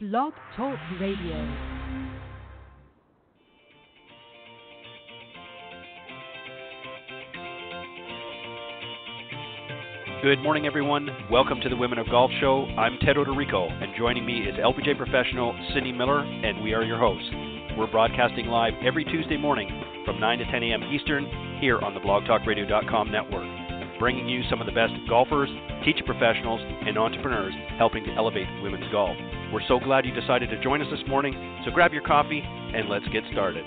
Blog 0.00 0.32
Talk 0.56 0.78
Radio. 1.00 1.34
Good 10.22 10.38
morning, 10.38 10.66
everyone. 10.66 11.08
Welcome 11.32 11.60
to 11.62 11.68
the 11.68 11.74
Women 11.74 11.98
of 11.98 12.08
Golf 12.10 12.30
Show. 12.40 12.66
I'm 12.78 12.98
Ted 13.00 13.16
Oderico, 13.16 13.72
and 13.82 13.92
joining 13.98 14.24
me 14.24 14.42
is 14.42 14.54
LPGA 14.54 14.96
professional 14.96 15.52
Cindy 15.74 15.90
Miller, 15.90 16.20
and 16.20 16.62
we 16.62 16.74
are 16.74 16.84
your 16.84 16.98
hosts. 16.98 17.28
We're 17.76 17.90
broadcasting 17.90 18.46
live 18.46 18.74
every 18.86 19.02
Tuesday 19.02 19.36
morning 19.36 19.82
from 20.04 20.20
9 20.20 20.38
to 20.38 20.44
10 20.44 20.62
a.m. 20.62 20.84
Eastern 20.84 21.58
here 21.60 21.80
on 21.80 21.94
the 21.94 22.00
blogtalkradio.com 22.00 23.10
network, 23.10 23.57
bringing 23.98 24.28
you 24.28 24.42
some 24.48 24.60
of 24.60 24.66
the 24.66 24.72
best 24.72 24.92
golfers, 25.08 25.48
teacher 25.84 26.04
professionals, 26.04 26.60
and 26.86 26.96
entrepreneurs 26.96 27.54
helping 27.78 28.04
to 28.04 28.12
elevate 28.12 28.46
women's 28.62 28.90
golf. 28.92 29.16
We're 29.52 29.66
so 29.66 29.78
glad 29.78 30.06
you 30.06 30.12
decided 30.12 30.50
to 30.50 30.62
join 30.62 30.82
us 30.82 30.88
this 30.90 31.06
morning, 31.08 31.62
so 31.64 31.70
grab 31.70 31.92
your 31.92 32.02
coffee 32.02 32.42
and 32.44 32.88
let's 32.88 33.06
get 33.08 33.24
started. 33.32 33.64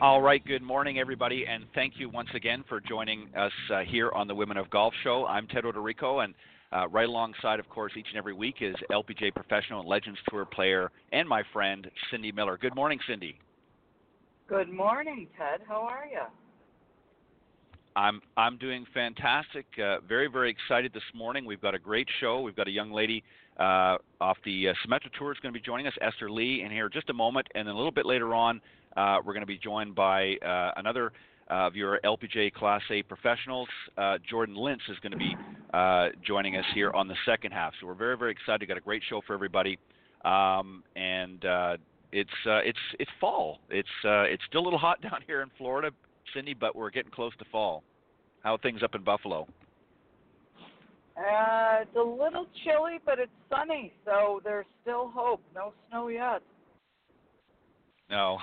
All 0.00 0.20
right, 0.20 0.44
good 0.44 0.60
morning, 0.60 0.98
everybody, 0.98 1.46
and 1.48 1.64
thank 1.74 1.94
you 1.96 2.10
once 2.10 2.28
again 2.34 2.62
for 2.68 2.78
joining 2.78 3.28
us 3.34 3.52
uh, 3.72 3.80
here 3.80 4.10
on 4.10 4.28
the 4.28 4.34
Women 4.34 4.58
of 4.58 4.68
Golf 4.68 4.92
Show. 5.02 5.24
I'm 5.24 5.46
Ted 5.46 5.64
Oderico, 5.64 6.22
and 6.22 6.34
uh, 6.74 6.88
right 6.88 7.08
alongside, 7.08 7.60
of 7.60 7.68
course, 7.68 7.92
each 7.96 8.06
and 8.08 8.18
every 8.18 8.34
week 8.34 8.56
is 8.60 8.74
LPGA 8.90 9.34
professional 9.34 9.80
and 9.80 9.88
Legends 9.88 10.18
Tour 10.28 10.44
player 10.44 10.90
and 11.12 11.28
my 11.28 11.42
friend 11.52 11.90
Cindy 12.10 12.32
Miller. 12.32 12.58
Good 12.58 12.74
morning, 12.74 12.98
Cindy. 13.08 13.38
Good 14.48 14.70
morning, 14.70 15.28
Ted. 15.38 15.60
How 15.66 15.82
are 15.82 16.06
you? 16.10 16.20
I'm 17.96 18.20
I'm 18.36 18.58
doing 18.58 18.84
fantastic. 18.92 19.66
Uh, 19.78 20.00
very 20.00 20.26
very 20.26 20.50
excited 20.50 20.92
this 20.92 21.02
morning. 21.14 21.44
We've 21.44 21.60
got 21.60 21.76
a 21.76 21.78
great 21.78 22.08
show. 22.20 22.40
We've 22.40 22.56
got 22.56 22.66
a 22.66 22.72
young 22.72 22.90
lady 22.90 23.22
uh, 23.58 23.98
off 24.20 24.36
the 24.44 24.68
uh, 24.68 24.74
Symetra 24.84 25.12
Tour 25.16 25.32
is 25.32 25.38
going 25.40 25.54
to 25.54 25.58
be 25.58 25.64
joining 25.64 25.86
us, 25.86 25.92
Esther 26.00 26.30
Lee, 26.30 26.62
in 26.64 26.72
here 26.72 26.88
just 26.88 27.08
a 27.10 27.14
moment, 27.14 27.46
and 27.54 27.68
then 27.68 27.74
a 27.74 27.76
little 27.76 27.92
bit 27.92 28.04
later 28.04 28.34
on, 28.34 28.60
uh, 28.96 29.18
we're 29.24 29.32
going 29.32 29.42
to 29.42 29.46
be 29.46 29.58
joined 29.58 29.94
by 29.94 30.34
uh, 30.44 30.72
another 30.76 31.12
of 31.48 31.76
your 31.76 32.00
LPGA 32.04 32.52
Class 32.52 32.82
A 32.90 33.02
professionals. 33.02 33.68
Uh, 33.96 34.18
Jordan 34.28 34.54
Lintz 34.54 34.88
is 34.88 34.98
going 35.02 35.12
to 35.12 35.18
be 35.18 35.36
uh, 35.72 36.08
joining 36.26 36.56
us 36.56 36.64
here 36.74 36.90
on 36.92 37.08
the 37.08 37.16
second 37.26 37.52
half. 37.52 37.72
So 37.80 37.86
we're 37.86 37.94
very, 37.94 38.16
very 38.16 38.32
excited. 38.32 38.60
We've 38.60 38.68
got 38.68 38.78
a 38.78 38.80
great 38.80 39.02
show 39.08 39.20
for 39.26 39.34
everybody, 39.34 39.78
um, 40.24 40.82
and 40.96 41.44
uh, 41.44 41.76
it's 42.12 42.30
it's 42.46 42.78
it's 42.98 43.10
fall. 43.20 43.58
It's 43.70 43.88
it's 44.04 44.42
still 44.48 44.62
a 44.62 44.64
little 44.64 44.78
hot 44.78 45.00
down 45.02 45.20
here 45.26 45.42
in 45.42 45.50
Florida, 45.58 45.90
Cindy, 46.34 46.54
but 46.54 46.74
we're 46.74 46.90
getting 46.90 47.12
close 47.12 47.32
to 47.38 47.44
fall. 47.50 47.82
How 48.42 48.54
are 48.54 48.58
things 48.58 48.82
up 48.82 48.94
in 48.94 49.02
Buffalo? 49.02 49.46
Uh, 51.16 51.82
it's 51.82 51.96
a 51.96 52.02
little 52.02 52.46
chilly, 52.64 52.98
but 53.06 53.18
it's 53.18 53.30
sunny, 53.48 53.92
so 54.04 54.40
there's 54.42 54.66
still 54.82 55.10
hope. 55.14 55.40
No 55.54 55.72
snow 55.88 56.08
yet. 56.08 56.42
No. 58.10 58.38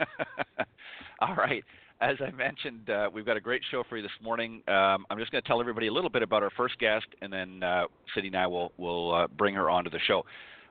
All 1.20 1.34
right. 1.34 1.64
As 2.02 2.16
I 2.20 2.32
mentioned, 2.32 2.90
uh, 2.90 3.08
we've 3.14 3.24
got 3.24 3.36
a 3.36 3.40
great 3.40 3.62
show 3.70 3.84
for 3.88 3.96
you 3.96 4.02
this 4.02 4.10
morning. 4.20 4.60
Um, 4.66 5.06
I'm 5.08 5.18
just 5.18 5.30
going 5.30 5.40
to 5.40 5.46
tell 5.46 5.60
everybody 5.60 5.86
a 5.86 5.92
little 5.92 6.10
bit 6.10 6.24
about 6.24 6.42
our 6.42 6.50
first 6.56 6.76
guest, 6.80 7.06
and 7.22 7.32
then 7.32 7.62
uh, 7.62 7.84
Cindy 8.12 8.26
and 8.26 8.36
I 8.36 8.48
will 8.48 8.72
will 8.76 9.14
uh, 9.14 9.26
bring 9.28 9.54
her 9.54 9.70
onto 9.70 9.88
the 9.88 10.00
show. 10.08 10.24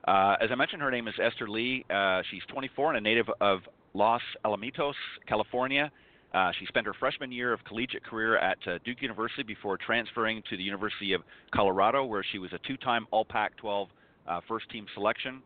Uh, 0.06 0.36
as 0.42 0.50
I 0.52 0.56
mentioned, 0.56 0.82
her 0.82 0.90
name 0.90 1.08
is 1.08 1.14
Esther 1.18 1.48
Lee. 1.48 1.86
Uh, 1.88 2.20
she's 2.30 2.42
24 2.48 2.90
and 2.90 2.98
a 2.98 3.00
native 3.00 3.30
of 3.40 3.60
Los 3.94 4.20
Alamitos, 4.44 4.92
California. 5.26 5.90
Uh, 6.34 6.52
she 6.60 6.66
spent 6.66 6.84
her 6.84 6.92
freshman 7.00 7.32
year 7.32 7.54
of 7.54 7.64
collegiate 7.64 8.04
career 8.04 8.36
at 8.36 8.58
Duke 8.84 9.00
University 9.00 9.42
before 9.42 9.78
transferring 9.78 10.42
to 10.50 10.58
the 10.58 10.62
University 10.62 11.14
of 11.14 11.22
Colorado, 11.50 12.04
where 12.04 12.22
she 12.30 12.38
was 12.40 12.52
a 12.52 12.58
two-time 12.68 13.06
All 13.10 13.24
Pac-12 13.24 13.86
uh, 14.28 14.40
first-team 14.46 14.84
selection. 14.92 15.40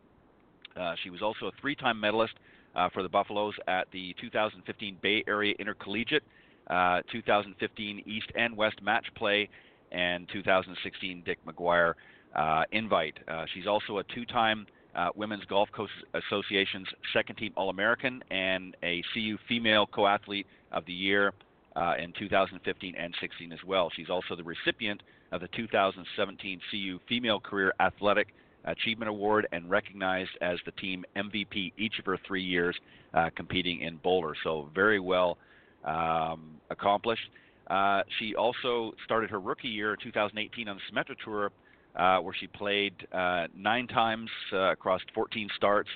She 1.01 1.09
was 1.11 1.21
also 1.21 1.45
a 1.45 1.51
three-time 1.61 1.97
medalist 1.97 2.33
uh, 2.75 2.89
for 2.89 3.03
the 3.03 3.09
Buffaloes 3.09 3.55
at 3.67 3.87
the 3.91 4.15
2015 4.21 4.97
Bay 5.01 5.23
Area 5.27 5.53
Intercollegiate, 5.59 6.23
uh, 6.69 7.01
2015 7.11 8.03
East 8.05 8.31
and 8.35 8.55
West 8.55 8.81
Match 8.81 9.07
Play, 9.15 9.49
and 9.91 10.27
2016 10.31 11.23
Dick 11.25 11.39
McGuirk 11.45 11.93
uh, 12.35 12.63
Invite. 12.71 13.17
Uh, 13.27 13.45
she's 13.53 13.67
also 13.67 13.99
a 13.99 14.03
two-time 14.03 14.67
uh, 14.95 15.09
Women's 15.15 15.45
Golf 15.45 15.69
Coach 15.71 15.89
Association's 16.13 16.87
second 17.13 17.35
team 17.35 17.53
All 17.55 17.69
American 17.69 18.23
and 18.31 18.75
a 18.83 19.03
CU 19.13 19.37
Female 19.47 19.85
Co 19.87 20.07
Athlete 20.07 20.47
of 20.71 20.85
the 20.85 20.93
Year 20.93 21.33
uh, 21.75 21.93
in 21.99 22.11
2015 22.17 22.95
and 22.95 23.13
16 23.21 23.51
as 23.51 23.59
well. 23.65 23.91
She's 23.95 24.09
also 24.09 24.35
the 24.35 24.43
recipient 24.43 25.03
of 25.31 25.41
the 25.41 25.47
2017 25.49 26.59
CU 26.71 26.99
Female 27.07 27.39
Career 27.39 27.73
Athletic 27.79 28.29
Achievement 28.67 29.09
Award 29.09 29.47
and 29.51 29.69
recognized 29.69 30.31
as 30.41 30.59
the 30.65 30.71
team 30.73 31.05
MVP 31.15 31.73
each 31.77 31.99
of 31.99 32.05
her 32.05 32.17
three 32.27 32.43
years 32.43 32.75
uh, 33.13 33.29
competing 33.35 33.81
in 33.81 33.97
Boulder. 33.97 34.33
So, 34.43 34.69
very 34.75 34.99
well 34.99 35.37
um, 35.85 36.57
accomplished. 36.69 37.29
Uh, 37.69 38.01
she 38.19 38.35
also 38.35 38.93
started 39.05 39.29
her 39.29 39.39
rookie 39.39 39.67
year 39.67 39.97
2018 40.01 40.67
on 40.67 40.77
the 40.77 40.81
Symetra 40.91 41.15
Tour, 41.23 41.51
uh, 41.95 42.19
where 42.19 42.35
she 42.39 42.47
played 42.47 42.93
uh, 43.11 43.47
nine 43.55 43.87
times 43.87 44.29
uh, 44.53 44.71
across 44.71 45.01
14 45.13 45.49
starts 45.55 45.89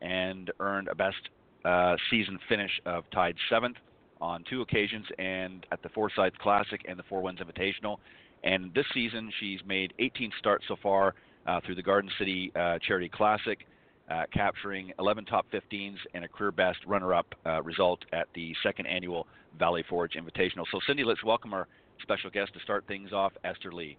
and 0.00 0.52
earned 0.60 0.88
a 0.88 0.94
best 0.94 1.16
uh, 1.64 1.96
season 2.10 2.38
finish 2.48 2.70
of 2.84 3.04
tied 3.10 3.34
seventh 3.50 3.76
on 4.20 4.44
two 4.48 4.62
occasions 4.62 5.06
and 5.18 5.66
at 5.72 5.82
the 5.82 5.88
Forsyth 5.90 6.36
Classic 6.38 6.80
and 6.88 6.98
the 6.98 7.02
Four 7.08 7.22
Winds 7.22 7.40
Invitational. 7.40 7.96
And 8.44 8.72
this 8.74 8.86
season, 8.94 9.32
she's 9.40 9.60
made 9.66 9.92
18 9.98 10.30
starts 10.38 10.64
so 10.68 10.76
far 10.82 11.14
through 11.64 11.74
the 11.74 11.82
Garden 11.82 12.10
City 12.18 12.52
uh, 12.56 12.78
Charity 12.86 13.08
Classic, 13.08 13.66
uh, 14.10 14.24
capturing 14.32 14.92
11 14.98 15.24
top 15.24 15.46
15s 15.52 15.96
and 16.14 16.24
a 16.24 16.28
career 16.28 16.52
best 16.52 16.78
runner-up 16.86 17.26
uh, 17.44 17.62
result 17.62 18.00
at 18.12 18.28
the 18.34 18.54
second 18.62 18.86
annual 18.86 19.26
Valley 19.58 19.84
Forge 19.88 20.12
Invitational. 20.12 20.64
So, 20.70 20.78
Cindy, 20.86 21.04
let's 21.04 21.24
welcome 21.24 21.52
our 21.52 21.66
special 22.02 22.30
guest 22.30 22.52
to 22.54 22.60
start 22.60 22.84
things 22.86 23.12
off, 23.12 23.32
Esther 23.44 23.72
Lee. 23.72 23.96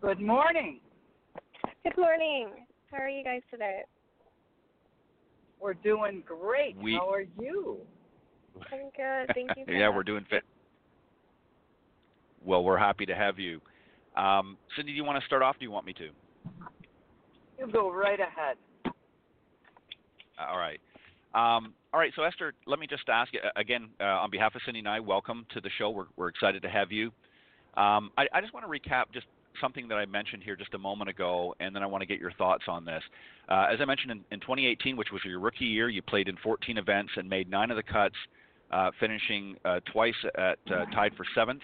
Good 0.00 0.20
morning. 0.20 0.80
Good 1.84 1.96
morning. 1.96 2.50
How 2.90 2.98
are 2.98 3.08
you 3.08 3.22
guys 3.22 3.42
today? 3.50 3.82
We're 5.60 5.74
doing 5.74 6.22
great. 6.26 6.76
We, 6.76 6.94
How 6.94 7.12
are 7.12 7.24
you? 7.38 7.78
I'm 8.72 8.90
good. 8.96 9.34
Thank 9.34 9.50
you. 9.56 9.64
yeah, 9.78 9.94
we're 9.94 10.02
doing 10.02 10.24
fit. 10.30 10.42
Well, 12.42 12.64
we're 12.64 12.78
happy 12.78 13.04
to 13.06 13.14
have 13.14 13.38
you. 13.38 13.60
Um, 14.20 14.58
Cindy, 14.76 14.92
do 14.92 14.96
you 14.96 15.04
want 15.04 15.18
to 15.18 15.26
start 15.26 15.42
off? 15.42 15.56
Do 15.58 15.64
you 15.64 15.70
want 15.70 15.86
me 15.86 15.94
to? 15.94 16.10
You 17.58 17.72
go 17.72 17.90
right 17.90 18.20
ahead. 18.20 18.56
All 20.38 20.58
right. 20.58 20.80
Um, 21.34 21.72
all 21.92 22.00
right. 22.00 22.12
So, 22.14 22.22
Esther, 22.22 22.52
let 22.66 22.78
me 22.78 22.86
just 22.86 23.08
ask 23.08 23.32
you 23.32 23.40
again 23.56 23.88
uh, 23.98 24.04
on 24.04 24.30
behalf 24.30 24.54
of 24.54 24.60
Cindy 24.66 24.80
and 24.80 24.88
I. 24.88 25.00
Welcome 25.00 25.46
to 25.54 25.60
the 25.60 25.70
show. 25.78 25.88
We're, 25.90 26.06
we're 26.16 26.28
excited 26.28 26.60
to 26.62 26.68
have 26.68 26.92
you. 26.92 27.06
Um, 27.76 28.10
I, 28.18 28.26
I, 28.34 28.40
just 28.40 28.52
want 28.52 28.66
to 28.66 28.70
recap 28.70 29.04
just 29.14 29.26
something 29.60 29.88
that 29.88 29.94
I 29.94 30.04
mentioned 30.04 30.42
here 30.42 30.56
just 30.56 30.74
a 30.74 30.78
moment 30.78 31.08
ago, 31.08 31.54
and 31.60 31.74
then 31.74 31.82
I 31.82 31.86
want 31.86 32.02
to 32.02 32.06
get 32.06 32.18
your 32.18 32.32
thoughts 32.32 32.64
on 32.68 32.84
this. 32.84 33.02
Uh, 33.48 33.68
as 33.72 33.78
I 33.80 33.84
mentioned 33.84 34.10
in, 34.10 34.24
in, 34.32 34.40
2018, 34.40 34.96
which 34.96 35.12
was 35.12 35.22
your 35.24 35.38
rookie 35.38 35.66
year, 35.66 35.88
you 35.88 36.02
played 36.02 36.28
in 36.28 36.36
14 36.42 36.78
events 36.78 37.12
and 37.16 37.28
made 37.28 37.48
nine 37.48 37.70
of 37.70 37.76
the 37.76 37.82
cuts, 37.82 38.16
uh, 38.72 38.90
finishing 38.98 39.56
uh, 39.64 39.80
twice 39.92 40.14
at 40.36 40.58
uh, 40.74 40.84
tied 40.86 41.14
for 41.16 41.24
seventh. 41.34 41.62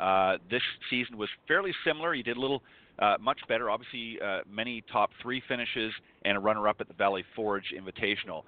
Uh, 0.00 0.38
this 0.50 0.62
season 0.90 1.16
was 1.16 1.28
fairly 1.46 1.72
similar. 1.86 2.14
You 2.14 2.22
did 2.22 2.36
a 2.36 2.40
little 2.40 2.62
uh, 2.98 3.16
much 3.20 3.38
better. 3.48 3.70
Obviously, 3.70 4.18
uh, 4.24 4.40
many 4.48 4.82
top 4.92 5.10
three 5.20 5.42
finishes 5.48 5.92
and 6.24 6.36
a 6.36 6.40
runner-up 6.40 6.76
at 6.80 6.88
the 6.88 6.94
Valley 6.94 7.24
Forge 7.36 7.72
Invitational. 7.76 8.42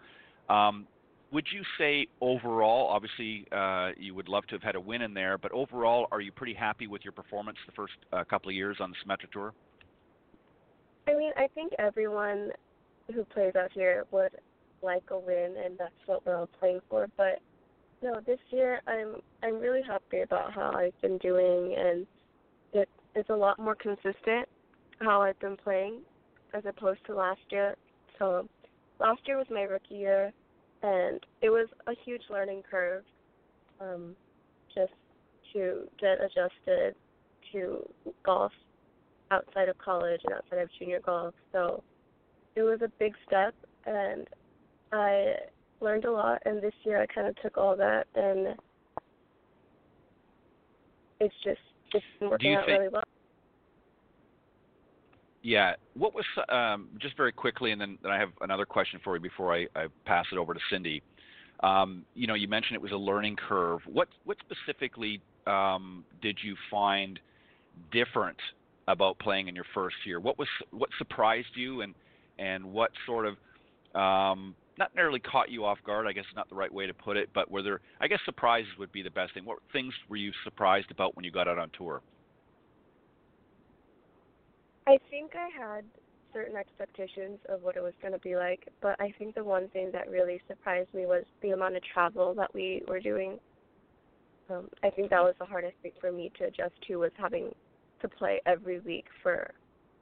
Um, 0.53 0.87
would 1.33 1.47
you 1.53 1.63
say 1.79 2.07
overall, 2.21 2.89
obviously, 2.89 3.47
uh, 3.51 3.91
you 3.99 4.15
would 4.15 4.29
love 4.29 4.47
to 4.47 4.55
have 4.55 4.63
had 4.63 4.77
a 4.77 4.81
win 4.81 5.03
in 5.03 5.15
there, 5.15 5.37
but 5.37 5.51
overall, 5.53 6.07
are 6.13 6.21
you 6.21 6.31
pretty 6.31 6.55
happy 6.55 6.87
with 6.87 7.03
your 7.03 7.13
performance 7.13 7.59
the 7.67 7.73
first 7.73 7.95
uh, 8.13 8.23
couple 8.25 8.51
of 8.51 8.55
years 8.55 8.77
on 8.81 8.91
the 8.91 8.97
Symetra 9.05 9.31
Tour? 9.33 9.53
I 11.09 11.15
mean, 11.15 11.33
I 11.37 11.49
think 11.55 11.73
everyone 11.79 12.51
who 13.13 13.25
plays 13.25 13.55
out 13.57 13.73
here 13.73 14.05
would 14.11 14.31
like 14.83 15.03
a 15.11 15.19
win, 15.19 15.57
and 15.65 15.77
that's 15.77 15.93
what 16.07 16.25
we're 16.25 16.37
all 16.37 16.49
playing 16.61 16.81
for. 16.89 17.09
But 17.17 17.41
no, 18.03 18.21
this 18.27 18.39
year 18.51 18.81
I'm 18.87 19.17
I'm 19.43 19.61
really 19.61 19.83
happy 19.83 20.21
about 20.21 20.53
how 20.53 20.73
I've 20.73 20.99
been 21.01 21.19
doing, 21.19 21.75
and 21.79 22.07
it 22.73 22.89
it's 23.15 23.31
a 23.31 23.35
lot 23.35 23.59
more 23.59 23.75
consistent 23.75 24.49
how 25.01 25.23
I've 25.23 25.39
been 25.41 25.57
playing 25.57 26.01
as 26.53 26.65
opposed 26.67 27.05
to 27.07 27.15
last 27.15 27.41
year. 27.51 27.75
So 28.19 28.49
last 29.01 29.21
year 29.27 29.37
was 29.37 29.47
my 29.51 29.63
rookie 29.63 29.97
year, 29.97 30.33
and 30.83 31.21
it 31.43 31.51
was 31.51 31.69
a 31.87 31.93
huge 32.05 32.23
learning 32.31 32.63
curve, 32.69 33.05
um, 33.81 34.15
just 34.75 34.93
to 35.53 35.89
get 36.01 36.19
adjusted 36.21 36.95
to 37.53 37.89
golf 38.25 38.53
outside 39.31 39.69
of 39.69 39.79
college 39.79 40.21
and 40.25 40.35
outside 40.35 40.59
of 40.59 40.69
junior 40.79 41.01
golf. 41.01 41.35
So 41.53 41.83
it 42.55 42.63
was 42.63 42.81
a 42.83 42.91
big 42.99 43.15
step, 43.27 43.55
and 43.87 44.29
I 44.93 45.35
learned 45.85 46.05
a 46.05 46.11
lot, 46.11 46.43
and 46.45 46.61
this 46.61 46.75
year 46.83 47.01
I 47.01 47.07
kind 47.07 47.29
of 47.29 47.37
took 47.43 47.57
all 47.57 47.77
that 47.77 48.07
and 48.15 48.57
it's 51.21 51.35
just 51.43 51.61
it's 51.93 52.05
been 52.19 52.31
working 52.31 52.55
out 52.55 52.67
think- 52.67 52.79
really 52.79 52.91
well. 52.91 53.03
Yeah. 55.43 55.75
What 55.93 56.15
was 56.15 56.25
um, 56.49 56.89
just 56.99 57.19
very 57.19 57.31
quickly, 57.31 57.73
and 57.73 57.81
then, 57.81 57.99
then 58.03 58.11
I 58.11 58.19
have 58.19 58.31
another 58.41 58.65
question 58.65 58.99
for 59.05 59.15
you 59.15 59.21
before 59.21 59.55
I, 59.55 59.67
I 59.77 59.87
pass 60.07 60.25
it 60.33 60.39
over 60.39 60.55
to 60.55 60.61
Cindy. 60.71 61.03
Um, 61.61 62.05
you 62.15 62.27
know, 62.27 62.33
you 62.33 62.49
mentioned 62.49 62.77
it 62.77 62.83
was 62.83 62.93
a 62.93 62.97
learning 62.97 63.37
curve. 63.37 63.81
What 63.87 64.09
what 64.25 64.39
specifically 64.41 65.21
um, 65.47 66.05
did 66.23 66.39
you 66.43 66.57
find 66.71 67.21
different 67.93 68.39
about 68.89 69.19
playing 69.19 69.49
in 69.49 69.55
your 69.55 69.67
first 69.75 69.97
year? 70.07 70.19
What 70.19 70.39
was 70.39 70.49
what 70.71 70.89
surprised 70.97 71.55
you, 71.55 71.83
and 71.83 71.95
and 72.39 72.65
what 72.65 72.91
sort 73.05 73.27
of 73.27 73.37
um, 73.95 74.55
not 74.79 74.95
nearly 74.95 75.21
caught 75.21 75.51
you 75.51 75.65
off 75.65 75.79
guard? 75.85 76.07
I 76.07 76.13
guess 76.13 76.25
is 76.25 76.37
not 76.37 76.49
the 76.49 76.55
right 76.55 76.73
way 76.73 76.87
to 76.87 76.95
put 76.95 77.17
it, 77.17 77.31
but 77.35 77.51
were 77.51 77.63
there? 77.63 77.81
I 78.01 78.09
guess 78.09 78.19
surprises 78.25 78.71
would 78.79 78.93
be 78.93 79.03
the 79.03 79.11
best 79.11 79.35
thing. 79.35 79.45
What 79.45 79.59
things 79.73 79.93
were 80.09 80.17
you 80.17 80.33
surprised 80.43 80.91
about 80.91 81.17
when 81.17 81.25
you 81.25 81.31
got 81.31 81.49
out 81.49 81.59
on 81.59 81.71
tour? 81.77 82.03
I 84.87 84.99
think 85.11 85.33
I 85.35 85.49
had 85.57 85.85
certain 86.33 86.57
expectations 86.57 87.39
of 87.49 87.63
what 87.63 87.77
it 87.77 87.83
was 87.83 87.95
going 88.03 88.13
to 88.13 88.19
be 88.19 88.37
like, 88.37 88.69
but 88.83 89.01
I 89.01 89.15
think 89.19 89.35
the 89.35 89.45
one 89.45 89.69
thing 89.69 89.91
that 89.93 90.11
really 90.11 90.41
surprised 90.49 90.93
me 90.93 91.07
was 91.07 91.25
the 91.43 91.51
amount 91.51 91.77
of 91.77 91.83
travel 91.85 92.35
that 92.35 92.53
we 92.53 92.83
were 92.89 93.01
doing. 93.01 93.39
Um, 94.51 94.69
I 94.83 94.91
think 94.91 95.11
that 95.11 95.23
was 95.23 95.35
the 95.39 95.47
hardest 95.47 95.75
thing 95.83 95.93
for 96.01 96.13
me 96.13 96.31
to 96.39 96.47
adjust 96.47 96.75
to 96.89 96.97
was 96.97 97.13
having 97.17 97.55
to 98.03 98.09
play 98.09 98.43
every 98.45 98.81
week 98.81 99.07
for 99.23 99.55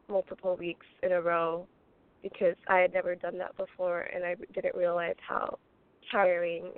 multiple 0.08 0.56
weeks 0.56 0.86
in 1.02 1.12
a 1.12 1.20
row 1.20 1.66
because 2.22 2.54
I 2.68 2.78
had 2.78 2.92
never 2.94 3.14
done 3.14 3.38
that 3.38 3.56
before 3.56 4.02
and 4.14 4.24
I 4.24 4.36
didn't 4.54 4.74
realize 4.74 5.16
how 5.26 5.58
tiring 6.10 6.72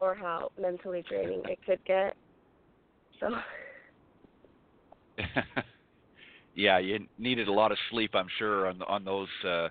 or 0.00 0.14
how 0.14 0.50
mentally 0.60 1.02
draining 1.08 1.42
it 1.44 1.58
could 1.64 1.84
get. 1.84 2.16
So 3.20 3.28
yeah, 6.54 6.78
you 6.78 7.06
needed 7.18 7.48
a 7.48 7.52
lot 7.52 7.72
of 7.72 7.78
sleep, 7.90 8.10
I'm 8.14 8.28
sure, 8.38 8.66
on 8.68 8.82
on 8.82 9.04
those 9.04 9.28
uh, 9.46 9.68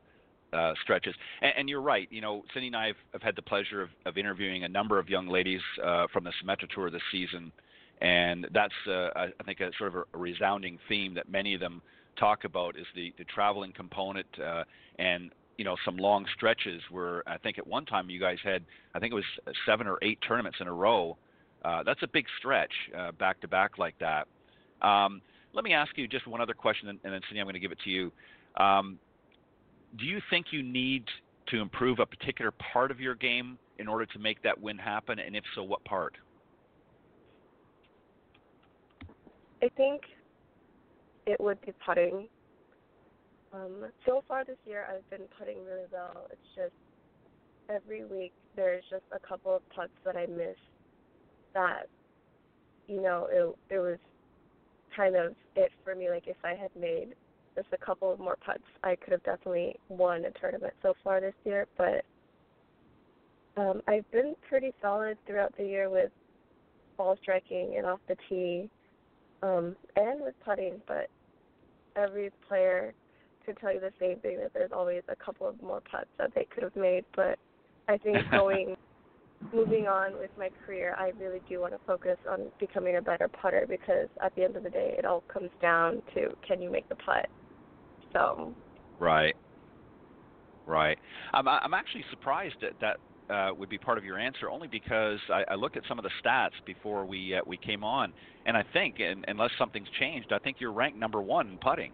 uh, 0.54 0.74
stretches. 0.82 1.16
And, 1.42 1.54
and 1.58 1.70
you're 1.70 1.82
right. 1.82 2.08
You 2.12 2.22
know, 2.22 2.44
Cindy 2.54 2.68
and 2.68 2.76
I 2.76 2.88
have, 2.88 2.96
have 3.14 3.22
had 3.22 3.36
the 3.36 3.42
pleasure 3.42 3.82
of, 3.82 3.90
of 4.06 4.18
interviewing 4.18 4.64
a 4.64 4.70
number 4.70 5.00
of 5.00 5.10
young 5.10 5.28
ladies 5.28 5.62
uh, 5.84 6.08
from 6.12 6.24
the 6.24 6.32
Symetra 6.44 6.70
Tour 6.74 6.90
this 6.90 7.02
season, 7.12 7.52
and 8.02 8.48
that's 8.54 8.74
uh, 8.88 9.10
I 9.16 9.44
think 9.46 9.60
a 9.60 9.72
sort 9.78 9.96
of 9.96 9.96
a, 9.96 10.18
a 10.18 10.18
resounding 10.18 10.78
theme 10.88 11.14
that 11.16 11.30
many 11.30 11.54
of 11.54 11.60
them 11.60 11.82
talk 12.18 12.44
about 12.44 12.78
is 12.78 12.86
the 12.96 13.14
the 13.18 13.24
traveling 13.26 13.72
component 13.72 14.28
uh, 14.40 14.64
and 15.00 15.32
you 15.58 15.66
know 15.66 15.76
some 15.86 15.98
long 15.98 16.26
stretches 16.36 16.82
where 16.90 17.28
I 17.28 17.38
think 17.38 17.58
at 17.58 17.66
one 17.66 17.86
time 17.86 18.10
you 18.10 18.20
guys 18.20 18.38
had 18.44 18.64
I 18.94 19.00
think 19.00 19.12
it 19.12 19.16
was 19.16 19.56
seven 19.66 19.88
or 19.88 19.98
eight 20.02 20.20
tournaments 20.28 20.60
in 20.62 20.68
a 20.68 20.74
row. 20.74 21.18
Uh, 21.64 21.82
that's 21.84 22.04
a 22.04 22.08
big 22.08 22.26
stretch 22.40 22.72
uh, 22.98 23.12
back 23.14 23.40
to 23.42 23.48
back 23.48 23.78
like 23.78 23.96
that. 24.00 24.28
Um, 24.86 25.22
let 25.54 25.64
me 25.64 25.74
ask 25.74 25.98
you 25.98 26.08
just 26.08 26.28
one 26.28 26.42
other 26.42 26.54
question, 26.54 26.90
and, 26.90 27.00
and 27.04 27.14
then 27.14 27.22
Cindy, 27.30 27.40
I'm 27.40 27.46
going 27.46 27.54
to 27.54 27.60
give 27.60 27.72
it 27.72 27.80
to 27.84 27.90
you. 27.90 28.12
Um, 28.58 29.00
do 29.98 30.06
you 30.06 30.20
think 30.30 30.48
you 30.52 30.64
need 30.64 31.06
to 31.48 31.62
improve 31.62 32.00
a 32.00 32.06
particular 32.06 32.52
part 32.74 32.92
of 32.92 33.00
your 33.00 33.16
game 33.16 33.58
in 33.80 33.88
order 33.88 34.06
to 34.08 34.20
make 34.20 34.42
that 34.44 34.60
win 34.60 34.78
happen? 34.78 35.20
And 35.20 35.36
if 35.36 35.44
so, 35.56 35.64
what 35.64 35.84
part? 35.86 36.16
I 39.62 39.70
think 39.78 40.02
it 41.26 41.40
would 41.40 41.62
be 41.62 41.74
putting. 41.86 42.28
Um, 43.54 43.86
so 44.06 44.24
far 44.28 44.44
this 44.44 44.58
year, 44.66 44.88
I've 44.90 45.08
been 45.10 45.28
putting 45.38 45.64
really 45.64 45.86
well. 45.92 46.28
It's 46.32 46.42
just 46.56 46.74
every 47.70 48.04
week 48.04 48.34
there's 48.56 48.84
just 48.90 49.04
a 49.12 49.20
couple 49.20 49.56
of 49.56 49.62
putts 49.70 49.94
that 50.06 50.16
I 50.16 50.26
miss 50.26 50.58
that, 51.54 51.88
you 52.88 53.02
know, 53.02 53.28
it 53.32 53.76
it 53.76 53.80
was 53.80 53.98
kind 54.96 55.16
of 55.16 55.34
it 55.56 55.72
for 55.84 55.96
me. 55.96 56.10
Like 56.10 56.28
if 56.28 56.38
I 56.44 56.56
had 56.56 56.70
made 56.80 57.16
just 57.56 57.68
a 57.74 57.86
couple 57.86 58.12
of 58.12 58.20
more 58.20 58.38
putts, 58.44 58.64
I 58.84 58.96
could 58.96 59.12
have 59.12 59.24
definitely 59.24 59.76
won 59.90 60.26
a 60.26 60.32
tournament 60.32 60.74
so 60.82 60.94
far 61.04 61.22
this 61.22 61.36
year. 61.46 61.68
But 61.78 62.04
um, 63.56 63.82
I've 63.88 64.10
been 64.12 64.36
pretty 64.50 64.74
solid 64.82 65.18
throughout 65.28 65.56
the 65.58 65.64
year 65.64 65.90
with 65.90 66.12
ball 66.98 67.18
striking 67.22 67.76
and 67.78 67.86
off 67.86 68.00
the 68.08 68.16
tee 68.30 68.70
um, 69.42 69.76
and 69.96 70.22
with 70.22 70.36
putting, 70.46 70.82
but 70.88 71.10
every 71.96 72.32
player 72.48 72.94
could 73.46 73.58
tell 73.58 73.74
you 73.74 73.80
the 73.80 73.92
same 74.00 74.20
thing 74.20 74.38
that 74.38 74.52
there's 74.54 74.72
always 74.72 75.04
a 75.10 75.16
couple 75.24 75.48
of 75.48 75.62
more 75.62 75.82
putts 75.90 76.10
that 76.18 76.32
they 76.34 76.48
could 76.54 76.64
have 76.64 76.76
made. 76.76 77.04
But 77.16 77.38
I 77.88 77.98
think 77.98 78.18
going, 78.32 78.76
moving 79.54 79.88
on 79.88 80.14
with 80.14 80.32
my 80.38 80.50
career, 80.66 80.96
I 80.98 81.12
really 81.20 81.42
do 81.48 81.60
want 81.60 81.74
to 81.74 81.80
focus 81.86 82.18
on 82.30 82.52
becoming 82.60 82.96
a 82.98 83.02
better 83.02 83.30
putter 83.42 83.66
because 83.68 84.08
at 84.24 84.34
the 84.36 84.44
end 84.44 84.56
of 84.56 84.64
the 84.64 84.70
day, 84.70 84.96
it 84.98 85.06
all 85.06 85.24
comes 85.32 85.52
down 85.62 86.02
to 86.14 86.30
can 86.48 86.62
you 86.62 86.72
make 86.72 86.88
the 86.90 86.96
putt. 86.96 87.28
So 88.14 88.56
Right. 89.00 89.36
Right. 90.66 90.98
I'm 91.34 91.48
I'm 91.48 91.74
actually 91.74 92.06
surprised 92.10 92.56
that 92.62 92.74
that 92.80 92.98
uh, 93.30 93.50
would 93.58 93.70
be 93.70 93.78
part 93.78 93.98
of 93.98 94.04
your 94.04 94.18
answer, 94.18 94.50
only 94.50 94.68
because 94.68 95.20
I, 95.30 95.44
I 95.52 95.56
looked 95.56 95.78
at 95.78 95.84
some 95.88 95.98
of 95.98 96.04
the 96.04 96.12
stats 96.24 96.52
before 96.66 97.06
we 97.06 97.36
uh, 97.36 97.42
we 97.46 97.58
came 97.58 97.84
on, 97.84 98.14
and 98.46 98.58
I 98.58 98.64
think, 98.74 99.00
and, 99.00 99.24
unless 99.28 99.52
something's 99.58 99.88
changed, 100.00 100.32
I 100.32 100.40
think 100.40 100.58
you're 100.60 100.74
ranked 100.74 100.98
number 100.98 101.22
one 101.22 101.50
in 101.50 101.58
putting. 101.58 101.92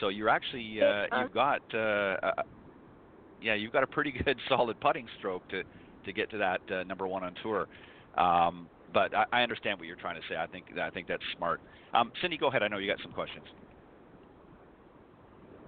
So 0.00 0.08
you're 0.08 0.28
actually 0.28 0.80
uh, 0.82 1.06
you've 1.20 1.34
got 1.34 1.62
uh, 1.74 2.16
uh, 2.22 2.42
yeah 3.40 3.54
you've 3.54 3.72
got 3.72 3.82
a 3.82 3.86
pretty 3.86 4.12
good 4.24 4.36
solid 4.48 4.80
putting 4.80 5.06
stroke 5.18 5.46
to 5.48 5.62
to 6.04 6.12
get 6.12 6.30
to 6.30 6.38
that 6.38 6.60
uh, 6.70 6.82
number 6.84 7.06
one 7.06 7.24
on 7.24 7.34
tour. 7.42 7.66
Um, 8.16 8.68
but 8.92 9.14
I, 9.14 9.24
I 9.32 9.42
understand 9.42 9.78
what 9.78 9.86
you're 9.86 9.96
trying 9.96 10.16
to 10.16 10.26
say. 10.28 10.36
I 10.36 10.46
think 10.46 10.66
I 10.78 10.90
think 10.90 11.08
that's 11.08 11.22
smart. 11.36 11.60
Um, 11.94 12.12
Cindy, 12.20 12.36
go 12.36 12.48
ahead. 12.48 12.62
I 12.62 12.68
know 12.68 12.78
you 12.78 12.90
got 12.90 13.02
some 13.02 13.12
questions. 13.12 13.44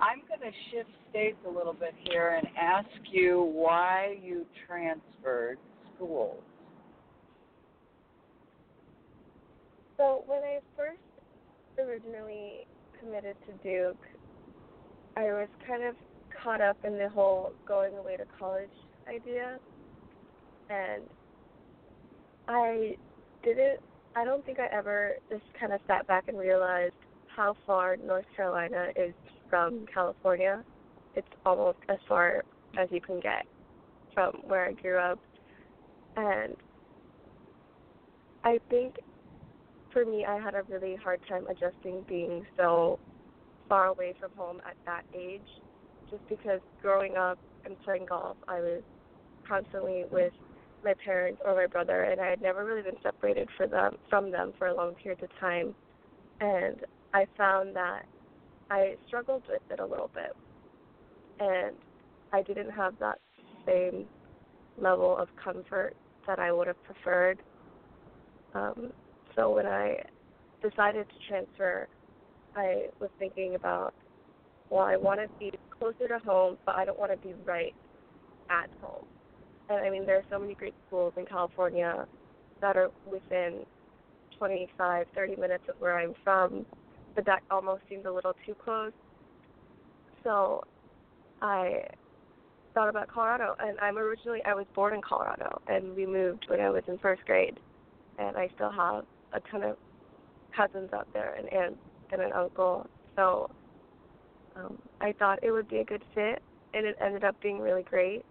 I'm 0.00 0.20
going 0.28 0.40
to 0.40 0.56
shift 0.70 0.90
states 1.10 1.36
a 1.46 1.50
little 1.50 1.72
bit 1.72 1.94
here 2.08 2.38
and 2.38 2.48
ask 2.58 2.88
you 3.10 3.50
why 3.54 4.16
you 4.22 4.44
transferred 4.66 5.58
schools. 5.94 6.42
So 9.96 10.24
when 10.26 10.40
I 10.42 10.58
first 10.76 10.98
originally 11.78 12.66
committed 13.00 13.36
to 13.46 13.52
Duke, 13.62 14.02
I 15.16 15.24
was 15.24 15.48
kind 15.66 15.84
of 15.84 15.94
caught 16.42 16.60
up 16.60 16.76
in 16.84 16.98
the 16.98 17.08
whole 17.08 17.52
going 17.66 17.96
away 17.96 18.16
to 18.16 18.24
college 18.38 18.68
idea, 19.08 19.58
and 20.68 21.02
I 22.48 22.96
didn't. 23.44 23.80
I 24.16 24.24
don't 24.24 24.44
think 24.44 24.58
I 24.58 24.66
ever 24.76 25.14
just 25.30 25.42
kind 25.58 25.72
of 25.72 25.80
sat 25.86 26.06
back 26.06 26.28
and 26.28 26.38
realized 26.38 26.94
how 27.34 27.56
far 27.66 27.96
North 27.96 28.26
Carolina 28.36 28.88
is 28.96 29.12
from 29.54 29.78
hmm. 29.78 29.84
California. 29.92 30.64
It's 31.14 31.28
almost 31.46 31.78
as 31.88 31.98
far 32.08 32.42
as 32.76 32.88
you 32.90 33.00
can 33.00 33.20
get 33.20 33.46
from 34.12 34.32
where 34.46 34.66
I 34.66 34.72
grew 34.72 34.98
up, 34.98 35.20
and 36.16 36.56
I 38.42 38.58
think 38.68 38.96
for 39.92 40.04
me, 40.04 40.24
I 40.24 40.40
had 40.40 40.54
a 40.54 40.62
really 40.68 40.96
hard 40.96 41.20
time 41.28 41.46
adjusting 41.48 42.04
being 42.08 42.44
so 42.56 42.98
far 43.68 43.86
away 43.86 44.14
from 44.20 44.32
home 44.36 44.60
at 44.68 44.74
that 44.86 45.02
age, 45.16 45.40
just 46.10 46.28
because 46.28 46.60
growing 46.82 47.16
up 47.16 47.38
and 47.64 47.80
playing 47.82 48.06
golf, 48.06 48.36
I 48.48 48.58
was 48.58 48.82
constantly 49.46 50.04
with 50.10 50.32
my 50.84 50.94
parents 51.04 51.40
or 51.44 51.54
my 51.54 51.66
brother, 51.66 52.02
and 52.02 52.20
I 52.20 52.28
had 52.28 52.42
never 52.42 52.64
really 52.64 52.82
been 52.82 53.00
separated 53.04 53.48
for 53.56 53.68
them 53.68 53.96
from 54.10 54.32
them 54.32 54.52
for 54.58 54.66
a 54.66 54.74
long 54.74 54.94
period 54.96 55.22
of 55.22 55.30
time, 55.38 55.76
and 56.40 56.80
I 57.12 57.26
found 57.36 57.76
that 57.76 58.06
I 58.70 58.96
struggled 59.06 59.42
with 59.48 59.62
it 59.70 59.80
a 59.80 59.86
little 59.86 60.10
bit, 60.14 60.32
and 61.40 61.76
I 62.32 62.42
didn't 62.42 62.70
have 62.70 62.94
that 62.98 63.18
same 63.66 64.06
level 64.76 65.16
of 65.16 65.28
comfort 65.42 65.94
that 66.26 66.38
I 66.38 66.52
would 66.52 66.66
have 66.66 66.82
preferred. 66.84 67.40
Um, 68.54 68.92
so 69.36 69.54
when 69.54 69.66
I 69.66 69.96
decided 70.62 71.06
to 71.08 71.14
transfer, 71.28 71.88
I 72.56 72.86
was 73.00 73.10
thinking 73.18 73.54
about, 73.54 73.94
well, 74.70 74.82
I 74.82 74.96
want 74.96 75.20
to 75.20 75.28
be 75.38 75.52
closer 75.78 76.08
to 76.08 76.18
home, 76.24 76.56
but 76.64 76.76
I 76.76 76.84
don't 76.84 76.98
want 76.98 77.12
to 77.12 77.18
be 77.28 77.34
right 77.44 77.74
at 78.50 78.70
home. 78.80 79.04
And 79.68 79.78
I 79.78 79.90
mean, 79.90 80.06
there 80.06 80.16
are 80.16 80.24
so 80.30 80.38
many 80.38 80.54
great 80.54 80.74
schools 80.86 81.12
in 81.16 81.26
California 81.26 82.06
that 82.60 82.76
are 82.76 82.90
within 83.10 83.64
25, 84.38 85.06
30 85.14 85.36
minutes 85.36 85.64
of 85.68 85.74
where 85.78 85.98
I'm 85.98 86.14
from, 86.22 86.66
but 87.14 87.24
that 87.26 87.42
almost 87.50 87.82
seems 87.88 88.06
a 88.06 88.10
little 88.10 88.34
too 88.46 88.54
close. 88.62 88.92
So 90.22 90.64
I 91.42 91.84
thought 92.72 92.88
about 92.88 93.08
Colorado, 93.08 93.54
and 93.60 93.78
I'm 93.80 93.98
originally 93.98 94.40
I 94.44 94.54
was 94.54 94.66
born 94.74 94.94
in 94.94 95.00
Colorado, 95.02 95.60
and 95.68 95.94
we 95.94 96.06
moved 96.06 96.46
when 96.48 96.60
I 96.60 96.70
was 96.70 96.82
in 96.88 96.98
first 96.98 97.24
grade, 97.26 97.58
and 98.18 98.36
I 98.36 98.48
still 98.54 98.70
have 98.70 99.04
a 99.32 99.40
ton 99.50 99.62
of 99.62 99.76
cousins 100.56 100.90
out 100.92 101.08
there 101.12 101.34
and 101.34 101.52
aunts 101.52 101.78
and 102.12 102.22
an 102.22 102.32
uncle. 102.32 102.88
So 103.16 103.50
um, 104.56 104.78
I 105.00 105.12
thought 105.12 105.42
it 105.42 105.52
would 105.52 105.68
be 105.68 105.78
a 105.78 105.84
good 105.84 106.02
fit, 106.14 106.42
and 106.74 106.86
it 106.86 106.96
ended 107.00 107.24
up 107.24 107.40
being 107.42 107.60
really 107.60 107.82
great. 107.82 108.24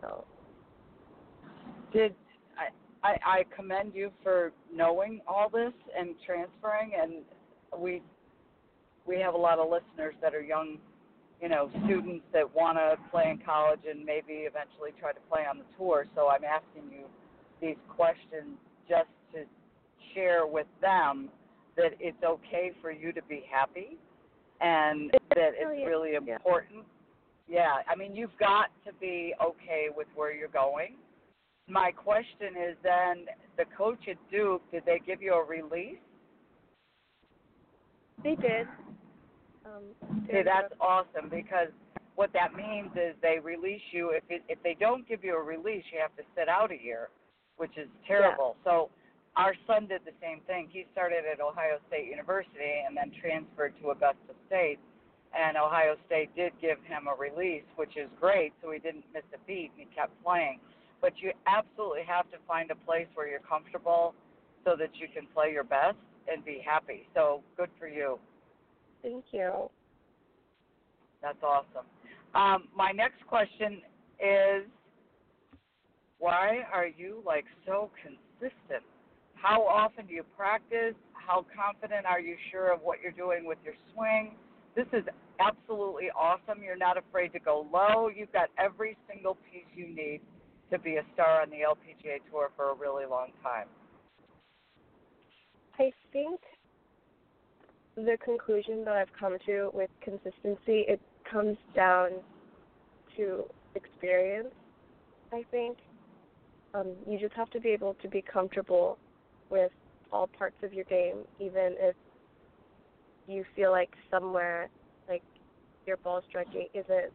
So 0.00 0.24
Did 1.92 2.14
I, 3.02 3.16
I 3.24 3.44
commend 3.54 3.94
you 3.94 4.10
for 4.22 4.52
knowing 4.72 5.20
all 5.26 5.48
this 5.48 5.72
and 5.96 6.14
transferring. 6.24 6.92
And 7.00 7.22
we 7.76 8.02
we 9.06 9.18
have 9.20 9.34
a 9.34 9.38
lot 9.38 9.58
of 9.58 9.70
listeners 9.70 10.14
that 10.20 10.34
are 10.34 10.42
young, 10.42 10.78
you 11.40 11.48
know, 11.48 11.70
students 11.84 12.24
that 12.32 12.54
want 12.54 12.76
to 12.76 12.96
play 13.10 13.30
in 13.30 13.38
college 13.38 13.80
and 13.88 14.04
maybe 14.04 14.44
eventually 14.44 14.90
try 15.00 15.12
to 15.12 15.20
play 15.30 15.42
on 15.50 15.58
the 15.58 15.64
tour. 15.78 16.04
So 16.14 16.28
I'm 16.28 16.44
asking 16.44 16.90
you 16.92 17.04
these 17.60 17.78
questions 17.88 18.58
just 18.88 19.08
to 19.32 19.44
share 20.14 20.46
with 20.46 20.66
them 20.80 21.30
that 21.76 21.92
it's 22.00 22.22
okay 22.22 22.72
for 22.82 22.90
you 22.90 23.12
to 23.12 23.22
be 23.22 23.44
happy 23.50 23.96
and 24.60 25.10
that 25.34 25.52
it's 25.56 25.64
really 25.64 25.82
is, 25.82 25.88
really 25.88 26.12
yeah. 26.12 26.34
important. 26.34 26.84
Yeah, 27.48 27.76
I 27.90 27.96
mean, 27.96 28.14
you've 28.14 28.36
got 28.38 28.66
to 28.86 28.92
be 29.00 29.34
okay 29.42 29.86
with 29.94 30.06
where 30.14 30.34
you're 30.34 30.48
going. 30.48 30.96
My 31.66 31.92
question 31.92 32.56
is 32.56 32.76
then 32.82 33.26
the 33.56 33.64
coach 33.76 34.00
at 34.08 34.16
Duke, 34.30 34.62
did 34.70 34.82
they 34.84 35.00
give 35.06 35.22
you 35.22 35.34
a 35.34 35.44
release? 35.44 35.98
They 38.22 38.34
did. 38.34 38.66
Um, 39.64 39.82
See, 40.26 40.42
that's 40.44 40.72
awesome 40.80 41.28
because 41.30 41.68
what 42.16 42.32
that 42.32 42.54
means 42.54 42.90
is 42.96 43.14
they 43.22 43.38
release 43.42 43.84
you. 43.92 44.10
If 44.10 44.24
it, 44.28 44.42
if 44.48 44.58
they 44.62 44.76
don't 44.78 45.06
give 45.08 45.22
you 45.22 45.36
a 45.36 45.42
release, 45.42 45.84
you 45.92 46.00
have 46.00 46.14
to 46.16 46.24
sit 46.36 46.48
out 46.48 46.72
a 46.72 46.82
year, 46.82 47.10
which 47.56 47.76
is 47.76 47.88
terrible. 48.06 48.56
So 48.64 48.90
our 49.36 49.54
son 49.66 49.86
did 49.86 50.02
the 50.04 50.16
same 50.20 50.40
thing. 50.46 50.68
He 50.72 50.86
started 50.92 51.22
at 51.30 51.40
Ohio 51.40 51.78
State 51.86 52.10
University 52.10 52.82
and 52.86 52.96
then 52.96 53.12
transferred 53.20 53.74
to 53.80 53.90
Augusta 53.90 54.34
State, 54.48 54.78
and 55.30 55.56
Ohio 55.56 55.94
State 56.06 56.34
did 56.34 56.52
give 56.60 56.78
him 56.82 57.06
a 57.06 57.14
release, 57.14 57.66
which 57.76 57.96
is 57.96 58.08
great. 58.18 58.52
So 58.62 58.72
he 58.72 58.80
didn't 58.80 59.04
miss 59.14 59.24
a 59.34 59.38
beat 59.46 59.70
and 59.78 59.86
he 59.86 59.94
kept 59.94 60.10
playing. 60.24 60.58
But 61.00 61.12
you 61.22 61.30
absolutely 61.46 62.02
have 62.08 62.28
to 62.32 62.38
find 62.48 62.72
a 62.72 62.78
place 62.82 63.06
where 63.14 63.28
you're 63.28 63.46
comfortable 63.46 64.14
so 64.64 64.74
that 64.74 64.90
you 64.98 65.06
can 65.14 65.28
play 65.32 65.52
your 65.52 65.62
best 65.62 66.02
and 66.32 66.44
be 66.44 66.62
happy. 66.64 67.06
So 67.14 67.42
good 67.56 67.70
for 67.78 67.88
you. 67.88 68.18
Thank 69.02 69.24
you. 69.32 69.70
That's 71.22 71.38
awesome. 71.42 71.86
Um, 72.34 72.68
my 72.76 72.92
next 72.92 73.26
question 73.26 73.82
is 74.20 74.66
why 76.18 76.66
are 76.72 76.86
you 76.86 77.22
like 77.24 77.44
so 77.66 77.90
consistent? 78.02 78.82
How 79.34 79.62
often 79.62 80.06
do 80.06 80.14
you 80.14 80.24
practice? 80.36 80.94
How 81.12 81.46
confident 81.54 82.06
are 82.06 82.20
you 82.20 82.36
sure 82.50 82.72
of 82.72 82.80
what 82.82 82.98
you're 83.02 83.12
doing 83.12 83.46
with 83.46 83.58
your 83.64 83.74
swing? 83.94 84.34
This 84.74 84.86
is 84.92 85.04
absolutely 85.38 86.10
awesome. 86.16 86.62
You're 86.62 86.76
not 86.76 86.96
afraid 86.96 87.32
to 87.34 87.38
go 87.38 87.66
low. 87.72 88.08
You've 88.08 88.32
got 88.32 88.48
every 88.58 88.96
single 89.08 89.36
piece 89.50 89.66
you 89.74 89.86
need 89.94 90.20
to 90.70 90.78
be 90.78 90.96
a 90.96 91.02
star 91.14 91.42
on 91.42 91.50
the 91.50 91.58
LPGA 91.58 92.18
tour 92.30 92.50
for 92.56 92.70
a 92.70 92.74
really 92.74 93.06
long 93.06 93.28
time. 93.42 93.66
I 95.78 95.92
think 96.12 96.40
the 97.96 98.16
conclusion 98.24 98.84
that 98.84 98.96
I've 98.96 99.12
come 99.18 99.36
to 99.46 99.70
with 99.72 99.90
consistency, 100.02 100.84
it 100.88 101.00
comes 101.30 101.56
down 101.74 102.10
to 103.16 103.44
experience. 103.74 104.48
I 105.32 105.44
think 105.50 105.78
um, 106.74 106.92
you 107.08 107.18
just 107.18 107.34
have 107.34 107.50
to 107.50 107.60
be 107.60 107.70
able 107.70 107.94
to 108.02 108.08
be 108.08 108.22
comfortable 108.22 108.98
with 109.50 109.70
all 110.12 110.28
parts 110.38 110.56
of 110.62 110.72
your 110.72 110.84
game, 110.84 111.18
even 111.38 111.74
if 111.80 111.94
you 113.28 113.44
feel 113.54 113.70
like 113.70 113.90
somewhere, 114.10 114.68
like 115.08 115.22
your 115.86 115.96
ball 115.98 116.22
striking 116.28 116.66
isn't 116.74 117.12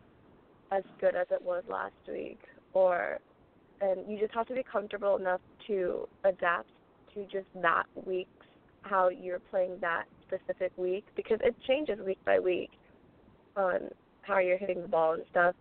as 0.72 0.84
good 1.02 1.16
as 1.16 1.28
it 1.32 1.42
was 1.42 1.64
last 1.70 1.94
week, 2.08 2.40
or 2.74 3.20
and 3.82 4.00
you 4.10 4.18
just 4.20 4.34
have 4.34 4.48
to 4.48 4.54
be 4.54 4.64
comfortable 4.64 5.18
enough 5.18 5.42
to 5.68 6.08
adapt 6.24 6.70
to 7.14 7.24
just 7.32 7.48
that 7.62 7.84
week's 8.06 8.43
how 8.84 9.10
you're 9.10 9.40
playing 9.40 9.78
that 9.82 10.06
specific 10.28 10.72
week 10.78 11.06
because 11.16 11.40
it 11.44 11.56
changes 11.68 12.00
week 12.06 12.20
by 12.26 12.40
week 12.40 12.72
on 13.56 13.90
how 14.22 14.40
you're 14.40 14.58
hitting 14.58 14.82
the 14.82 14.88
ball 14.88 15.14
and 15.14 15.24
stuff. 15.32 15.56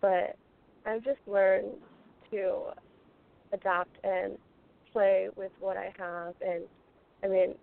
But 0.00 0.36
I've 0.86 1.04
just 1.04 1.20
learned 1.26 1.74
to 2.30 2.64
adapt 3.52 3.96
and 4.04 4.38
play 4.92 5.28
with 5.36 5.52
what 5.60 5.76
I 5.76 5.92
have 5.98 6.34
and 6.40 6.64
I 7.24 7.28
mean 7.28 7.54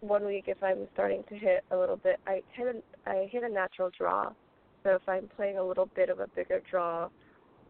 one 0.00 0.24
week 0.24 0.44
if 0.46 0.62
I'm 0.62 0.86
starting 0.92 1.22
to 1.28 1.34
hit 1.34 1.64
a 1.70 1.76
little 1.76 1.96
bit 1.96 2.18
I 2.26 2.42
hit 2.52 2.66
a 2.66 3.10
I 3.10 3.28
hit 3.30 3.42
a 3.42 3.48
natural 3.48 3.90
draw. 3.96 4.32
So 4.82 4.90
if 4.90 5.08
I'm 5.08 5.28
playing 5.36 5.58
a 5.58 5.64
little 5.64 5.88
bit 5.94 6.08
of 6.08 6.18
a 6.18 6.26
bigger 6.34 6.60
draw, 6.68 7.08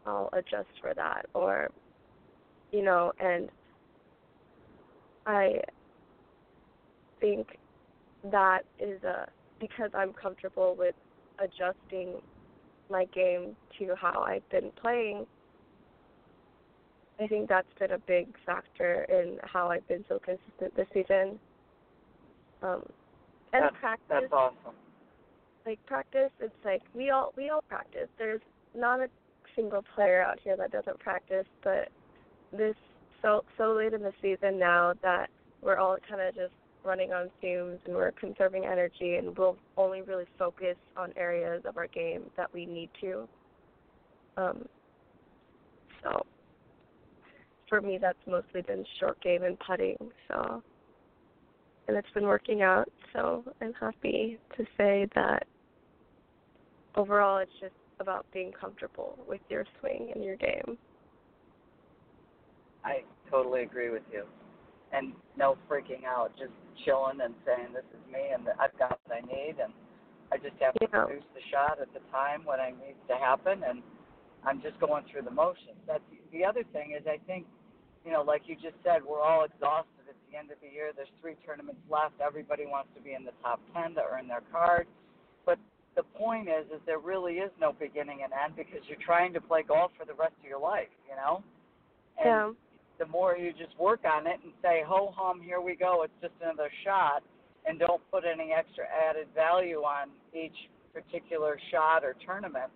I'll 0.05 0.29
adjust 0.33 0.69
for 0.81 0.93
that 0.95 1.25
or 1.33 1.69
you 2.71 2.83
know, 2.83 3.11
and 3.19 3.49
I 5.25 5.61
think 7.23 7.57
that 8.31 8.63
is 8.79 9.01
a 9.03 9.29
because 9.61 9.91
I'm 9.93 10.11
comfortable 10.11 10.75
with 10.77 10.95
adjusting 11.39 12.15
my 12.91 13.05
game 13.05 13.55
to 13.79 13.95
how 13.95 14.23
I've 14.23 14.47
been 14.49 14.71
playing. 14.81 15.25
I 17.21 17.27
think 17.27 17.47
that's 17.47 17.67
been 17.79 17.91
a 17.91 17.97
big 17.97 18.27
factor 18.45 19.03
in 19.03 19.37
how 19.43 19.69
I've 19.69 19.87
been 19.87 20.03
so 20.09 20.19
consistent 20.19 20.75
this 20.75 20.87
season. 20.93 21.39
Um, 22.61 22.83
and 23.53 23.63
That's- 23.63 23.79
practice, 23.79 24.07
That's 24.09 24.33
awesome. 24.33 24.75
like 25.65 25.85
practice, 25.85 26.31
it's 26.41 26.53
like 26.65 26.81
we 26.93 27.09
all 27.09 27.33
we 27.37 27.49
all 27.49 27.61
practice. 27.69 28.09
There's 28.17 28.41
not 28.75 28.99
a 28.99 29.09
single 29.55 29.83
player 29.95 30.21
out 30.21 30.39
here 30.43 30.57
that 30.57 30.71
doesn't 30.71 30.99
practice, 30.99 31.47
but 31.63 31.87
this 32.51 32.75
so 33.21 33.45
so 33.57 33.73
late 33.73 33.93
in 33.93 34.01
the 34.01 34.13
season 34.21 34.59
now 34.59 34.93
that 35.03 35.29
we're 35.61 35.77
all 35.77 35.97
kind 36.09 36.21
of 36.21 36.35
just 36.35 36.53
running 36.83 37.11
on 37.11 37.29
fumes 37.41 37.79
and 37.85 37.95
we're 37.95 38.11
conserving 38.11 38.65
energy 38.65 39.15
and 39.15 39.37
we'll 39.37 39.57
only 39.77 40.01
really 40.01 40.25
focus 40.37 40.75
on 40.97 41.13
areas 41.15 41.63
of 41.65 41.77
our 41.77 41.87
game 41.87 42.23
that 42.37 42.53
we 42.53 42.65
need 42.65 42.89
to. 43.01 43.27
Um, 44.37 44.65
so 46.03 46.25
for 47.69 47.81
me, 47.81 47.97
that's 47.99 48.17
mostly 48.27 48.61
been 48.61 48.85
short 48.99 49.21
game 49.21 49.43
and 49.43 49.57
putting. 49.59 49.97
So 50.27 50.61
and 51.87 51.97
it's 51.97 52.09
been 52.13 52.25
working 52.25 52.61
out. 52.61 52.89
So 53.13 53.43
I'm 53.61 53.73
happy 53.73 54.39
to 54.57 54.63
say 54.77 55.07
that 55.15 55.45
overall, 56.95 57.37
it's 57.39 57.51
just 57.59 57.73
about 57.99 58.25
being 58.33 58.51
comfortable 58.51 59.17
with 59.27 59.41
your 59.49 59.65
swing 59.79 60.11
and 60.13 60.23
your 60.23 60.35
game. 60.35 60.77
I 62.83 63.03
totally 63.29 63.63
agree 63.63 63.89
with 63.89 64.03
you. 64.11 64.23
And 64.91 65.13
no 65.37 65.57
freaking 65.69 66.05
out, 66.05 66.31
just 66.37 66.51
chilling 66.85 67.21
and 67.21 67.33
saying 67.45 67.73
this 67.73 67.85
is 67.93 68.03
me 68.11 68.33
and 68.33 68.47
I've 68.59 68.75
got 68.77 68.99
what 69.05 69.17
I 69.17 69.21
need 69.21 69.57
and 69.61 69.73
I 70.31 70.37
just 70.37 70.57
have 70.61 70.73
to 70.75 70.87
Yeah. 70.91 71.05
produce 71.05 71.25
the 71.33 71.41
shot 71.51 71.79
at 71.79 71.93
the 71.93 72.01
time 72.11 72.43
when 72.45 72.59
it 72.59 72.75
needs 72.79 72.99
to 73.07 73.15
happen 73.17 73.63
and 73.63 73.83
I'm 74.45 74.61
just 74.61 74.79
going 74.79 75.05
through 75.05 75.23
the 75.23 75.31
motions. 75.31 75.79
That's 75.87 76.03
the 76.31 76.43
other 76.43 76.63
thing 76.73 76.91
is 76.91 77.07
I 77.07 77.17
think, 77.25 77.47
you 78.05 78.11
know, 78.11 78.21
like 78.21 78.47
you 78.47 78.55
just 78.55 78.75
said, 78.83 79.03
we're 79.03 79.21
all 79.21 79.45
exhausted 79.45 80.09
at 80.09 80.15
the 80.29 80.37
end 80.37 80.51
of 80.51 80.59
the 80.61 80.67
year. 80.67 80.91
There's 80.95 81.11
three 81.21 81.35
tournaments 81.45 81.79
left. 81.89 82.19
Everybody 82.19 82.65
wants 82.65 82.89
to 82.95 83.01
be 83.01 83.13
in 83.13 83.23
the 83.23 83.31
top 83.41 83.61
ten 83.73 83.95
to 83.95 84.01
earn 84.03 84.27
their 84.27 84.43
card. 84.51 84.87
But 85.45 85.59
the 85.95 86.03
point 86.03 86.49
is 86.49 86.65
is 86.73 86.81
there 86.85 86.99
really 86.99 87.35
is 87.39 87.51
no 87.61 87.71
beginning 87.71 88.23
and 88.23 88.33
end 88.33 88.55
because 88.55 88.81
you're 88.87 89.01
trying 89.05 89.31
to 89.33 89.41
play 89.41 89.63
golf 89.63 89.91
for 89.97 90.05
the 90.05 90.13
rest 90.13 90.33
of 90.41 90.49
your 90.49 90.59
life, 90.59 90.91
you 91.07 91.15
know? 91.15 91.43
And 92.17 92.27
yeah. 92.27 92.51
The 92.99 93.05
more 93.07 93.37
you 93.37 93.51
just 93.51 93.77
work 93.79 94.01
on 94.05 94.27
it 94.27 94.39
and 94.43 94.53
say, 94.61 94.83
ho 94.85 95.13
hum, 95.15 95.41
here 95.41 95.61
we 95.61 95.75
go, 95.75 96.03
it's 96.03 96.13
just 96.21 96.33
another 96.41 96.69
shot, 96.85 97.23
and 97.65 97.79
don't 97.79 98.01
put 98.11 98.23
any 98.25 98.51
extra 98.51 98.85
added 98.85 99.27
value 99.35 99.79
on 99.79 100.09
each 100.33 100.55
particular 100.93 101.57
shot 101.71 102.03
or 102.03 102.15
tournament, 102.25 102.71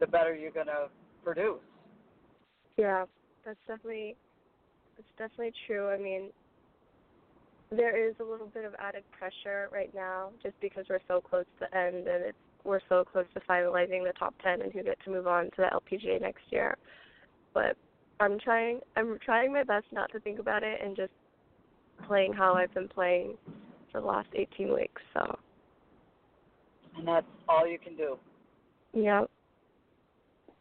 the 0.00 0.06
better 0.06 0.34
you're 0.34 0.50
going 0.50 0.66
to 0.66 0.88
produce. 1.22 1.60
Yeah, 2.76 3.04
that's 3.44 3.58
definitely 3.66 4.16
that's 4.96 5.30
definitely 5.30 5.52
true. 5.66 5.88
I 5.88 5.98
mean, 5.98 6.30
there 7.70 7.96
is 7.96 8.14
a 8.20 8.24
little 8.24 8.46
bit 8.46 8.64
of 8.64 8.74
added 8.78 9.04
pressure 9.16 9.68
right 9.72 9.92
now 9.94 10.30
just 10.42 10.54
because 10.60 10.84
we're 10.88 11.00
so 11.08 11.20
close 11.20 11.44
to 11.58 11.66
the 11.70 11.76
end 11.76 12.06
and 12.08 12.24
it's 12.24 12.38
we're 12.64 12.80
so 12.88 13.04
close 13.04 13.26
to 13.34 13.40
finalizing 13.40 14.04
the 14.04 14.12
top 14.18 14.34
10 14.42 14.62
and 14.62 14.72
who 14.72 14.82
get 14.82 14.98
to 15.04 15.10
move 15.10 15.26
on 15.26 15.44
to 15.44 15.50
the 15.58 15.64
LPGA 15.64 16.20
next 16.20 16.44
year. 16.50 16.76
But 17.52 17.76
I'm 18.20 18.38
trying 18.38 18.80
I'm 18.96 19.18
trying 19.24 19.52
my 19.52 19.64
best 19.64 19.86
not 19.92 20.10
to 20.12 20.20
think 20.20 20.38
about 20.38 20.62
it 20.62 20.80
and 20.82 20.96
just 20.96 21.12
playing 22.06 22.32
how 22.32 22.54
I've 22.54 22.72
been 22.74 22.88
playing 22.88 23.36
for 23.92 24.00
the 24.00 24.06
last 24.06 24.28
18 24.34 24.72
weeks. 24.72 25.02
So, 25.14 25.38
And 26.96 27.06
that's 27.06 27.26
all 27.48 27.66
you 27.66 27.78
can 27.78 27.96
do. 27.96 28.16
yeah. 28.92 29.22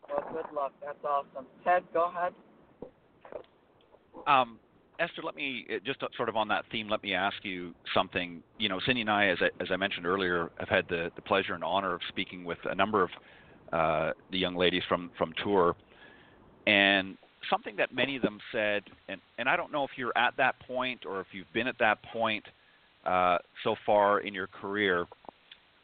Well, 0.10 0.29
good 0.33 0.55
luck. 0.55 0.74
That's 0.83 0.98
awesome. 1.03 1.45
Ted, 1.63 1.83
go 1.93 2.10
ahead. 2.10 2.33
Um, 4.27 4.60
Esther, 5.00 5.22
let 5.24 5.36
me 5.36 5.65
uh, 5.69 5.79
just 5.86 6.00
sort 6.15 6.29
of 6.29 6.36
on 6.36 6.48
that 6.50 6.65
theme. 6.72 6.88
Let 6.89 7.01
me 7.03 7.13
ask 7.13 7.38
you 7.43 7.74
something. 7.93 8.43
You 8.60 8.69
know, 8.69 8.79
Cindy 8.86 9.01
and 9.01 9.10
I, 9.10 9.27
as 9.27 9.38
I, 9.41 9.63
as 9.63 9.69
I 9.72 9.75
mentioned 9.75 10.05
earlier, 10.05 10.51
have 10.60 10.69
had 10.69 10.86
the, 10.89 11.10
the 11.15 11.22
pleasure 11.22 11.53
and 11.53 11.63
honor 11.63 11.95
of 11.95 12.01
speaking 12.10 12.43
with 12.43 12.60
a 12.65 12.75
number 12.75 13.03
of 13.03 13.10
uh, 13.72 14.12
the 14.31 14.38
young 14.38 14.55
ladies 14.55 14.83
from 14.88 15.10
from 15.17 15.33
tour, 15.43 15.75
and 16.67 17.17
something 17.50 17.76
that 17.78 17.94
many 17.94 18.16
of 18.16 18.22
them 18.22 18.40
said, 18.52 18.84
and, 19.08 19.20
and 19.38 19.50
I 19.50 19.56
don't 19.56 19.72
know 19.72 19.84
if 19.84 19.92
you're 19.98 20.18
at 20.18 20.36
that 20.38 20.56
point 20.68 21.06
or 21.06 21.22
if 21.22 21.28
you've 21.32 21.52
been 21.54 21.68
at 21.68 21.78
that 21.80 21.98
point 22.12 22.44
uh, 23.06 23.38
so 23.64 23.76
far 23.86 24.20
in 24.22 24.34
your 24.34 24.48
career, 24.48 25.06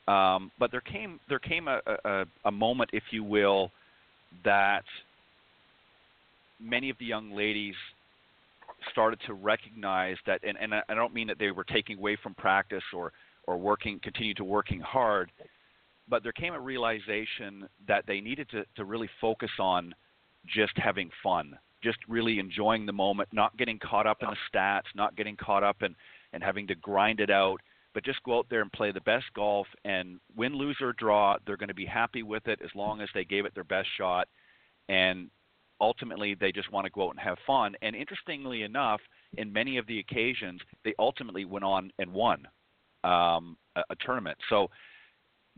um, 0.07 0.51
but 0.57 0.71
there 0.71 0.81
came 0.81 1.19
there 1.29 1.39
came 1.39 1.67
a, 1.67 1.81
a, 2.05 2.25
a 2.45 2.51
moment, 2.51 2.89
if 2.93 3.03
you 3.11 3.23
will, 3.23 3.71
that 4.43 4.83
many 6.59 6.89
of 6.89 6.97
the 6.99 7.05
young 7.05 7.31
ladies 7.31 7.75
started 8.91 9.19
to 9.27 9.33
recognize 9.33 10.15
that, 10.25 10.41
and, 10.43 10.57
and 10.59 10.73
I 10.73 10.93
don't 10.93 11.13
mean 11.13 11.27
that 11.27 11.37
they 11.37 11.51
were 11.51 11.63
taking 11.65 11.97
away 11.97 12.17
from 12.21 12.33
practice 12.33 12.83
or 12.93 13.11
or 13.45 13.57
working, 13.57 13.99
continue 14.03 14.33
to 14.35 14.43
working 14.43 14.79
hard, 14.79 15.31
but 16.07 16.23
there 16.23 16.31
came 16.31 16.53
a 16.53 16.59
realization 16.59 17.67
that 17.87 18.03
they 18.07 18.19
needed 18.19 18.47
to, 18.51 18.63
to 18.75 18.85
really 18.85 19.09
focus 19.19 19.49
on 19.59 19.93
just 20.45 20.73
having 20.77 21.09
fun, 21.21 21.57
just 21.83 21.97
really 22.07 22.39
enjoying 22.39 22.85
the 22.85 22.93
moment, 22.93 23.29
not 23.31 23.57
getting 23.57 23.79
caught 23.79 24.07
up 24.07 24.21
in 24.21 24.29
the 24.29 24.37
stats, 24.57 24.83
not 24.95 25.15
getting 25.15 25.35
caught 25.35 25.63
up 25.63 25.81
in 25.81 25.95
and 26.33 26.43
having 26.43 26.67
to 26.67 26.75
grind 26.75 27.19
it 27.19 27.29
out, 27.29 27.59
but 27.93 28.05
just 28.05 28.21
go 28.23 28.37
out 28.37 28.47
there 28.49 28.61
and 28.61 28.71
play 28.71 28.91
the 28.91 29.01
best 29.01 29.25
golf 29.35 29.67
and 29.83 30.19
win, 30.35 30.53
lose 30.53 30.77
or 30.81 30.93
draw, 30.93 31.37
they're 31.45 31.57
going 31.57 31.69
to 31.69 31.73
be 31.73 31.85
happy 31.85 32.23
with 32.23 32.47
it 32.47 32.59
as 32.63 32.69
long 32.75 33.01
as 33.01 33.09
they 33.13 33.25
gave 33.25 33.45
it 33.45 33.55
their 33.55 33.63
best 33.63 33.87
shot. 33.97 34.27
And 34.89 35.29
ultimately, 35.81 36.35
they 36.35 36.51
just 36.51 36.71
want 36.71 36.85
to 36.85 36.91
go 36.91 37.07
out 37.07 37.11
and 37.11 37.19
have 37.19 37.37
fun. 37.47 37.75
And 37.81 37.95
interestingly 37.95 38.63
enough, 38.63 39.01
in 39.37 39.51
many 39.51 39.77
of 39.77 39.87
the 39.87 39.99
occasions, 39.99 40.61
they 40.83 40.93
ultimately 40.99 41.45
went 41.45 41.65
on 41.65 41.91
and 41.99 42.11
won 42.13 42.47
um, 43.03 43.57
a, 43.75 43.81
a 43.89 43.95
tournament. 44.05 44.37
So, 44.49 44.69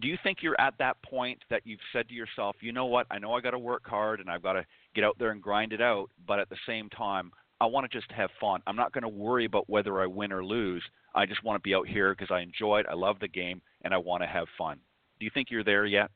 do 0.02 0.08
you 0.08 0.18
think 0.24 0.40
you're 0.42 0.60
at 0.60 0.74
that 0.80 1.02
point 1.04 1.40
that 1.50 1.62
you've 1.64 1.80
said 1.94 2.08
to 2.10 2.14
yourself, 2.14 2.56
you 2.60 2.72
know 2.72 2.86
what, 2.86 3.06
I 3.12 3.20
know 3.20 3.34
I 3.34 3.42
got 3.42 3.52
to 3.52 3.60
work 3.60 3.86
hard 3.86 4.20
and 4.20 4.30
I've 4.30 4.44
got 4.44 4.54
to 4.54 4.66
get 4.96 5.04
out 5.04 5.18
there 5.20 5.32
and 5.32 5.42
grind 5.42 5.74
it 5.74 5.82
out, 5.82 6.10
but 6.28 6.40
at 6.40 6.50
the 6.50 6.58
same 6.68 6.90
time, 6.90 7.32
I 7.60 7.66
want 7.66 7.90
to 7.90 7.96
just 7.96 8.12
have 8.12 8.32
fun. 8.40 8.62
I'm 8.66 8.76
not 8.76 8.92
going 8.92 9.04
to 9.04 9.08
worry 9.08 9.46
about 9.46 9.70
whether 9.70 10.02
I 10.02 10.08
win 10.08 10.32
or 10.32 10.44
lose. 10.44 10.84
I 11.14 11.28
just 11.28 11.44
want 11.44 11.62
to 11.62 11.68
be 11.68 11.76
out 11.76 11.88
here 11.88 12.16
because 12.16 12.32
I 12.32 12.42
enjoy 12.42 12.80
it. 12.80 12.88
I 12.90 12.96
love 12.96 13.18
the 13.20 13.28
game, 13.28 13.62
and 13.84 13.94
I 13.94 13.98
want 13.98 14.24
to 14.24 14.28
have 14.28 14.48
fun. 14.58 14.80
Do 15.20 15.26
you 15.26 15.32
think 15.32 15.52
you're 15.52 15.64
there 15.64 15.86
yet? 15.86 16.10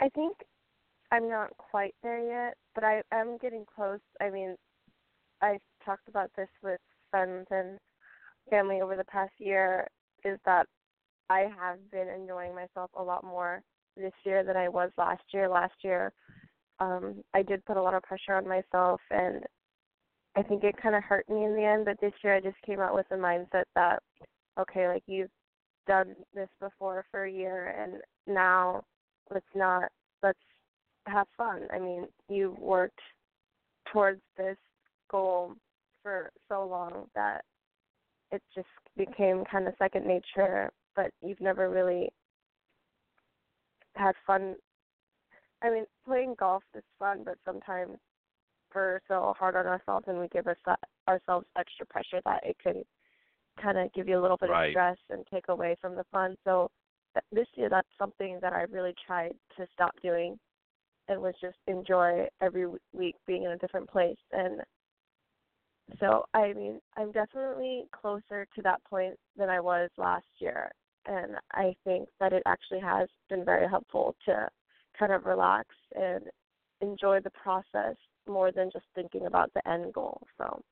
I 0.00 0.08
think 0.08 0.38
I'm 1.12 1.28
not 1.28 1.54
quite 1.58 1.94
there 2.02 2.20
yet, 2.20 2.56
but 2.74 2.82
I 2.82 3.02
am 3.12 3.36
getting 3.36 3.66
close. 3.76 4.00
I 4.22 4.30
mean, 4.30 4.56
I've 5.42 5.60
talked 5.84 6.08
about 6.08 6.30
this 6.34 6.48
with 6.62 6.80
friends 7.10 7.46
and 7.50 7.78
family 8.48 8.80
over 8.80 8.96
the 8.96 9.04
past 9.04 9.32
year. 9.38 9.86
Is 10.24 10.38
that 10.46 10.66
I 11.30 11.46
have 11.60 11.78
been 11.90 12.08
enjoying 12.08 12.54
myself 12.54 12.90
a 12.96 13.02
lot 13.02 13.24
more 13.24 13.62
this 13.96 14.12
year 14.24 14.44
than 14.44 14.56
I 14.56 14.68
was 14.68 14.90
last 14.96 15.22
year. 15.32 15.48
Last 15.48 15.74
year, 15.82 16.12
um, 16.80 17.22
I 17.34 17.42
did 17.42 17.64
put 17.64 17.76
a 17.76 17.82
lot 17.82 17.94
of 17.94 18.02
pressure 18.02 18.34
on 18.34 18.48
myself, 18.48 19.00
and 19.10 19.44
I 20.36 20.42
think 20.42 20.64
it 20.64 20.80
kind 20.80 20.94
of 20.94 21.02
hurt 21.02 21.28
me 21.28 21.44
in 21.44 21.54
the 21.54 21.64
end, 21.64 21.84
but 21.84 22.00
this 22.00 22.12
year 22.22 22.36
I 22.36 22.40
just 22.40 22.60
came 22.64 22.80
out 22.80 22.94
with 22.94 23.08
the 23.08 23.16
mindset 23.16 23.64
that, 23.74 24.02
okay, 24.58 24.88
like 24.88 25.02
you've 25.06 25.30
done 25.86 26.14
this 26.34 26.48
before 26.60 27.04
for 27.10 27.24
a 27.24 27.32
year, 27.32 27.74
and 27.78 28.00
now 28.26 28.84
let's 29.32 29.46
not 29.54 29.90
let's 30.22 30.38
have 31.06 31.26
fun. 31.36 31.62
I 31.72 31.78
mean, 31.78 32.06
you 32.28 32.56
worked 32.60 33.00
towards 33.92 34.20
this 34.36 34.56
goal 35.10 35.54
for 36.02 36.30
so 36.48 36.66
long 36.66 37.06
that 37.14 37.42
it 38.30 38.42
just 38.54 38.68
became 38.96 39.44
kind 39.50 39.66
of 39.66 39.74
second 39.78 40.06
nature, 40.06 40.70
but 40.98 41.12
you've 41.22 41.40
never 41.40 41.70
really 41.70 42.08
had 43.94 44.14
fun. 44.26 44.56
I 45.62 45.70
mean, 45.70 45.84
playing 46.04 46.34
golf 46.36 46.64
is 46.76 46.82
fun, 46.98 47.22
but 47.24 47.36
sometimes 47.44 47.98
we're 48.74 48.98
so 49.06 49.32
hard 49.38 49.54
on 49.54 49.66
ourselves 49.66 50.06
and 50.08 50.18
we 50.18 50.26
give 50.26 50.48
us 50.48 50.56
ourselves 51.06 51.46
extra 51.56 51.86
pressure 51.86 52.20
that 52.24 52.40
it 52.42 52.56
can 52.60 52.82
kind 53.62 53.78
of 53.78 53.92
give 53.92 54.08
you 54.08 54.18
a 54.18 54.22
little 54.22 54.36
bit 54.36 54.50
right. 54.50 54.66
of 54.66 54.72
stress 54.72 54.96
and 55.10 55.24
take 55.32 55.46
away 55.48 55.76
from 55.80 55.94
the 55.94 56.04
fun. 56.10 56.36
So 56.42 56.68
this 57.30 57.46
year, 57.54 57.68
that's 57.68 57.86
something 57.96 58.40
that 58.42 58.52
I 58.52 58.62
really 58.62 58.94
tried 59.06 59.34
to 59.56 59.66
stop 59.72 59.92
doing, 60.02 60.36
and 61.06 61.22
was 61.22 61.34
just 61.40 61.56
enjoy 61.68 62.26
every 62.42 62.66
week 62.92 63.14
being 63.24 63.44
in 63.44 63.52
a 63.52 63.58
different 63.58 63.88
place. 63.88 64.18
And 64.32 64.62
so, 66.00 66.24
I 66.34 66.52
mean, 66.52 66.80
I'm 66.96 67.12
definitely 67.12 67.84
closer 67.92 68.46
to 68.54 68.62
that 68.62 68.82
point 68.84 69.14
than 69.36 69.48
I 69.48 69.60
was 69.60 69.90
last 69.96 70.26
year, 70.38 70.70
and 71.08 71.36
I 71.52 71.74
think 71.84 72.08
that 72.20 72.32
it 72.32 72.42
actually 72.46 72.80
has 72.80 73.08
been 73.28 73.44
very 73.44 73.68
helpful 73.68 74.14
to 74.26 74.48
kind 74.98 75.12
of 75.12 75.24
relax 75.24 75.68
and 75.98 76.24
enjoy 76.80 77.20
the 77.20 77.30
process 77.30 77.96
more 78.28 78.52
than 78.52 78.70
just 78.70 78.84
thinking 78.94 79.26
about 79.26 79.50
the 79.54 79.66
end 79.66 79.94
goal. 79.94 80.20
So. 80.36 80.62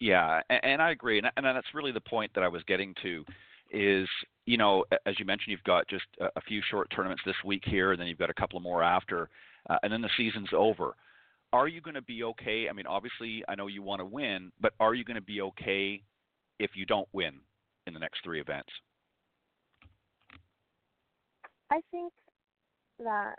Yeah, 0.00 0.40
and, 0.48 0.80
I 0.80 0.90
agree, 0.90 1.18
and, 1.18 1.28
and 1.36 1.44
that's 1.44 1.74
really 1.74 1.90
the 1.90 2.00
point 2.00 2.30
that 2.34 2.44
I 2.44 2.48
was 2.48 2.62
getting 2.68 2.94
to. 3.02 3.24
Is 3.70 4.08
you 4.46 4.56
know, 4.56 4.84
as 5.04 5.18
you 5.18 5.26
mentioned, 5.26 5.50
you've 5.50 5.64
got 5.64 5.86
just 5.88 6.06
a, 6.20 6.26
a 6.36 6.40
few 6.40 6.62
short 6.70 6.88
tournaments 6.94 7.22
this 7.26 7.34
week 7.44 7.62
here, 7.66 7.92
and 7.92 8.00
then 8.00 8.06
you've 8.06 8.18
got 8.18 8.30
a 8.30 8.34
couple 8.34 8.58
more 8.60 8.82
after, 8.82 9.28
uh, 9.68 9.76
and 9.82 9.92
then 9.92 10.00
the 10.00 10.08
season's 10.16 10.48
over. 10.56 10.94
Are 11.52 11.68
you 11.68 11.82
going 11.82 11.94
to 11.94 12.02
be 12.02 12.22
okay? 12.22 12.66
I 12.70 12.72
mean, 12.72 12.86
obviously, 12.86 13.42
I 13.46 13.56
know 13.56 13.66
you 13.66 13.82
want 13.82 14.00
to 14.00 14.06
win, 14.06 14.52
but 14.60 14.72
are 14.80 14.94
you 14.94 15.04
going 15.04 15.16
to 15.16 15.22
be 15.22 15.42
okay 15.42 16.02
if 16.58 16.70
you 16.76 16.86
don't 16.86 17.08
win 17.12 17.40
in 17.88 17.94
the 17.94 18.00
next 18.00 18.20
three 18.22 18.40
events? 18.40 18.70
I 21.70 21.80
think 21.90 22.12
that 22.98 23.34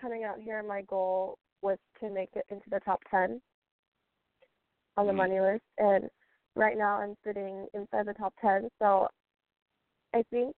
coming 0.00 0.24
out 0.24 0.38
here, 0.40 0.62
my 0.62 0.82
goal 0.82 1.38
was 1.62 1.78
to 2.00 2.10
make 2.10 2.30
it 2.34 2.44
into 2.50 2.68
the 2.70 2.80
top 2.80 3.00
10 3.10 3.40
on 4.96 5.06
the 5.06 5.12
mm-hmm. 5.12 5.16
money 5.16 5.40
list. 5.40 5.62
And 5.78 6.08
right 6.54 6.76
now 6.76 7.00
I'm 7.00 7.14
sitting 7.24 7.66
inside 7.74 8.06
the 8.06 8.14
top 8.14 8.34
10. 8.40 8.68
So 8.80 9.08
I 10.14 10.22
think 10.30 10.54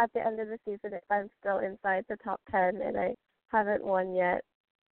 at 0.00 0.10
the 0.14 0.24
end 0.24 0.40
of 0.40 0.48
the 0.48 0.58
season, 0.64 0.94
if 0.94 1.02
I'm 1.10 1.28
still 1.40 1.58
inside 1.58 2.04
the 2.08 2.16
top 2.24 2.40
10 2.50 2.80
and 2.82 2.96
I 2.96 3.14
haven't 3.48 3.84
won 3.84 4.14
yet, 4.14 4.42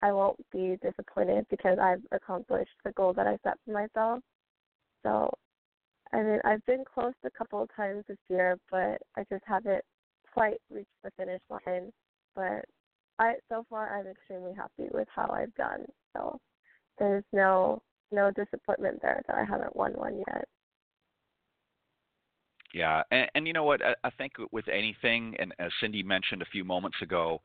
I 0.01 0.11
won't 0.11 0.37
be 0.51 0.77
disappointed 0.81 1.45
because 1.49 1.77
I've 1.79 2.01
accomplished 2.11 2.71
the 2.85 2.91
goal 2.91 3.13
that 3.13 3.27
I 3.27 3.37
set 3.43 3.55
for 3.65 3.71
myself. 3.71 4.19
So, 5.03 5.29
I 6.11 6.21
mean, 6.21 6.39
I've 6.43 6.65
been 6.65 6.83
close 6.91 7.13
a 7.23 7.29
couple 7.29 7.61
of 7.61 7.69
times 7.75 8.03
this 8.07 8.17
year, 8.29 8.57
but 8.71 8.97
I 9.15 9.23
just 9.31 9.43
haven't 9.45 9.83
quite 10.33 10.59
reached 10.71 10.87
the 11.03 11.11
finish 11.17 11.41
line. 11.49 11.91
But 12.35 12.65
I 13.19 13.35
so 13.49 13.65
far 13.69 13.97
I'm 13.97 14.07
extremely 14.07 14.53
happy 14.53 14.89
with 14.91 15.07
how 15.13 15.29
I've 15.31 15.53
done. 15.55 15.85
So 16.15 16.39
there's 16.97 17.23
no 17.31 17.81
no 18.11 18.31
disappointment 18.31 18.99
there 19.01 19.21
that 19.27 19.35
I 19.35 19.43
haven't 19.43 19.75
won 19.75 19.93
one 19.93 20.23
yet. 20.27 20.45
Yeah, 22.73 23.03
and, 23.11 23.29
and 23.35 23.47
you 23.47 23.53
know 23.53 23.63
what? 23.63 23.83
I, 23.83 23.95
I 24.03 24.09
think 24.11 24.33
with 24.51 24.67
anything, 24.67 25.35
and 25.39 25.53
as 25.59 25.71
Cindy 25.81 26.03
mentioned 26.03 26.41
a 26.41 26.51
few 26.51 26.63
moments 26.63 26.97
ago, 27.01 27.41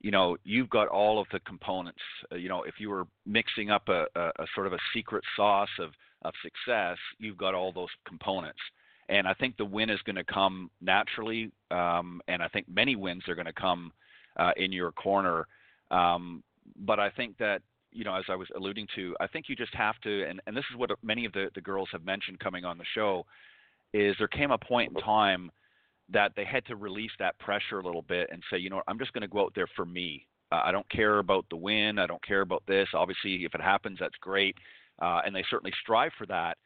you 0.00 0.10
know, 0.10 0.36
you've 0.44 0.70
got 0.70 0.88
all 0.88 1.20
of 1.20 1.26
the 1.30 1.40
components. 1.40 2.00
Uh, 2.30 2.36
you 2.36 2.48
know, 2.48 2.62
if 2.64 2.74
you 2.78 2.90
were 2.90 3.04
mixing 3.26 3.70
up 3.70 3.88
a, 3.88 4.06
a, 4.16 4.28
a 4.38 4.46
sort 4.54 4.66
of 4.66 4.72
a 4.72 4.78
secret 4.94 5.22
sauce 5.36 5.68
of 5.78 5.90
of 6.24 6.34
success, 6.42 6.96
you've 7.18 7.36
got 7.36 7.54
all 7.54 7.72
those 7.72 7.88
components. 8.06 8.60
And 9.08 9.26
I 9.26 9.34
think 9.34 9.56
the 9.56 9.64
win 9.64 9.90
is 9.90 10.00
going 10.02 10.16
to 10.16 10.24
come 10.24 10.70
naturally, 10.80 11.50
um, 11.70 12.20
and 12.28 12.42
I 12.42 12.48
think 12.48 12.66
many 12.68 12.96
wins 12.96 13.24
are 13.28 13.34
going 13.34 13.46
to 13.46 13.52
come 13.52 13.92
uh, 14.38 14.52
in 14.56 14.72
your 14.72 14.92
corner. 14.92 15.46
Um, 15.90 16.42
but 16.76 16.98
I 16.98 17.10
think 17.10 17.36
that 17.38 17.62
you 17.92 18.04
know, 18.04 18.14
as 18.14 18.24
I 18.28 18.34
was 18.34 18.48
alluding 18.56 18.86
to, 18.96 19.14
I 19.20 19.26
think 19.26 19.48
you 19.48 19.56
just 19.56 19.74
have 19.74 20.00
to, 20.00 20.24
and, 20.24 20.40
and 20.46 20.56
this 20.56 20.64
is 20.70 20.76
what 20.76 20.90
many 21.02 21.24
of 21.24 21.32
the, 21.32 21.50
the 21.54 21.60
girls 21.60 21.88
have 21.92 22.04
mentioned 22.04 22.40
coming 22.40 22.64
on 22.64 22.78
the 22.78 22.84
show, 22.94 23.26
is 23.92 24.16
there 24.18 24.28
came 24.28 24.50
a 24.50 24.58
point 24.58 24.92
in 24.94 25.02
time 25.02 25.50
that 26.10 26.32
they 26.34 26.44
had 26.44 26.64
to 26.66 26.76
release 26.76 27.10
that 27.18 27.38
pressure 27.38 27.78
a 27.78 27.84
little 27.84 28.02
bit 28.02 28.28
and 28.32 28.42
say, 28.50 28.58
you 28.58 28.70
know, 28.70 28.82
I'm 28.88 28.98
just 28.98 29.12
going 29.12 29.22
to 29.22 29.28
go 29.28 29.40
out 29.40 29.52
there 29.54 29.68
for 29.76 29.84
me. 29.84 30.26
I 30.50 30.72
don't 30.72 30.88
care 30.90 31.18
about 31.18 31.46
the 31.48 31.56
win. 31.56 31.98
I 31.98 32.06
don't 32.06 32.24
care 32.26 32.42
about 32.42 32.62
this. 32.66 32.88
Obviously, 32.94 33.44
if 33.44 33.54
it 33.54 33.60
happens, 33.60 33.98
that's 34.00 34.16
great, 34.20 34.56
uh, 35.00 35.20
and 35.24 35.34
they 35.34 35.44
certainly 35.50 35.72
strive 35.82 36.12
for 36.18 36.26
that. 36.26 36.58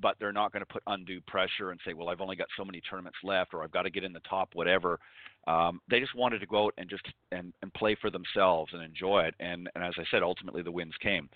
But 0.00 0.16
they're 0.18 0.32
not 0.32 0.52
going 0.52 0.64
to 0.64 0.72
put 0.72 0.82
undue 0.88 1.20
pressure 1.20 1.70
and 1.70 1.78
say, 1.86 1.94
well, 1.94 2.08
I've 2.08 2.20
only 2.20 2.34
got 2.34 2.48
so 2.56 2.64
many 2.64 2.80
tournaments 2.80 3.18
left, 3.22 3.54
or 3.54 3.62
I've 3.62 3.70
got 3.70 3.82
to 3.82 3.90
get 3.90 4.02
in 4.02 4.12
the 4.12 4.22
top, 4.28 4.48
whatever. 4.54 4.98
Um, 5.46 5.80
they 5.88 6.00
just 6.00 6.16
wanted 6.16 6.40
to 6.40 6.46
go 6.46 6.64
out 6.64 6.74
and 6.78 6.90
just 6.90 7.06
and, 7.30 7.52
and 7.62 7.72
play 7.74 7.96
for 8.00 8.10
themselves 8.10 8.72
and 8.72 8.82
enjoy 8.82 9.22
it. 9.22 9.34
And, 9.38 9.70
and 9.76 9.84
as 9.84 9.94
I 9.96 10.02
said, 10.10 10.24
ultimately 10.24 10.62
the 10.62 10.72
wins 10.72 10.94
came. 11.00 11.28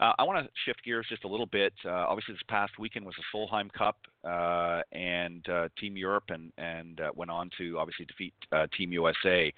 Uh, 0.00 0.12
I 0.18 0.24
want 0.24 0.44
to 0.44 0.50
shift 0.64 0.84
gears 0.84 1.06
just 1.08 1.24
a 1.24 1.28
little 1.28 1.46
bit. 1.46 1.72
Uh, 1.84 1.90
obviously, 1.90 2.34
this 2.34 2.42
past 2.48 2.78
weekend 2.78 3.06
was 3.06 3.14
the 3.16 3.22
Solheim 3.32 3.72
Cup, 3.72 3.96
uh, 4.24 4.82
and 4.92 5.48
uh, 5.48 5.68
Team 5.78 5.96
Europe 5.96 6.24
and 6.30 6.52
and 6.58 7.00
uh, 7.00 7.10
went 7.14 7.30
on 7.30 7.48
to 7.58 7.78
obviously 7.78 8.04
defeat 8.04 8.34
uh, 8.52 8.66
Team 8.76 8.92
USA. 8.92 9.52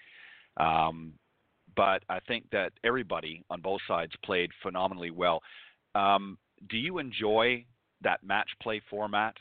Um, 0.58 1.14
but 1.74 2.02
I 2.08 2.20
think 2.20 2.44
that 2.52 2.72
everybody 2.84 3.42
on 3.50 3.60
both 3.60 3.80
sides 3.88 4.12
played 4.24 4.50
phenomenally 4.62 5.10
well. 5.10 5.42
Um, 5.96 6.38
do 6.68 6.76
you 6.76 6.98
enjoy 6.98 7.64
that 8.02 8.22
match 8.22 8.48
play 8.62 8.82
format? 8.90 9.34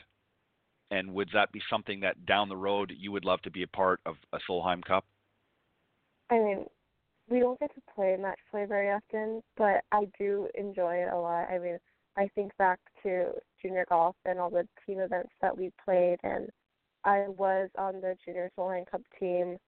And 0.90 1.12
would 1.14 1.28
that 1.34 1.52
be 1.52 1.60
something 1.68 2.00
that 2.00 2.26
down 2.26 2.48
the 2.48 2.56
road 2.56 2.92
you 2.96 3.12
would 3.12 3.24
love 3.24 3.42
to 3.42 3.50
be 3.50 3.62
a 3.62 3.68
part 3.68 4.00
of 4.06 4.16
a 4.32 4.38
Solheim 4.48 4.82
Cup? 4.84 5.04
I 6.30 6.38
mean, 6.38 6.66
we 7.28 7.40
don't 7.40 7.58
get 7.58 7.74
to 7.74 7.82
play 7.94 8.16
match 8.18 8.38
play 8.50 8.64
very 8.64 8.90
often, 8.90 9.42
but 9.56 9.82
I 9.92 10.06
do 10.18 10.48
enjoy 10.54 10.96
it 10.96 11.12
a 11.12 11.18
lot. 11.18 11.48
I 11.50 11.58
mean, 11.58 11.78
I 12.16 12.28
think 12.34 12.56
back 12.56 12.78
to 13.02 13.32
junior 13.60 13.84
golf 13.88 14.16
and 14.24 14.38
all 14.38 14.50
the 14.50 14.66
team 14.86 15.00
events 15.00 15.32
that 15.42 15.56
we 15.56 15.72
played, 15.84 16.18
and 16.22 16.48
I 17.04 17.26
was 17.28 17.68
on 17.76 18.00
the 18.00 18.16
junior 18.24 18.50
Solheim 18.56 18.88
Cup 18.90 19.02
team, 19.20 19.58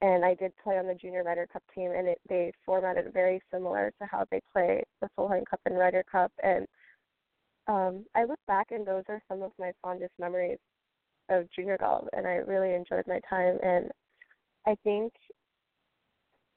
and 0.00 0.24
I 0.24 0.34
did 0.34 0.52
play 0.62 0.78
on 0.78 0.86
the 0.86 0.94
junior 0.94 1.22
Ryder 1.22 1.46
Cup 1.52 1.62
team, 1.74 1.92
and 1.92 2.08
it, 2.08 2.20
they 2.28 2.52
formatted 2.64 3.12
very 3.12 3.40
similar 3.52 3.92
to 4.00 4.06
how 4.06 4.24
they 4.30 4.40
play 4.52 4.82
the 5.00 5.08
Solheim 5.18 5.44
Cup 5.46 5.60
and 5.66 5.78
Ryder 5.78 6.04
Cup, 6.10 6.32
and 6.42 6.66
um, 7.68 8.04
I 8.16 8.24
look 8.24 8.40
back 8.46 8.68
and 8.70 8.86
those 8.86 9.04
are 9.08 9.22
some 9.28 9.42
of 9.42 9.52
my 9.58 9.72
fondest 9.82 10.12
memories 10.18 10.58
of 11.28 11.46
junior 11.54 11.78
golf, 11.78 12.08
and 12.12 12.26
I 12.26 12.36
really 12.36 12.74
enjoyed 12.74 13.06
my 13.06 13.20
time, 13.28 13.58
and 13.62 13.90
I 14.66 14.74
think 14.82 15.12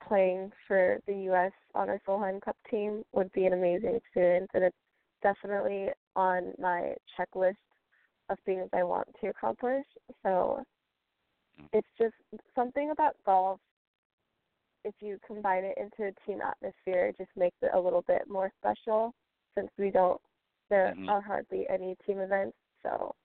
playing 0.07 0.51
for 0.67 0.99
the 1.07 1.13
U.S. 1.13 1.51
Honor 1.75 2.01
Solheim 2.07 2.41
Cup 2.41 2.57
team 2.69 3.03
would 3.13 3.31
be 3.33 3.45
an 3.45 3.53
amazing 3.53 3.95
experience, 3.95 4.47
and 4.53 4.63
it's 4.63 4.75
definitely 5.21 5.89
on 6.15 6.53
my 6.59 6.93
checklist 7.17 7.55
of 8.29 8.37
things 8.45 8.69
I 8.73 8.83
want 8.83 9.07
to 9.21 9.29
accomplish. 9.29 9.85
So 10.23 10.63
it's 11.73 11.87
just 11.97 12.15
something 12.55 12.91
about 12.91 13.15
golf. 13.25 13.59
If 14.83 14.93
you 15.01 15.19
combine 15.25 15.63
it 15.63 15.77
into 15.77 16.09
a 16.09 16.25
team 16.25 16.41
atmosphere, 16.41 17.07
it 17.07 17.17
just 17.17 17.31
makes 17.35 17.57
it 17.61 17.71
a 17.73 17.79
little 17.79 18.03
bit 18.07 18.27
more 18.27 18.51
special. 18.59 19.13
Since 19.55 19.69
we 19.77 19.91
don't, 19.91 20.19
there 20.69 20.95
Mhm. 20.95 21.07
are 21.07 21.21
hardly 21.21 21.67
any 21.69 21.95
team 22.05 22.19
events, 22.19 22.57
so 22.83 23.15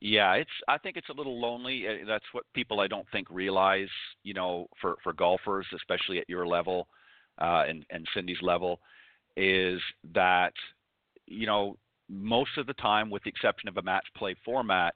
Yeah, 0.00 0.34
it's. 0.34 0.50
I 0.68 0.78
think 0.78 0.96
it's 0.96 1.08
a 1.08 1.12
little 1.14 1.40
lonely. 1.40 1.86
Uh, 1.88 2.04
That's 2.06 2.24
what 2.32 2.44
people 2.54 2.80
I 2.80 2.86
don't 2.86 3.08
think 3.10 3.28
realize. 3.30 3.88
You 4.22 4.34
know, 4.34 4.66
for 4.80 4.96
for 5.02 5.12
golfers, 5.12 5.66
especially 5.74 6.18
at 6.18 6.28
your 6.28 6.46
level, 6.46 6.88
uh, 7.40 7.64
and 7.68 7.84
and 7.90 8.06
Cindy's 8.14 8.42
level, 8.42 8.80
is 9.36 9.80
that 10.14 10.52
you 11.26 11.46
know 11.46 11.76
most 12.08 12.56
of 12.56 12.66
the 12.66 12.74
time, 12.74 13.10
with 13.10 13.22
the 13.24 13.30
exception 13.30 13.68
of 13.68 13.76
a 13.76 13.82
match 13.82 14.06
play 14.16 14.34
format, 14.44 14.94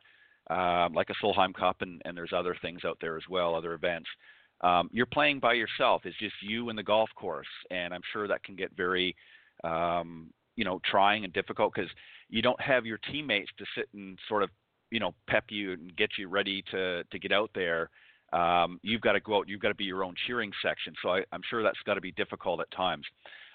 um, 0.50 0.92
like 0.92 1.08
a 1.10 1.24
Solheim 1.24 1.54
Cup, 1.54 1.82
and 1.82 2.00
and 2.04 2.16
there's 2.16 2.32
other 2.34 2.56
things 2.62 2.84
out 2.84 2.98
there 3.00 3.16
as 3.16 3.24
well, 3.28 3.54
other 3.54 3.74
events. 3.74 4.08
Um, 4.62 4.88
you're 4.92 5.06
playing 5.06 5.40
by 5.40 5.54
yourself. 5.54 6.02
It's 6.04 6.18
just 6.18 6.34
you 6.40 6.68
and 6.68 6.78
the 6.78 6.82
golf 6.82 7.10
course, 7.16 7.48
and 7.70 7.92
I'm 7.92 8.02
sure 8.12 8.28
that 8.28 8.44
can 8.44 8.54
get 8.54 8.70
very, 8.76 9.16
um, 9.64 10.30
you 10.56 10.64
know, 10.64 10.80
trying 10.88 11.24
and 11.24 11.32
difficult 11.32 11.74
because 11.74 11.90
you 12.28 12.42
don't 12.42 12.60
have 12.60 12.86
your 12.86 12.98
teammates 13.10 13.50
to 13.58 13.64
sit 13.76 13.88
and 13.94 14.18
sort 14.28 14.42
of 14.42 14.50
you 14.92 15.00
know 15.00 15.14
pep 15.28 15.44
you 15.48 15.72
and 15.72 15.96
get 15.96 16.10
you 16.18 16.28
ready 16.28 16.62
to 16.70 17.02
to 17.04 17.18
get 17.18 17.32
out 17.32 17.50
there 17.54 17.90
um, 18.32 18.78
you've 18.82 19.00
got 19.00 19.12
to 19.12 19.20
go 19.20 19.38
out 19.38 19.48
you've 19.48 19.60
got 19.60 19.68
to 19.68 19.74
be 19.74 19.84
your 19.84 20.04
own 20.04 20.14
cheering 20.26 20.52
section 20.62 20.94
so 21.02 21.10
I, 21.10 21.24
i'm 21.32 21.40
sure 21.48 21.62
that's 21.62 21.78
got 21.84 21.94
to 21.94 22.00
be 22.00 22.12
difficult 22.12 22.60
at 22.60 22.70
times 22.70 23.04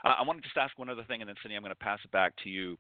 uh, 0.04 0.16
i 0.20 0.24
want 0.24 0.40
to 0.40 0.44
just 0.44 0.58
ask 0.58 0.78
one 0.78 0.90
other 0.90 1.04
thing 1.08 1.22
and 1.22 1.30
then 1.30 1.36
cindy 1.42 1.56
i'm 1.56 1.62
going 1.62 1.72
to 1.72 1.76
pass 1.76 2.00
it 2.04 2.12
back 2.12 2.34
to 2.44 2.50
you 2.50 2.78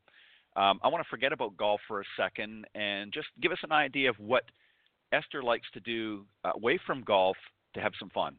um, 0.57 0.79
i 0.83 0.87
want 0.87 1.03
to 1.03 1.09
forget 1.09 1.31
about 1.31 1.55
golf 1.55 1.79
for 1.87 2.01
a 2.01 2.05
second 2.17 2.65
and 2.75 3.13
just 3.13 3.27
give 3.41 3.51
us 3.51 3.59
an 3.63 3.71
idea 3.71 4.09
of 4.09 4.15
what 4.19 4.43
esther 5.13 5.41
likes 5.41 5.67
to 5.73 5.79
do 5.79 6.25
uh, 6.43 6.51
away 6.55 6.79
from 6.85 7.01
golf 7.03 7.37
to 7.73 7.79
have 7.79 7.93
some 7.99 8.09
fun 8.09 8.35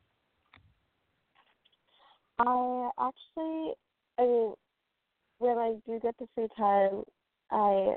I 2.39 2.91
actually, 3.01 3.73
I 4.17 4.23
mean, 4.23 4.55
when 5.39 5.59
I 5.59 5.75
do 5.87 5.99
get 6.01 6.17
the 6.19 6.29
free 6.35 6.47
time, 6.57 7.03
I 7.51 7.95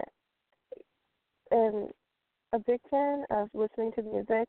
am 1.52 1.90
a 2.54 2.60
big 2.60 2.80
fan 2.90 3.26
of 3.30 3.50
listening 3.54 3.92
to 3.96 4.02
music. 4.02 4.48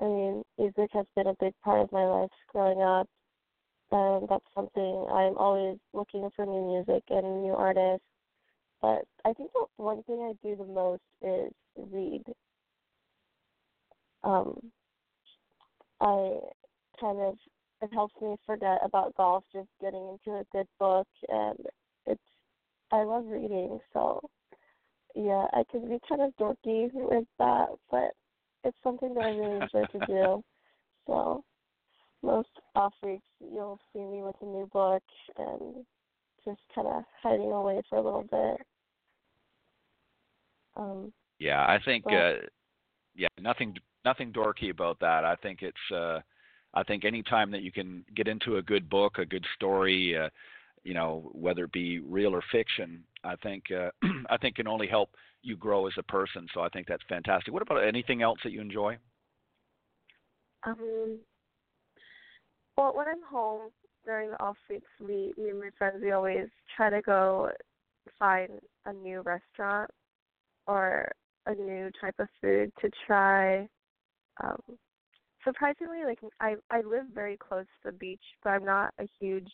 I 0.00 0.04
mean, 0.04 0.42
music 0.56 0.90
has 0.92 1.06
been 1.16 1.26
a 1.26 1.34
big 1.40 1.52
part 1.64 1.80
of 1.80 1.90
my 1.90 2.04
life 2.04 2.30
growing 2.52 2.80
up, 2.80 3.08
and 3.90 4.28
that's 4.28 4.44
something 4.54 5.06
I'm 5.10 5.36
always 5.36 5.78
looking 5.92 6.28
for 6.36 6.46
new 6.46 6.66
music 6.66 7.02
and 7.10 7.42
new 7.42 7.54
artists. 7.54 8.06
But 8.80 9.04
I 9.24 9.32
think 9.32 9.50
the 9.52 9.66
one 9.76 10.02
thing 10.04 10.20
I 10.20 10.46
do 10.46 10.56
the 10.56 10.64
most 10.64 11.02
is 11.22 11.52
read. 11.76 12.24
Um, 14.22 14.72
I 16.00 16.38
kind 17.00 17.20
of 17.20 17.34
it 17.80 17.92
helps 17.92 18.14
me 18.20 18.36
forget 18.44 18.78
about 18.84 19.14
golf 19.16 19.44
just 19.52 19.68
getting 19.80 20.16
into 20.26 20.38
a 20.38 20.44
good 20.52 20.66
book 20.80 21.06
and 21.28 21.58
it's 22.06 22.20
I 22.90 23.04
love 23.04 23.24
reading 23.26 23.78
so 23.92 24.20
yeah, 25.14 25.46
I 25.52 25.64
can 25.70 25.88
be 25.88 25.98
kind 26.08 26.22
of 26.22 26.36
dorky 26.36 26.90
with 26.92 27.24
that, 27.38 27.68
but 27.90 28.10
it's 28.64 28.76
something 28.84 29.14
that 29.14 29.24
I 29.24 29.30
really 29.30 29.60
enjoy 29.62 29.84
to 29.98 30.06
do. 30.06 30.44
So 31.06 31.42
most 32.22 32.50
off 32.74 32.92
weeks 33.02 33.24
you'll 33.40 33.78
see 33.94 34.00
me 34.00 34.22
with 34.22 34.34
a 34.42 34.44
new 34.44 34.68
book 34.70 35.02
and 35.38 35.86
just 36.44 36.60
kind 36.74 36.86
of 36.88 37.04
hiding 37.22 37.52
away 37.52 37.82
for 37.88 37.98
a 37.98 38.02
little 38.02 38.24
bit. 38.30 38.66
Um, 40.76 41.12
yeah 41.40 41.62
i 41.62 41.78
think 41.84 42.04
Well- 42.06 42.34
uh, 42.34 42.46
yeah 43.16 43.28
nothing 43.40 43.76
nothing 44.04 44.32
dorky 44.32 44.70
about 44.70 45.00
that 45.00 45.24
i 45.24 45.34
think 45.34 45.62
it's 45.62 45.92
uh 45.92 46.20
I 46.74 46.82
think 46.82 47.04
any 47.04 47.22
time 47.22 47.50
that 47.52 47.62
you 47.62 47.72
can 47.72 48.04
get 48.14 48.28
into 48.28 48.56
a 48.58 48.62
good 48.62 48.88
book, 48.88 49.18
a 49.18 49.24
good 49.24 49.44
story, 49.54 50.16
uh, 50.16 50.28
you 50.84 50.94
know, 50.94 51.30
whether 51.32 51.64
it 51.64 51.72
be 51.72 51.98
real 52.00 52.34
or 52.34 52.42
fiction, 52.52 53.02
I 53.24 53.36
think 53.36 53.64
uh, 53.70 53.90
I 54.30 54.36
think 54.36 54.56
can 54.56 54.68
only 54.68 54.86
help 54.86 55.10
you 55.42 55.56
grow 55.56 55.86
as 55.86 55.94
a 55.98 56.02
person. 56.02 56.46
So 56.54 56.60
I 56.60 56.68
think 56.68 56.86
that's 56.86 57.02
fantastic. 57.08 57.52
What 57.52 57.62
about 57.62 57.84
anything 57.84 58.22
else 58.22 58.38
that 58.44 58.52
you 58.52 58.60
enjoy? 58.60 58.98
Um, 60.64 61.18
well, 62.76 62.92
when 62.94 63.08
I'm 63.08 63.22
home 63.28 63.70
during 64.08 64.30
the 64.30 64.42
off 64.42 64.56
weeks, 64.70 64.88
we, 64.98 65.34
me 65.36 65.50
and 65.50 65.60
my 65.60 65.68
friends, 65.76 65.98
we 66.02 66.12
always 66.12 66.48
try 66.74 66.88
to 66.88 67.02
go 67.02 67.50
find 68.18 68.48
a 68.86 68.92
new 68.94 69.20
restaurant 69.20 69.90
or 70.66 71.12
a 71.44 71.54
new 71.54 71.90
type 72.00 72.14
of 72.18 72.26
food 72.40 72.72
to 72.80 72.90
try. 73.06 73.68
Um, 74.42 74.58
surprisingly, 75.44 76.04
like 76.06 76.20
I 76.40 76.54
I 76.70 76.80
live 76.80 77.04
very 77.14 77.36
close 77.36 77.66
to 77.82 77.90
the 77.90 77.98
beach, 77.98 78.22
but 78.42 78.50
I'm 78.50 78.64
not 78.64 78.94
a 78.98 79.06
huge 79.20 79.50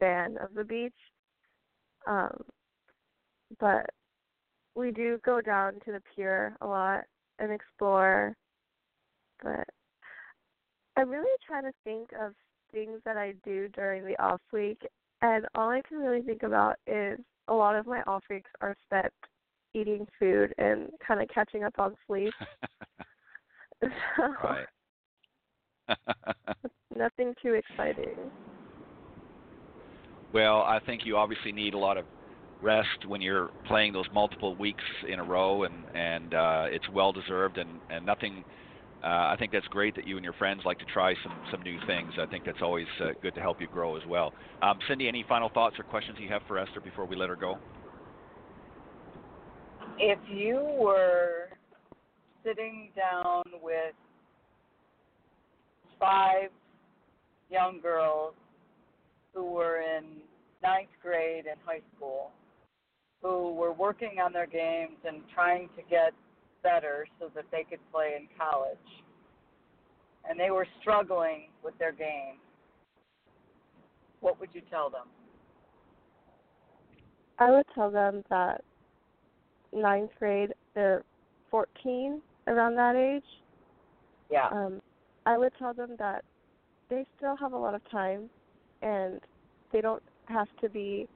fan 0.00 0.38
of 0.42 0.54
the 0.54 0.64
beach. 0.64 0.92
Um, 2.06 2.40
but 3.60 3.84
we 4.74 4.90
do 4.90 5.18
go 5.22 5.42
down 5.42 5.74
to 5.84 5.92
the 5.92 6.02
pier 6.16 6.56
a 6.62 6.66
lot 6.66 7.04
and 7.38 7.52
explore. 7.52 8.34
But 9.42 9.66
I'm 10.96 11.10
really 11.10 11.26
trying 11.46 11.64
to 11.64 11.72
think 11.84 12.08
of 12.18 12.32
things 12.72 13.00
that 13.04 13.16
I 13.16 13.34
do 13.44 13.68
during 13.68 14.04
the 14.04 14.20
off 14.22 14.40
week, 14.52 14.80
and 15.20 15.46
all 15.54 15.68
I 15.70 15.82
can 15.86 15.98
really 15.98 16.22
think 16.22 16.42
about 16.42 16.76
is 16.86 17.18
a 17.48 17.54
lot 17.54 17.76
of 17.76 17.86
my 17.86 18.02
off 18.02 18.24
weeks 18.30 18.50
are 18.60 18.76
spent 18.86 19.12
eating 19.74 20.06
food 20.18 20.52
and 20.58 20.90
kind 21.06 21.22
of 21.22 21.28
catching 21.28 21.64
up 21.64 21.74
on 21.78 21.94
sleep. 22.06 22.32
so 23.80 23.88
right. 24.44 24.66
nothing 26.96 27.34
too 27.42 27.54
exciting. 27.54 28.16
well, 30.32 30.62
I 30.62 30.80
think 30.84 31.02
you 31.04 31.16
obviously 31.16 31.52
need 31.52 31.74
a 31.74 31.78
lot 31.78 31.96
of 31.96 32.04
rest 32.62 33.06
when 33.06 33.20
you're 33.20 33.50
playing 33.66 33.92
those 33.92 34.06
multiple 34.12 34.54
weeks 34.56 34.84
in 35.08 35.18
a 35.18 35.24
row, 35.24 35.64
and 35.64 35.74
and 35.94 36.34
uh, 36.34 36.64
it's 36.68 36.88
well 36.90 37.12
deserved, 37.12 37.58
and 37.58 37.80
and 37.90 38.06
nothing. 38.06 38.44
Uh, 39.02 39.06
I 39.06 39.36
think 39.36 39.50
that's 39.50 39.66
great 39.66 39.96
that 39.96 40.06
you 40.06 40.16
and 40.16 40.22
your 40.22 40.34
friends 40.34 40.62
like 40.64 40.78
to 40.78 40.84
try 40.84 41.14
some 41.24 41.32
some 41.50 41.62
new 41.62 41.76
things. 41.86 42.12
I 42.20 42.26
think 42.26 42.44
that's 42.44 42.62
always 42.62 42.86
uh, 43.00 43.10
good 43.20 43.34
to 43.34 43.40
help 43.40 43.60
you 43.60 43.66
grow 43.66 43.96
as 43.96 44.02
well. 44.06 44.32
Um, 44.62 44.78
Cindy, 44.88 45.08
any 45.08 45.24
final 45.28 45.48
thoughts 45.48 45.76
or 45.78 45.82
questions 45.82 46.18
you 46.20 46.28
have 46.28 46.42
for 46.46 46.56
Esther 46.56 46.80
before 46.80 47.04
we 47.04 47.16
let 47.16 47.28
her 47.28 47.36
go? 47.36 47.58
If 49.98 50.18
you 50.28 50.56
were 50.78 51.48
sitting 52.44 52.90
down 52.96 53.42
with 53.60 53.94
five 55.98 56.50
young 57.50 57.80
girls 57.80 58.34
who 59.34 59.44
were 59.44 59.80
in 59.80 60.04
ninth 60.62 60.88
grade 61.02 61.46
in 61.46 61.54
high 61.64 61.82
school, 61.96 62.30
who 63.20 63.52
were 63.52 63.72
working 63.72 64.18
on 64.24 64.32
their 64.32 64.46
games 64.46 64.96
and 65.06 65.22
trying 65.34 65.68
to 65.76 65.82
get 65.90 66.12
better 66.62 67.06
so 67.18 67.30
that 67.34 67.44
they 67.50 67.64
could 67.68 67.80
play 67.92 68.14
in 68.16 68.28
college. 68.38 68.76
And 70.28 70.38
they 70.38 70.50
were 70.50 70.66
struggling 70.80 71.48
with 71.64 71.76
their 71.78 71.92
game. 71.92 72.36
What 74.20 74.38
would 74.40 74.50
you 74.52 74.62
tell 74.70 74.88
them? 74.88 75.06
I 77.38 77.50
would 77.50 77.66
tell 77.74 77.90
them 77.90 78.22
that 78.30 78.62
ninth 79.72 80.10
grade, 80.18 80.54
they're 80.74 81.02
14, 81.50 82.20
around 82.46 82.76
that 82.76 82.94
age. 82.94 83.24
Yeah. 84.30 84.48
Um, 84.48 84.80
I 85.26 85.38
would 85.38 85.52
tell 85.58 85.74
them 85.74 85.96
that 85.98 86.24
they 86.88 87.04
still 87.16 87.36
have 87.36 87.52
a 87.52 87.56
lot 87.56 87.74
of 87.74 87.80
time 87.90 88.30
and 88.80 89.20
they 89.72 89.80
don't 89.80 90.02
have 90.26 90.48
to 90.60 90.68
be 90.68 91.08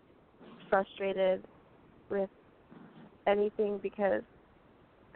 frustrated 0.69 1.45
with 2.11 2.31
anything 3.27 3.79
because 3.83 4.23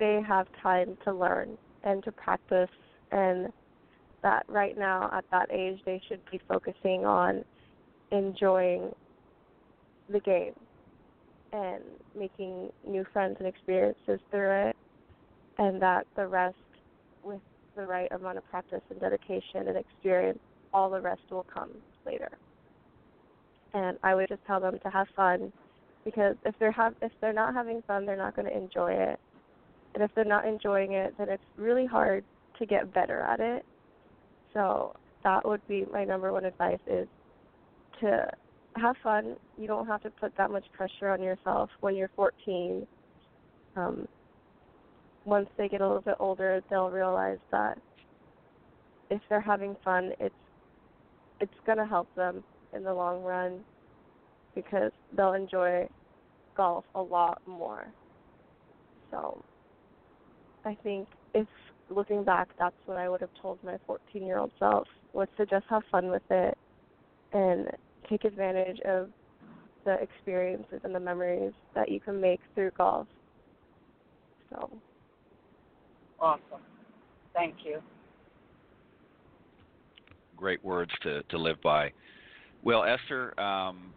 they 0.01 0.21
have 0.27 0.49
time 0.61 0.97
to 1.05 1.13
learn 1.13 1.57
and 1.85 2.03
to 2.03 2.11
practice 2.11 2.71
and 3.13 3.53
that 4.23 4.45
right 4.49 4.77
now 4.77 5.09
at 5.13 5.25
that 5.31 5.49
age 5.53 5.79
they 5.87 6.03
should 6.09 6.21
be 6.31 6.41
focusing 6.49 7.05
on 7.05 7.45
enjoying 8.11 8.91
the 10.11 10.21
game 10.21 10.55
and 11.53 11.83
making 12.19 12.71
new 12.87 13.05
friends 13.13 13.37
and 13.39 13.47
experiences 13.47 14.19
through 14.31 14.69
it 14.69 14.77
and 15.59 15.81
that 15.81 16.07
the 16.17 16.27
rest 16.27 16.57
with 17.23 17.41
the 17.77 17.83
right 17.83 18.11
amount 18.13 18.39
of 18.39 18.49
practice 18.51 18.81
and 18.91 19.01
dedication 19.01 19.69
and 19.69 19.77
experience 19.77 20.39
all 20.73 20.91
the 20.91 21.01
rest 21.01 21.23
will 21.31 21.47
come 21.53 21.71
later. 22.07 22.31
And 23.75 23.99
i 24.03 24.15
would 24.15 24.29
just 24.29 24.45
tell 24.47 24.61
them 24.61 24.79
to 24.83 24.91
have 24.91 25.07
fun 25.15 25.53
because 26.05 26.37
if 26.45 26.55
they're 26.59 26.73
have 26.73 26.95
if 27.03 27.13
they're 27.21 27.33
not 27.33 27.55
having 27.55 27.83
fun 27.87 28.07
they're 28.07 28.17
not 28.17 28.35
going 28.35 28.47
to 28.47 28.57
enjoy 28.57 28.93
it 28.93 29.21
and 29.95 30.03
if 30.03 30.11
they're 30.15 30.25
not 30.25 30.47
enjoying 30.47 30.93
it 30.93 31.15
then 31.19 31.29
it's 31.29 31.43
really 31.57 31.87
hard 31.87 32.25
to 32.59 32.67
get 32.67 32.93
better 32.93 33.21
at 33.21 33.41
it 33.41 33.65
so 34.53 34.95
that 35.25 35.47
would 35.47 35.67
be 35.69 35.85
my 35.93 36.05
number 36.05 36.33
one 36.33 36.45
advice 36.45 36.79
is 36.87 37.07
to 38.01 38.27
have 38.77 38.97
fun. 39.03 39.37
You 39.59 39.67
don't 39.67 39.87
have 39.87 40.03
to 40.03 40.11
put 40.11 40.37
that 40.37 40.51
much 40.51 40.65
pressure 40.73 41.09
on 41.09 41.23
yourself 41.23 41.71
when 41.81 41.95
you're 41.95 42.11
14. 42.17 42.87
Um, 43.77 44.09
once 45.25 45.49
they 45.57 45.69
get 45.69 45.81
a 45.81 45.87
little 45.87 46.03
bit 46.03 46.17
older, 46.19 46.63
they'll 46.71 46.91
realize 46.91 47.39
that 47.51 47.79
if 49.11 49.21
they're 49.29 49.41
having 49.41 49.77
fun, 49.85 50.13
it's 50.19 50.35
it's 51.41 51.53
gonna 51.67 51.87
help 51.87 52.07
them 52.17 52.45
in 52.75 52.85
the 52.85 52.93
long 52.93 53.23
run 53.23 53.61
because 54.55 54.93
they'll 55.17 55.33
enjoy 55.33 55.89
golf 56.57 56.85
a 56.95 57.01
lot 57.01 57.41
more. 57.47 57.87
So 59.11 59.43
I 60.65 60.77
think 60.83 61.09
if 61.35 61.47
looking 61.89 62.25
back, 62.25 62.49
that's 62.59 62.75
what 62.87 62.97
I 62.97 63.09
would 63.09 63.21
have 63.21 63.31
told 63.41 63.59
my 63.63 63.77
14 63.87 64.25
year 64.25 64.39
old 64.39 64.53
self 64.59 64.87
was 65.13 65.29
to 65.37 65.47
just 65.47 65.67
have 65.69 65.83
fun 65.91 66.09
with 66.11 66.23
it 66.31 66.57
and 67.33 67.69
take 68.09 68.25
advantage 68.25 68.81
of 68.81 69.09
the 69.85 69.95
experiences 69.95 70.81
and 70.85 70.95
the 70.95 71.01
memories 71.01 71.53
that 71.75 71.91
you 71.91 72.01
can 72.01 72.21
make 72.21 72.41
through 72.55 72.71
golf. 72.77 73.07
So. 74.51 74.71
Awesome. 76.21 76.61
Thank 77.35 77.57
you. 77.65 77.81
Great 80.37 80.63
words 80.65 80.91
to, 81.03 81.23
to 81.25 81.39
live 81.39 81.61
by. 81.63 81.93
Well, 82.63 82.85
Esther, 82.85 83.39
um, 83.41 83.93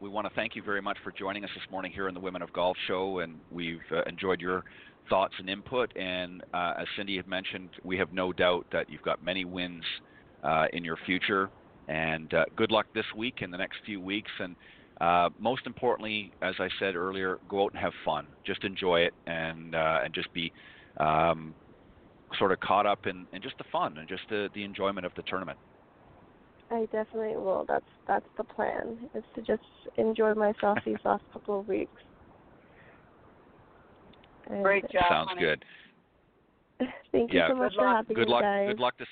we 0.00 0.08
want 0.08 0.26
to 0.28 0.34
thank 0.34 0.56
you 0.56 0.62
very 0.62 0.82
much 0.82 0.98
for 1.02 1.12
joining 1.12 1.44
us 1.44 1.50
this 1.54 1.64
morning 1.70 1.90
here 1.92 2.08
on 2.08 2.14
the 2.14 2.20
Women 2.20 2.42
of 2.42 2.52
Golf 2.52 2.76
Show, 2.86 3.20
and 3.20 3.38
we've 3.50 3.80
uh, 3.90 4.02
enjoyed 4.02 4.40
your 4.40 4.64
thoughts 5.08 5.34
and 5.38 5.48
input. 5.48 5.96
And 5.96 6.42
uh, 6.52 6.74
as 6.78 6.86
Cindy 6.96 7.16
had 7.16 7.26
mentioned, 7.26 7.70
we 7.82 7.96
have 7.98 8.12
no 8.12 8.32
doubt 8.32 8.66
that 8.72 8.90
you've 8.90 9.02
got 9.02 9.22
many 9.24 9.44
wins 9.44 9.84
uh, 10.42 10.66
in 10.72 10.84
your 10.84 10.98
future. 11.06 11.50
And 11.88 12.32
uh, 12.32 12.44
good 12.56 12.70
luck 12.70 12.86
this 12.94 13.04
week 13.16 13.42
and 13.42 13.52
the 13.52 13.58
next 13.58 13.76
few 13.84 14.00
weeks. 14.00 14.30
And 14.38 14.56
uh, 15.00 15.30
most 15.38 15.66
importantly, 15.66 16.32
as 16.42 16.54
I 16.58 16.68
said 16.78 16.96
earlier, 16.96 17.38
go 17.48 17.64
out 17.64 17.72
and 17.72 17.80
have 17.80 17.92
fun. 18.04 18.26
Just 18.46 18.64
enjoy 18.64 19.00
it 19.00 19.14
and 19.26 19.74
uh, 19.74 20.00
and 20.04 20.14
just 20.14 20.32
be 20.32 20.52
um, 20.98 21.54
sort 22.38 22.52
of 22.52 22.60
caught 22.60 22.86
up 22.86 23.06
in, 23.06 23.26
in 23.32 23.42
just 23.42 23.58
the 23.58 23.64
fun 23.70 23.98
and 23.98 24.08
just 24.08 24.22
the, 24.30 24.48
the 24.54 24.64
enjoyment 24.64 25.06
of 25.06 25.12
the 25.16 25.22
tournament. 25.22 25.58
I 26.70 26.86
definitely 26.86 27.36
will. 27.36 27.64
That's 27.68 27.84
that's 28.08 28.26
the 28.36 28.44
plan. 28.44 28.98
Is 29.14 29.24
to 29.34 29.42
just 29.42 29.62
enjoy 29.96 30.34
myself 30.34 30.78
these 30.84 30.96
last 31.04 31.22
couple 31.32 31.60
of 31.60 31.68
weeks. 31.68 32.02
And 34.50 34.62
Great 34.62 34.88
job. 34.90 35.04
Sounds 35.08 35.28
honey. 35.30 35.40
good. 35.40 35.64
Thank 37.12 37.32
Yeah. 37.32 37.48
you 37.48 37.54
so 37.54 37.56
much 37.56 37.72
Good 37.72 37.76
for 37.78 37.84
luck. 37.86 37.96
having 37.96 38.14
Good 38.16 38.28
me, 38.28 38.32
luck. 38.32 38.42
guys. 38.42 38.68
Good 38.68 38.80
luck 38.80 38.94
this. 38.98 39.08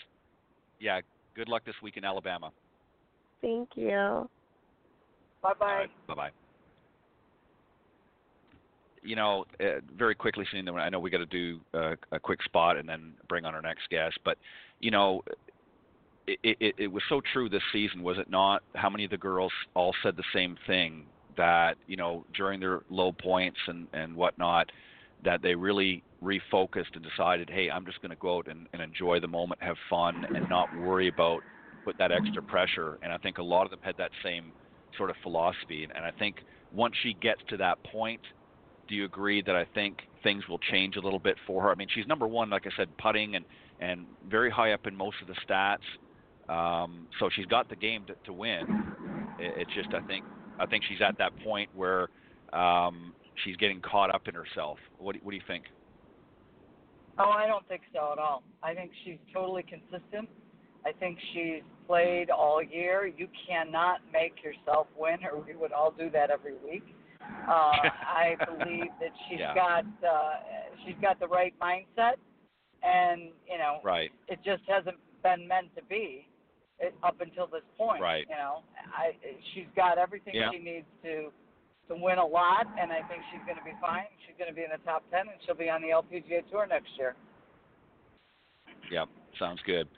Yeah. 0.80 1.00
Good 1.34 1.48
luck 1.48 1.64
this 1.64 1.74
week 1.82 1.96
in 1.96 2.04
Alabama. 2.04 2.50
Thank 3.40 3.70
you. 3.74 4.28
Bye 5.42 5.52
bye. 5.58 5.66
All 5.66 5.76
right. 5.76 5.90
Bye 6.06 6.14
bye. 6.14 6.30
You 9.04 9.16
know, 9.16 9.44
uh, 9.60 9.80
very 9.98 10.14
quickly, 10.14 10.44
Cindy, 10.52 10.70
I 10.70 10.88
know 10.88 11.00
we 11.00 11.10
got 11.10 11.18
to 11.18 11.26
do 11.26 11.58
uh, 11.74 11.94
a 12.12 12.20
quick 12.20 12.40
spot 12.44 12.76
and 12.76 12.88
then 12.88 13.14
bring 13.28 13.44
on 13.44 13.52
our 13.54 13.62
next 13.62 13.88
guest. 13.90 14.16
But 14.24 14.38
you 14.78 14.92
know, 14.92 15.22
it, 16.28 16.38
it, 16.60 16.74
it 16.78 16.86
was 16.86 17.02
so 17.08 17.20
true 17.32 17.48
this 17.48 17.62
season, 17.72 18.02
was 18.04 18.18
it 18.18 18.30
not? 18.30 18.62
How 18.76 18.88
many 18.88 19.04
of 19.04 19.10
the 19.10 19.16
girls 19.16 19.50
all 19.74 19.92
said 20.04 20.16
the 20.16 20.22
same 20.32 20.56
thing 20.68 21.04
that 21.36 21.74
you 21.88 21.96
know 21.96 22.24
during 22.36 22.60
their 22.60 22.82
low 22.90 23.10
points 23.10 23.58
and 23.66 23.88
and 23.92 24.14
whatnot, 24.14 24.70
that 25.24 25.42
they 25.42 25.54
really 25.54 26.02
refocused 26.22 26.94
and 26.94 27.04
decided, 27.04 27.50
hey, 27.50 27.70
I'm 27.70 27.84
just 27.84 28.00
going 28.00 28.10
to 28.10 28.16
go 28.16 28.38
out 28.38 28.48
and, 28.48 28.66
and 28.72 28.82
enjoy 28.82 29.20
the 29.20 29.28
moment, 29.28 29.62
have 29.62 29.76
fun, 29.88 30.26
and 30.34 30.48
not 30.48 30.68
worry 30.80 31.08
about 31.08 31.42
put 31.84 31.98
that 31.98 32.12
extra 32.12 32.42
pressure. 32.42 32.98
And 33.02 33.12
I 33.12 33.18
think 33.18 33.38
a 33.38 33.42
lot 33.42 33.64
of 33.64 33.70
them 33.70 33.80
had 33.82 33.96
that 33.98 34.10
same 34.22 34.52
sort 34.96 35.10
of 35.10 35.16
philosophy. 35.22 35.84
And, 35.84 35.92
and 35.94 36.04
I 36.04 36.10
think 36.12 36.36
once 36.72 36.94
she 37.02 37.14
gets 37.14 37.40
to 37.48 37.56
that 37.58 37.82
point, 37.84 38.20
do 38.88 38.94
you 38.94 39.04
agree 39.04 39.42
that 39.42 39.54
I 39.54 39.66
think 39.74 39.98
things 40.22 40.46
will 40.48 40.58
change 40.58 40.96
a 40.96 41.00
little 41.00 41.18
bit 41.18 41.36
for 41.46 41.62
her? 41.62 41.70
I 41.70 41.74
mean, 41.74 41.88
she's 41.94 42.06
number 42.06 42.26
one, 42.26 42.50
like 42.50 42.66
I 42.66 42.70
said, 42.76 42.88
putting 42.98 43.36
and 43.36 43.44
and 43.80 44.06
very 44.30 44.50
high 44.50 44.72
up 44.72 44.86
in 44.86 44.94
most 44.94 45.16
of 45.22 45.28
the 45.28 45.34
stats. 45.44 45.78
Um, 46.52 47.08
so 47.18 47.28
she's 47.34 47.46
got 47.46 47.68
the 47.68 47.76
game 47.76 48.04
to, 48.06 48.14
to 48.26 48.32
win. 48.32 48.60
It, 49.38 49.54
it's 49.56 49.74
just 49.74 49.94
I 49.94 50.00
think 50.06 50.24
I 50.58 50.66
think 50.66 50.84
she's 50.88 51.00
at 51.00 51.18
that 51.18 51.32
point 51.42 51.70
where 51.74 52.08
um, 52.52 53.14
she's 53.44 53.56
getting 53.56 53.80
caught 53.80 54.14
up 54.14 54.28
in 54.28 54.34
herself. 54.34 54.78
What 54.98 55.14
do, 55.14 55.20
what 55.22 55.30
do 55.32 55.36
you 55.36 55.42
think? 55.46 55.64
Oh, 57.18 57.30
I 57.30 57.46
don't 57.46 57.66
think 57.68 57.82
so 57.92 58.12
at 58.12 58.18
all. 58.18 58.42
I 58.62 58.74
think 58.74 58.90
she's 59.04 59.18
totally 59.32 59.62
consistent. 59.62 60.28
I 60.84 60.92
think 60.98 61.18
she's 61.32 61.62
played 61.86 62.30
all 62.30 62.62
year. 62.62 63.06
You 63.06 63.28
cannot 63.46 64.00
make 64.12 64.42
yourself 64.42 64.86
win, 64.98 65.18
or 65.30 65.40
we 65.40 65.54
would 65.54 65.72
all 65.72 65.92
do 65.92 66.10
that 66.10 66.30
every 66.30 66.54
week. 66.64 66.82
Uh, 67.46 67.50
I 67.52 68.36
believe 68.46 68.90
that 69.00 69.12
she's 69.28 69.38
Yeah. 69.38 69.54
got 69.54 69.84
uh, 70.06 70.32
she's 70.84 70.96
got 71.00 71.20
the 71.20 71.28
right 71.28 71.54
mindset, 71.60 72.14
and 72.82 73.30
you 73.48 73.58
know, 73.58 73.80
Right. 73.84 74.10
it 74.28 74.40
just 74.44 74.62
hasn't 74.66 74.96
been 75.22 75.46
meant 75.46 75.74
to 75.76 75.82
be 75.84 76.26
it, 76.80 76.94
up 77.04 77.20
until 77.20 77.46
this 77.46 77.62
point. 77.78 78.02
Right. 78.02 78.26
You 78.28 78.36
know, 78.36 78.62
I 78.96 79.12
she's 79.54 79.68
got 79.76 79.98
everything 79.98 80.34
Yeah. 80.34 80.50
she 80.50 80.58
needs 80.58 80.86
to 81.04 81.30
to 81.88 81.94
win 81.94 82.18
a 82.18 82.26
lot, 82.26 82.66
and 82.80 82.92
I 82.92 83.02
think 83.08 83.22
she's 83.30 83.42
going 83.46 83.58
to 83.58 83.64
be 83.64 83.74
fine. 83.80 84.06
She's 84.26 84.36
going 84.38 84.50
to 84.50 84.54
be 84.54 84.62
in 84.62 84.70
the 84.70 84.82
top 84.84 85.02
ten, 85.10 85.28
and 85.28 85.36
she'll 85.44 85.54
be 85.54 85.68
on 85.68 85.82
the 85.82 85.88
LPGA 85.88 86.48
tour 86.50 86.66
next 86.66 86.90
year. 86.98 87.14
Yep. 88.90 89.08
Sounds 89.38 89.60
good. 89.66 89.88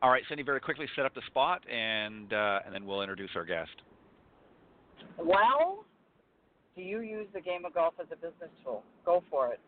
All 0.00 0.10
right, 0.10 0.22
Cindy. 0.28 0.42
Very 0.42 0.60
quickly 0.60 0.86
set 0.94 1.04
up 1.04 1.14
the 1.14 1.22
spot, 1.26 1.62
and 1.68 2.32
uh, 2.32 2.60
and 2.64 2.74
then 2.74 2.86
we'll 2.86 3.02
introduce 3.02 3.30
our 3.34 3.44
guest. 3.44 3.70
Well, 5.18 5.84
do 6.76 6.82
you 6.82 7.00
use 7.00 7.26
the 7.34 7.40
game 7.40 7.64
of 7.64 7.74
golf 7.74 7.94
as 8.00 8.06
a 8.12 8.16
business 8.16 8.50
tool? 8.64 8.84
Go 9.04 9.22
for 9.30 9.52
it. 9.52 9.60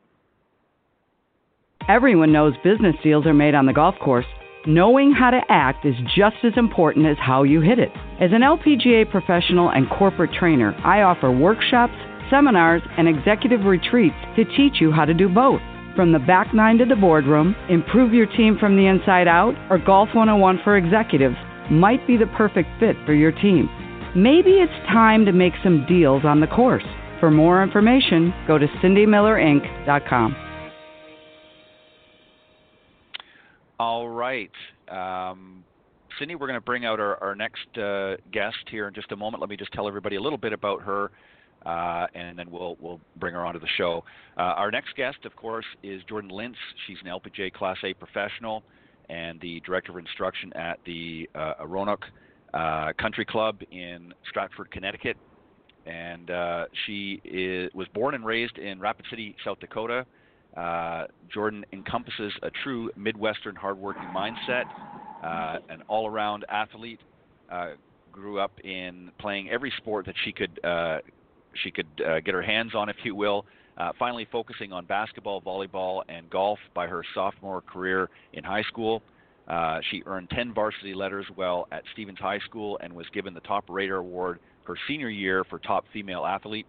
Everyone 1.89 2.33
knows 2.33 2.55
business 2.63 2.95
deals 3.03 3.27
are 3.27 3.35
made 3.35 3.55
on 3.55 3.67
the 3.67 3.73
golf 3.73 3.97
course. 3.99 4.27
Knowing 4.67 5.11
how 5.11 5.31
to 5.31 5.41
act 5.49 5.87
is 5.87 5.95
just 6.15 6.37
as 6.45 6.53
important 6.57 7.07
as 7.07 7.17
how 7.19 7.45
you 7.45 7.63
hit 7.63 7.79
it. 7.79 7.91
As 8.21 8.31
an 8.33 8.43
LPGA 8.43 9.11
professional 9.11 9.71
and 9.71 9.89
corporate 9.89 10.33
trainer, 10.39 10.75
I 10.85 11.01
offer 11.01 11.33
workshops, 11.33 11.95
seminars, 12.29 12.83
and 12.99 13.09
executive 13.09 13.65
retreats 13.65 14.17
to 14.37 14.45
teach 14.45 14.79
you 14.79 14.93
how 14.93 15.07
to 15.07 15.15
do 15.15 15.31
both. 15.31 15.63
From 15.97 16.13
the 16.13 16.19
back 16.19 16.53
nine 16.53 16.77
to 16.77 16.85
the 16.85 16.95
boardroom, 16.95 17.57
improve 17.71 18.13
your 18.13 18.27
team 18.27 18.59
from 18.59 18.77
the 18.77 18.87
inside 18.87 19.27
out, 19.27 19.55
or 19.71 19.79
Golf 19.79 20.11
101 20.15 20.61
for 20.63 20.77
executives 20.77 21.37
might 21.71 22.07
be 22.07 22.19
the 22.19 22.27
perfect 22.37 22.69
fit 22.79 22.97
for 23.07 23.15
your 23.15 23.33
team. 23.33 23.67
Maybe 24.15 24.61
it's 24.61 24.87
time 24.89 25.25
to 25.25 25.33
make 25.33 25.55
some 25.65 25.87
deals 25.89 26.27
on 26.27 26.41
the 26.41 26.47
course. 26.47 26.85
For 27.19 27.31
more 27.31 27.63
information, 27.63 28.35
go 28.47 28.59
to 28.59 28.67
cindymillerinc.com. 28.67 30.50
All 33.81 34.11
right. 34.11 34.51
Um, 34.91 35.65
Cindy, 36.19 36.35
we're 36.35 36.49
going 36.49 36.59
to 36.59 36.65
bring 36.65 36.85
out 36.85 37.01
our, 37.01 37.17
our 37.25 37.35
next 37.35 37.79
uh, 37.79 38.17
guest 38.31 38.59
here 38.71 38.87
in 38.89 38.93
just 38.93 39.11
a 39.11 39.17
moment. 39.17 39.41
Let 39.41 39.49
me 39.49 39.57
just 39.57 39.73
tell 39.73 39.89
everybody 39.89 40.17
a 40.17 40.21
little 40.21 40.37
bit 40.37 40.53
about 40.53 40.83
her, 40.83 41.11
uh, 41.65 42.07
and 42.15 42.39
then 42.39 42.51
we'll 42.51 42.77
we'll 42.79 43.01
bring 43.17 43.33
her 43.33 43.41
onto 43.41 43.59
the 43.59 43.67
show. 43.79 44.05
Uh, 44.37 44.43
our 44.43 44.71
next 44.71 44.95
guest, 44.97 45.25
of 45.25 45.35
course, 45.35 45.65
is 45.83 46.03
Jordan 46.11 46.31
Lintz. 46.31 46.57
She's 46.87 46.99
an 47.03 47.09
LPGA 47.09 47.55
Class 47.55 47.79
A 47.83 47.95
professional 47.95 48.65
and 49.09 49.41
the 49.41 49.61
director 49.61 49.93
of 49.93 49.97
instruction 49.97 50.53
at 50.53 50.79
the 50.85 51.27
uh, 51.35 51.55
Oronoque 51.63 52.05
uh, 52.53 52.93
Country 53.01 53.25
Club 53.25 53.63
in 53.71 54.13
Stratford, 54.29 54.71
Connecticut. 54.73 55.17
And 55.87 56.31
uh, 56.31 56.67
she 56.85 57.23
is, 57.25 57.73
was 57.73 57.89
born 57.95 58.15
and 58.15 58.27
raised 58.27 58.59
in 58.59 58.79
Rapid 58.79 59.07
City, 59.09 59.35
South 59.43 59.59
Dakota. 59.59 60.05
Uh, 60.57 61.05
Jordan 61.33 61.65
encompasses 61.73 62.33
a 62.43 62.51
true 62.65 62.91
Midwestern 62.97 63.55
hardworking 63.55 64.09
mindset, 64.15 64.65
uh, 65.23 65.59
an 65.69 65.83
all-around 65.89 66.45
athlete. 66.49 67.01
Uh, 67.51 67.71
grew 68.13 68.41
up 68.41 68.53
in 68.65 69.11
playing 69.19 69.49
every 69.51 69.73
sport 69.77 70.05
that 70.07 70.15
she 70.25 70.33
could 70.33 70.59
uh, 70.65 70.99
she 71.63 71.71
could 71.71 71.87
uh, 72.05 72.21
get 72.21 72.35
her 72.35 72.43
hands 72.43 72.75
on, 72.75 72.89
if 72.89 72.97
you 73.05 73.15
will. 73.15 73.45
Uh, 73.77 73.93
finally, 73.99 74.27
focusing 74.31 74.73
on 74.73 74.85
basketball, 74.85 75.41
volleyball, 75.41 76.03
and 76.09 76.29
golf 76.31 76.59
by 76.75 76.87
her 76.87 77.03
sophomore 77.15 77.61
career 77.61 78.09
in 78.33 78.45
high 78.45 78.63
school. 78.63 79.03
She 79.91 80.03
earned 80.07 80.31
10 80.31 80.55
varsity 80.55 80.95
letters 80.95 81.27
while 81.35 81.67
at 81.73 81.83
Stevens 81.93 82.19
High 82.19 82.39
School 82.41 82.79
and 82.83 82.93
was 82.93 83.07
given 83.13 83.35
the 83.35 83.41
Top 83.41 83.65
Raider 83.69 83.97
Award 83.97 84.39
her 84.65 84.77
senior 84.87 85.09
year 85.09 85.43
for 85.45 85.59
top 85.59 85.85
female 85.93 86.25
athlete. 86.25 86.67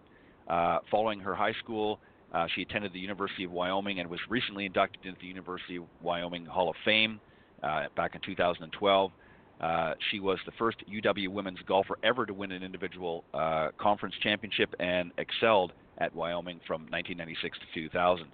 Following 0.90 1.20
her 1.20 1.34
high 1.34 1.54
school, 1.62 2.00
uh, 2.32 2.46
she 2.54 2.62
attended 2.62 2.92
the 2.92 2.98
University 2.98 3.44
of 3.44 3.50
Wyoming 3.50 4.00
and 4.00 4.08
was 4.08 4.20
recently 4.28 4.66
inducted 4.66 5.04
into 5.04 5.20
the 5.20 5.26
University 5.26 5.76
of 5.76 5.84
Wyoming 6.00 6.46
Hall 6.46 6.70
of 6.70 6.76
Fame 6.84 7.20
uh, 7.62 7.84
back 7.94 8.14
in 8.14 8.20
2012. 8.22 9.12
Uh, 9.60 9.94
she 10.10 10.18
was 10.18 10.38
the 10.46 10.52
first 10.58 10.78
UW 10.90 11.28
women's 11.28 11.60
golfer 11.68 11.96
ever 12.02 12.26
to 12.26 12.34
win 12.34 12.50
an 12.50 12.62
individual 12.62 13.22
uh, 13.34 13.68
conference 13.78 14.14
championship 14.22 14.74
and 14.80 15.12
excelled 15.18 15.72
at 15.98 16.14
Wyoming 16.14 16.58
from 16.66 16.82
1996 16.90 17.58
to 17.58 17.88
2000. 17.88 18.26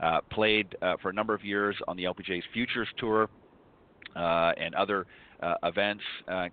Uh, 0.00 0.20
played 0.30 0.76
uh, 0.82 0.96
for 1.00 1.08
a 1.08 1.12
number 1.12 1.32
of 1.32 1.44
years 1.44 1.76
on 1.86 1.96
the 1.96 2.04
LPGA's 2.04 2.44
Futures 2.52 2.88
Tour 2.98 3.28
and 4.16 4.74
other 4.74 5.06
events. 5.62 6.02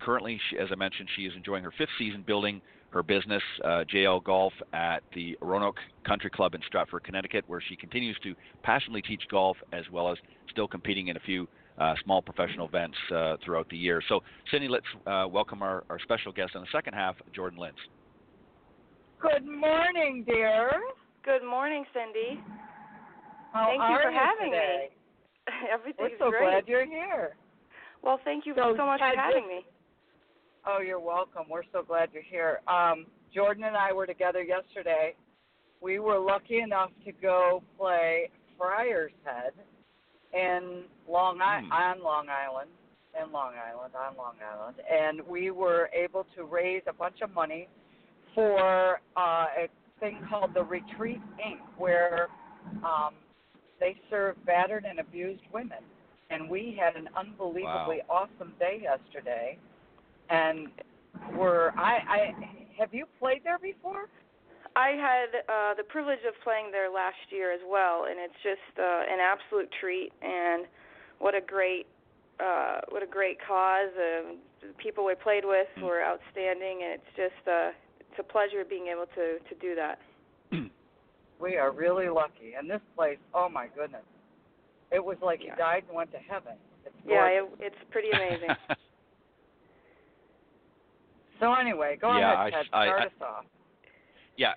currently, 0.01 0.39
she, 0.49 0.57
as 0.59 0.67
I 0.71 0.75
mentioned, 0.75 1.09
she 1.15 1.23
is 1.23 1.33
enjoying 1.35 1.63
her 1.63 1.73
fifth 1.77 1.89
season 1.97 2.23
building 2.25 2.61
her 2.91 3.03
business, 3.03 3.43
JL 3.63 4.23
Golf, 4.23 4.53
at 4.73 5.03
the 5.13 5.37
Oronoque 5.41 5.77
Country 6.05 6.29
Club 6.29 6.53
in 6.55 6.61
Stratford, 6.67 7.03
Connecticut, 7.03 7.43
where 7.47 7.61
she 7.67 7.75
continues 7.75 8.17
to 8.23 8.35
passionately 8.63 9.01
teach 9.01 9.21
golf 9.29 9.57
as 9.73 9.83
well 9.91 10.11
as 10.11 10.17
still 10.49 10.67
competing 10.67 11.07
in 11.07 11.17
a 11.17 11.21
few 11.21 11.47
uh, 11.77 11.95
small 12.03 12.21
professional 12.21 12.67
events 12.67 12.97
uh, 13.15 13.37
throughout 13.43 13.67
the 13.69 13.77
year. 13.77 14.01
So, 14.07 14.19
Cindy, 14.51 14.67
let's 14.67 14.85
uh, 15.07 15.25
welcome 15.29 15.63
our, 15.63 15.83
our 15.89 15.99
special 15.99 16.31
guest 16.31 16.51
in 16.55 16.61
the 16.61 16.67
second 16.71 16.93
half, 16.93 17.15
Jordan 17.33 17.59
Lintz. 17.59 17.81
Good 19.21 19.45
morning, 19.45 20.23
dear. 20.27 20.71
Good 21.23 21.43
morning, 21.43 21.85
Cindy. 21.93 22.39
How 23.53 23.67
thank 23.67 23.81
you 23.81 23.97
for 24.03 24.11
you 24.11 24.17
having 24.17 24.51
today? 24.51 24.89
me. 25.47 25.53
Everything's 25.73 26.11
We're 26.19 26.27
so 26.27 26.29
great. 26.29 26.51
glad 26.51 26.67
you're 26.67 26.85
here. 26.85 27.35
Well, 28.03 28.19
thank 28.25 28.45
you 28.45 28.53
so, 28.55 28.73
so 28.77 28.85
much 28.85 28.99
for 28.99 29.13
having 29.15 29.43
just, 29.43 29.47
me. 29.47 29.70
Oh, 30.65 30.79
you're 30.79 30.99
welcome. 30.99 31.43
We're 31.49 31.63
so 31.71 31.81
glad 31.81 32.09
you're 32.13 32.21
here. 32.21 32.61
Um, 32.67 33.07
Jordan 33.33 33.63
and 33.63 33.75
I 33.75 33.93
were 33.93 34.05
together 34.05 34.43
yesterday. 34.43 35.15
We 35.81 35.97
were 35.97 36.19
lucky 36.19 36.59
enough 36.59 36.91
to 37.05 37.11
go 37.11 37.63
play 37.79 38.29
Friar's 38.57 39.11
Head 39.23 39.53
in 40.33 40.83
Long 41.09 41.41
I- 41.41 41.61
hmm. 41.61 41.71
on 41.71 42.03
Long 42.03 42.27
Island, 42.29 42.69
in 43.19 43.31
Long 43.31 43.53
Island, 43.55 43.93
on 43.95 44.15
Long 44.15 44.35
Island, 44.39 44.77
and 44.89 45.27
we 45.27 45.49
were 45.49 45.89
able 45.93 46.27
to 46.35 46.43
raise 46.43 46.83
a 46.87 46.93
bunch 46.93 47.21
of 47.23 47.33
money 47.33 47.67
for 48.35 49.01
uh, 49.17 49.45
a 49.57 49.67
thing 49.99 50.19
called 50.29 50.53
the 50.53 50.63
Retreat 50.63 51.21
Inc., 51.43 51.59
where 51.77 52.29
um, 52.83 53.15
they 53.79 53.95
serve 54.11 54.35
battered 54.45 54.85
and 54.87 54.99
abused 54.99 55.43
women. 55.51 55.79
And 56.29 56.49
we 56.49 56.77
had 56.79 56.95
an 56.95 57.09
unbelievably 57.17 58.01
wow. 58.07 58.29
awesome 58.39 58.53
day 58.57 58.83
yesterday. 58.83 59.57
And 60.31 60.69
we're 61.37 61.71
I, 61.77 61.99
I 62.07 62.19
have 62.79 62.93
you 62.93 63.05
played 63.19 63.41
there 63.43 63.59
before? 63.59 64.07
I 64.75 64.91
had 64.95 65.29
uh, 65.51 65.73
the 65.75 65.83
privilege 65.83 66.23
of 66.25 66.33
playing 66.43 66.71
there 66.71 66.89
last 66.89 67.19
year 67.29 67.51
as 67.51 67.59
well, 67.67 68.05
and 68.09 68.17
it's 68.17 68.39
just 68.41 68.79
uh, 68.79 69.03
an 69.11 69.19
absolute 69.19 69.69
treat. 69.81 70.11
And 70.21 70.65
what 71.19 71.35
a 71.35 71.41
great, 71.41 71.87
uh, 72.39 72.79
what 72.89 73.03
a 73.03 73.05
great 73.05 73.37
cause. 73.45 73.91
Uh, 73.95 74.39
the 74.61 74.73
people 74.77 75.05
we 75.05 75.15
played 75.15 75.43
with 75.43 75.67
Mm. 75.77 75.83
were 75.83 76.01
outstanding, 76.01 76.83
and 76.83 76.93
it's 76.93 77.11
just 77.17 77.47
uh, 77.47 77.71
it's 77.99 78.19
a 78.19 78.23
pleasure 78.23 78.63
being 78.63 78.87
able 78.87 79.07
to 79.15 79.39
to 79.39 79.55
do 79.59 79.75
that. 79.75 79.99
We 81.41 81.57
are 81.57 81.71
really 81.71 82.07
lucky. 82.07 82.53
And 82.55 82.69
this 82.69 82.81
place, 82.95 83.17
oh 83.33 83.49
my 83.49 83.65
goodness, 83.75 84.05
it 84.91 85.03
was 85.03 85.17
like 85.23 85.39
Yeah. 85.43 85.51
you 85.51 85.57
died 85.57 85.83
and 85.87 85.95
went 85.97 86.11
to 86.11 86.19
heaven. 86.19 86.53
It's 86.85 86.95
Yeah, 87.03 87.25
it, 87.25 87.49
it's 87.59 87.75
pretty 87.89 88.11
amazing. 88.11 88.55
so 91.41 91.53
anyway, 91.53 91.97
go 91.99 92.15
Yeah, 92.17 92.31
ahead, 92.33 92.37
I- 92.37 92.49
Ted. 92.51 92.65
I- 92.71 92.85
Start 92.87 93.01
I- 93.01 93.05
us 93.07 93.11
off. 93.21 93.45
Yeah, 94.37 94.53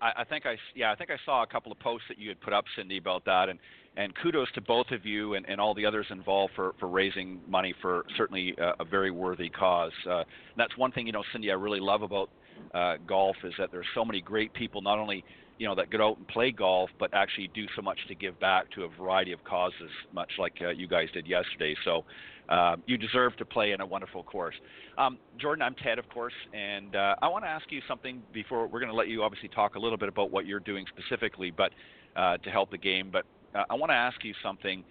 I, 0.00 0.12
I 0.18 0.24
think 0.24 0.46
I 0.46 0.56
yeah 0.74 0.90
I 0.90 0.94
think 0.94 1.10
I 1.10 1.16
saw 1.26 1.42
a 1.42 1.46
couple 1.46 1.70
of 1.70 1.78
posts 1.80 2.06
that 2.08 2.18
you 2.18 2.28
had 2.30 2.40
put 2.40 2.52
up, 2.54 2.64
Cindy, 2.76 2.96
about 2.96 3.24
that, 3.26 3.48
and 3.50 3.58
and 3.96 4.14
kudos 4.22 4.48
to 4.54 4.60
both 4.60 4.90
of 4.92 5.04
you 5.04 5.34
and, 5.34 5.44
and 5.48 5.60
all 5.60 5.74
the 5.74 5.84
others 5.84 6.06
involved 6.10 6.54
for 6.56 6.74
for 6.80 6.86
raising 6.88 7.40
money 7.46 7.74
for 7.82 8.06
certainly 8.16 8.54
a, 8.58 8.72
a 8.80 8.84
very 8.84 9.10
worthy 9.10 9.50
cause. 9.50 9.92
Uh, 10.08 10.24
that's 10.56 10.74
one 10.78 10.92
thing 10.92 11.06
you 11.06 11.12
know, 11.12 11.24
Cindy, 11.32 11.50
I 11.50 11.54
really 11.54 11.80
love 11.80 12.02
about 12.02 12.30
uh, 12.74 12.96
golf 13.06 13.36
is 13.44 13.54
that 13.58 13.70
there's 13.72 13.86
so 13.94 14.04
many 14.04 14.20
great 14.20 14.52
people, 14.52 14.80
not 14.80 14.98
only 14.98 15.24
you 15.58 15.66
know 15.66 15.74
that 15.74 15.90
get 15.90 16.00
out 16.00 16.16
and 16.16 16.28
play 16.28 16.50
golf, 16.50 16.90
but 16.98 17.12
actually 17.12 17.50
do 17.54 17.66
so 17.74 17.82
much 17.82 17.98
to 18.08 18.14
give 18.14 18.38
back 18.40 18.70
to 18.72 18.84
a 18.84 18.88
variety 18.88 19.32
of 19.32 19.42
causes, 19.44 19.90
much 20.12 20.30
like 20.38 20.54
uh, 20.62 20.70
you 20.70 20.86
guys 20.86 21.08
did 21.12 21.26
yesterday. 21.26 21.74
So 21.84 22.04
uh, 22.48 22.76
you 22.86 22.96
deserve 22.96 23.36
to 23.36 23.44
play 23.44 23.72
in 23.72 23.80
a 23.80 23.86
wonderful 23.86 24.22
course. 24.22 24.54
Um, 24.96 25.18
Jordan, 25.38 25.62
I'm 25.62 25.74
Ted, 25.74 25.98
of 25.98 26.08
course, 26.08 26.32
and 26.54 26.94
uh, 26.94 27.16
I 27.20 27.28
want 27.28 27.44
to 27.44 27.48
ask 27.48 27.70
you 27.70 27.80
something 27.88 28.22
before 28.32 28.66
we're 28.66 28.80
going 28.80 28.90
to 28.90 28.96
let 28.96 29.08
you 29.08 29.22
obviously 29.22 29.48
talk 29.48 29.74
a 29.74 29.78
little 29.78 29.98
bit 29.98 30.08
about 30.08 30.30
what 30.30 30.46
you're 30.46 30.60
doing 30.60 30.86
specifically, 30.96 31.50
but 31.50 31.72
uh, 32.16 32.38
to 32.38 32.50
help 32.50 32.70
the 32.70 32.78
game. 32.78 33.10
But 33.12 33.24
uh, 33.54 33.64
I 33.68 33.74
want 33.74 33.90
to 33.90 33.96
ask 33.96 34.22
you 34.24 34.34
something 34.42 34.84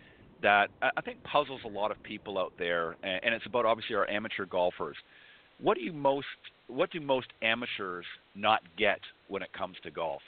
that 0.44 0.70
I 0.82 1.02
think 1.02 1.24
puzzles 1.24 1.62
a 1.66 1.68
lot 1.68 1.90
of 1.90 2.02
people 2.04 2.38
out 2.38 2.54
there, 2.60 2.96
and 3.02 3.34
it's 3.34 3.46
about 3.48 3.66
obviously 3.66 3.96
our 3.96 4.08
amateur 4.08 4.46
golfers. 4.46 4.96
What 5.62 5.78
do 5.78 5.84
you 5.84 5.94
most 5.94 6.28
what 6.68 6.92
do 6.92 7.00
most 7.00 7.28
amateurs 7.42 8.06
not 8.36 8.62
get 8.78 9.00
when 9.28 9.42
it 9.42 9.52
comes 9.54 9.78
to 9.84 9.92
golf? 9.92 10.22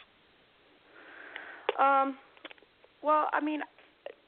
Um, 1.77 2.17
well, 3.03 3.27
I 3.31 3.41
mean, 3.41 3.61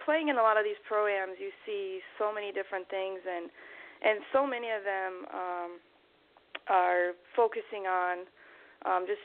playing 0.03 0.29
in 0.29 0.37
a 0.37 0.43
lot 0.43 0.57
of 0.57 0.63
these 0.63 0.79
proams, 0.89 1.39
you 1.39 1.51
see 1.65 1.99
so 2.19 2.33
many 2.33 2.51
different 2.51 2.87
things, 2.89 3.19
and 3.25 3.49
and 4.03 4.19
so 4.33 4.45
many 4.45 4.67
of 4.69 4.83
them 4.83 5.13
um, 5.33 5.71
are 6.67 7.11
focusing 7.35 7.85
on 7.85 8.25
um, 8.85 9.05
just 9.07 9.21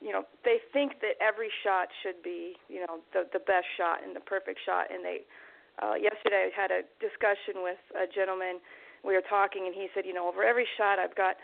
you 0.00 0.12
know 0.12 0.24
they 0.44 0.58
think 0.72 1.00
that 1.00 1.16
every 1.20 1.48
shot 1.62 1.88
should 2.02 2.22
be 2.22 2.56
you 2.68 2.80
know 2.80 3.00
the 3.12 3.26
the 3.32 3.40
best 3.40 3.66
shot 3.76 4.02
and 4.04 4.14
the 4.14 4.20
perfect 4.20 4.58
shot, 4.64 4.92
and 4.92 5.04
they 5.04 5.22
uh, 5.82 5.94
yesterday 5.94 6.50
I 6.50 6.52
had 6.54 6.70
a 6.70 6.82
discussion 7.00 7.62
with 7.62 7.80
a 7.94 8.06
gentleman. 8.10 8.60
We 9.04 9.12
were 9.12 9.26
talking, 9.28 9.68
and 9.68 9.74
he 9.74 9.88
said, 9.92 10.08
you 10.08 10.16
know, 10.16 10.26
over 10.26 10.42
every 10.42 10.66
shot 10.80 10.98
I've 10.98 11.14
got 11.14 11.36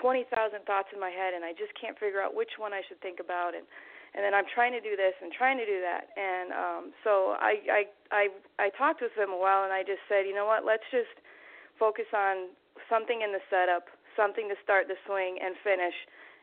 twenty 0.00 0.24
thousand 0.32 0.64
thoughts 0.64 0.88
in 0.92 0.98
my 0.98 1.12
head, 1.12 1.36
and 1.36 1.44
I 1.44 1.52
just 1.52 1.76
can't 1.76 1.98
figure 2.00 2.24
out 2.24 2.32
which 2.34 2.56
one 2.56 2.72
I 2.72 2.80
should 2.88 3.00
think 3.04 3.20
about, 3.20 3.52
and 3.54 3.68
and 4.16 4.24
then 4.24 4.32
I'm 4.32 4.48
trying 4.48 4.72
to 4.72 4.80
do 4.80 4.96
this 4.96 5.16
and 5.20 5.32
trying 5.32 5.56
to 5.56 5.64
do 5.68 5.80
that, 5.80 6.12
and 6.16 6.48
um, 6.52 6.82
so 7.04 7.36
I 7.36 7.60
I 7.68 7.80
I 8.08 8.24
I 8.58 8.68
talked 8.76 9.00
with 9.04 9.12
him 9.12 9.30
a 9.32 9.36
while, 9.36 9.64
and 9.64 9.72
I 9.72 9.84
just 9.84 10.00
said, 10.08 10.24
you 10.24 10.32
know 10.32 10.48
what, 10.48 10.64
let's 10.64 10.84
just 10.92 11.12
focus 11.78 12.08
on 12.12 12.52
something 12.88 13.20
in 13.20 13.32
the 13.32 13.40
setup, 13.48 13.88
something 14.16 14.48
to 14.48 14.56
start 14.64 14.88
the 14.88 14.96
swing 15.04 15.36
and 15.40 15.56
finish, 15.64 15.96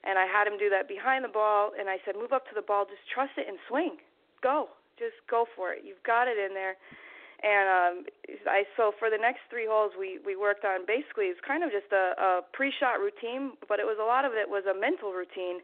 and 0.06 0.18
I 0.18 0.26
had 0.26 0.50
him 0.50 0.58
do 0.58 0.70
that 0.70 0.90
behind 0.90 1.26
the 1.26 1.34
ball, 1.34 1.74
and 1.78 1.90
I 1.90 1.98
said, 2.06 2.18
move 2.18 2.34
up 2.34 2.46
to 2.50 2.56
the 2.58 2.66
ball, 2.66 2.86
just 2.86 3.06
trust 3.10 3.38
it 3.38 3.46
and 3.46 3.58
swing, 3.70 4.02
go, 4.42 4.70
just 4.98 5.18
go 5.30 5.46
for 5.54 5.74
it, 5.74 5.86
you've 5.86 6.02
got 6.02 6.28
it 6.28 6.38
in 6.42 6.54
there. 6.54 6.78
And 7.40 7.66
um, 7.72 7.96
I 8.48 8.68
so 8.76 8.92
for 9.00 9.10
the 9.10 9.18
next 9.18 9.48
three 9.50 9.66
holes 9.66 9.94
we 9.98 10.20
we 10.26 10.36
worked 10.36 10.66
on 10.66 10.84
basically 10.86 11.32
it's 11.32 11.40
kind 11.40 11.64
of 11.64 11.72
just 11.72 11.88
a, 11.96 12.14
a 12.20 12.30
pre-shot 12.52 13.00
routine, 13.00 13.56
but 13.68 13.80
it 13.80 13.88
was 13.88 13.96
a 13.96 14.04
lot 14.04 14.26
of 14.26 14.34
it 14.36 14.50
was 14.50 14.68
a 14.68 14.76
mental 14.76 15.14
routine 15.16 15.64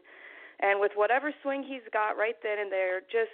and 0.60 0.80
with 0.80 0.92
whatever 0.94 1.32
swing 1.42 1.62
he's 1.62 1.84
got 1.92 2.16
right 2.16 2.36
then 2.42 2.58
and 2.58 2.72
there, 2.72 3.00
just 3.00 3.32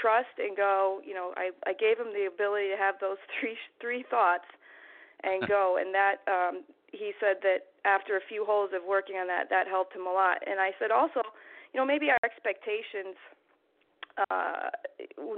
trust 0.00 0.36
and 0.38 0.56
go. 0.56 1.00
You 1.04 1.14
know, 1.14 1.32
I 1.36 1.50
I 1.64 1.72
gave 1.72 1.98
him 1.98 2.12
the 2.12 2.28
ability 2.28 2.68
to 2.68 2.76
have 2.76 2.96
those 3.00 3.20
three 3.40 3.56
three 3.80 4.04
thoughts 4.08 4.48
and 5.24 5.48
go, 5.48 5.78
and 5.80 5.94
that 5.94 6.20
um, 6.28 6.64
he 6.92 7.12
said 7.20 7.40
that 7.42 7.72
after 7.84 8.16
a 8.16 8.24
few 8.28 8.44
holes 8.44 8.70
of 8.74 8.82
working 8.86 9.16
on 9.16 9.26
that, 9.28 9.48
that 9.50 9.66
helped 9.66 9.96
him 9.96 10.06
a 10.06 10.12
lot. 10.12 10.38
And 10.46 10.60
I 10.60 10.70
said 10.78 10.90
also, 10.90 11.22
you 11.72 11.80
know, 11.80 11.86
maybe 11.86 12.10
our 12.10 12.20
expectations. 12.24 13.16
Uh, 14.28 14.68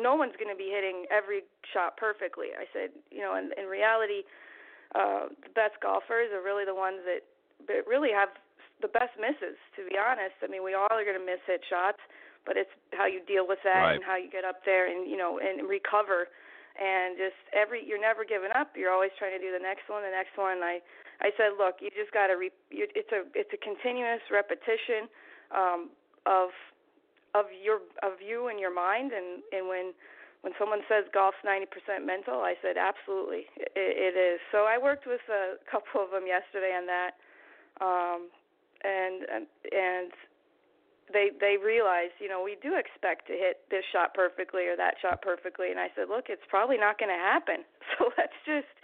no 0.01 0.15
one's 0.17 0.37
going 0.41 0.51
to 0.53 0.59
be 0.59 0.71
hitting 0.73 1.07
every 1.13 1.45
shot 1.73 1.97
perfectly. 1.97 2.57
I 2.57 2.65
said, 2.73 2.91
you 3.11 3.21
know, 3.21 3.37
in, 3.37 3.51
in 3.57 3.67
reality, 3.69 4.25
uh, 4.95 5.29
the 5.43 5.53
best 5.55 5.77
golfers 5.83 6.33
are 6.33 6.43
really 6.43 6.65
the 6.65 6.75
ones 6.75 7.03
that, 7.05 7.23
that 7.69 7.87
really 7.87 8.11
have 8.13 8.31
the 8.83 8.91
best 8.91 9.15
misses, 9.19 9.57
to 9.79 9.87
be 9.87 9.97
honest. 9.99 10.35
I 10.43 10.49
mean, 10.51 10.63
we 10.63 10.75
all 10.75 10.91
are 10.91 11.07
going 11.07 11.19
to 11.19 11.23
miss 11.25 11.41
hit 11.47 11.63
shots, 11.71 12.03
but 12.45 12.57
it's 12.57 12.71
how 12.93 13.07
you 13.07 13.25
deal 13.25 13.47
with 13.49 13.63
that 13.65 13.81
Right. 13.89 13.97
and 13.97 14.05
how 14.05 14.17
you 14.17 14.29
get 14.29 14.45
up 14.45 14.65
there 14.69 14.85
and 14.91 15.09
you 15.09 15.17
know 15.17 15.41
and 15.41 15.65
recover. 15.69 16.29
And 16.75 17.17
just 17.17 17.39
every 17.55 17.87
you're 17.87 18.03
never 18.03 18.27
giving 18.27 18.51
up. 18.53 18.75
You're 18.75 18.91
always 18.91 19.15
trying 19.17 19.33
to 19.33 19.43
do 19.43 19.55
the 19.55 19.63
next 19.63 19.87
one, 19.89 20.03
the 20.03 20.11
next 20.11 20.35
one. 20.37 20.59
I 20.61 20.83
I 21.23 21.31
said, 21.39 21.55
look, 21.57 21.79
you 21.81 21.89
just 21.95 22.11
got 22.13 22.29
to. 22.29 22.35
Re- 22.35 22.61
you, 22.69 22.91
it's 22.99 23.15
a 23.15 23.23
it's 23.33 23.55
a 23.55 23.61
continuous 23.63 24.21
repetition 24.29 25.07
um, 25.55 25.81
of 26.27 26.51
of 27.35 27.47
your 27.51 27.83
of 28.03 28.23
you 28.23 28.49
and 28.49 28.59
your 28.59 28.75
mind. 28.75 29.13
And 29.13 29.43
and 29.53 29.69
when 29.69 29.93
when 30.43 30.53
someone 30.59 30.85
says 30.89 31.09
golf's 31.13 31.41
90% 31.41 32.05
mental, 32.05 32.45
I 32.45 32.53
said 32.61 32.77
absolutely, 32.77 33.49
it, 33.57 33.73
it 33.75 34.13
is. 34.13 34.41
So 34.53 34.69
I 34.69 34.77
worked 34.77 35.07
with 35.07 35.25
a 35.33 35.57
couple 35.71 36.05
of 36.05 36.11
them 36.11 36.27
yesterday 36.27 36.77
on 36.77 36.87
that. 36.87 37.13
Um, 37.81 38.29
and 38.85 39.25
and 39.25 39.45
and 39.73 40.13
they 41.13 41.33
they 41.41 41.57
realized, 41.57 42.17
you 42.21 42.29
know, 42.29 42.43
we 42.43 42.57
do 42.63 42.77
expect 42.77 43.27
to 43.29 43.35
hit 43.35 43.65
this 43.71 43.85
shot 43.93 44.15
perfectly 44.15 44.69
or 44.69 44.77
that 44.77 44.95
shot 45.01 45.21
perfectly, 45.21 45.71
and 45.71 45.81
I 45.81 45.89
said, 45.97 46.09
look, 46.09 46.27
it's 46.29 46.45
probably 46.49 46.77
not 46.77 46.99
going 46.99 47.13
to 47.13 47.21
happen. 47.21 47.65
So 47.95 48.11
let's 48.19 48.35
just 48.45 48.75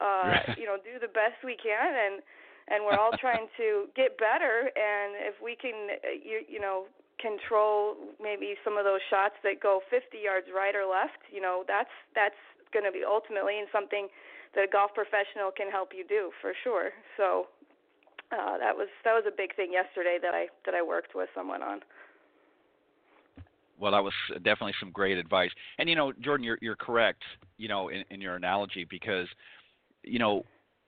uh, 0.00 0.56
you 0.56 0.64
know, 0.64 0.80
do 0.80 0.98
the 0.98 1.12
best 1.12 1.38
we 1.44 1.54
can, 1.60 1.92
and 1.92 2.24
and 2.72 2.84
we're 2.84 2.96
all 2.96 3.12
trying 3.20 3.46
to 3.56 3.86
get 3.94 4.16
better. 4.16 4.72
And 4.72 5.14
if 5.28 5.36
we 5.44 5.54
can, 5.54 6.00
uh, 6.00 6.16
you 6.16 6.40
you 6.48 6.58
know, 6.58 6.88
control 7.20 7.94
maybe 8.20 8.56
some 8.64 8.76
of 8.76 8.84
those 8.84 9.04
shots 9.08 9.36
that 9.44 9.60
go 9.60 9.80
50 9.90 10.18
yards 10.18 10.48
right 10.48 10.74
or 10.74 10.88
left, 10.88 11.20
you 11.30 11.40
know, 11.40 11.64
that's 11.68 11.92
that's 12.14 12.40
going 12.72 12.84
to 12.84 12.92
be 12.92 13.04
ultimately 13.04 13.58
in 13.58 13.66
something 13.70 14.08
that 14.54 14.64
a 14.64 14.70
golf 14.70 14.90
professional 14.94 15.52
can 15.54 15.70
help 15.70 15.92
you 15.94 16.04
do 16.06 16.32
for 16.40 16.52
sure. 16.64 16.90
So 17.16 17.46
uh, 18.32 18.58
that 18.58 18.76
was 18.76 18.88
that 19.04 19.12
was 19.12 19.24
a 19.26 19.34
big 19.34 19.54
thing 19.54 19.72
yesterday 19.72 20.18
that 20.22 20.34
I 20.34 20.46
that 20.66 20.74
I 20.74 20.82
worked 20.82 21.14
with 21.14 21.28
someone 21.34 21.62
on. 21.62 21.80
Well, 23.78 23.92
that 23.92 24.04
was 24.04 24.12
definitely 24.36 24.74
some 24.78 24.90
great 24.90 25.16
advice. 25.16 25.50
And 25.78 25.88
you 25.88 25.96
know, 25.96 26.12
Jordan, 26.20 26.44
you're 26.44 26.58
you're 26.60 26.76
correct. 26.76 27.22
You 27.56 27.68
know, 27.68 27.88
in, 27.88 28.04
in 28.10 28.20
your 28.20 28.36
analogy 28.36 28.86
because, 28.88 29.26
you 30.02 30.18
know, 30.18 30.44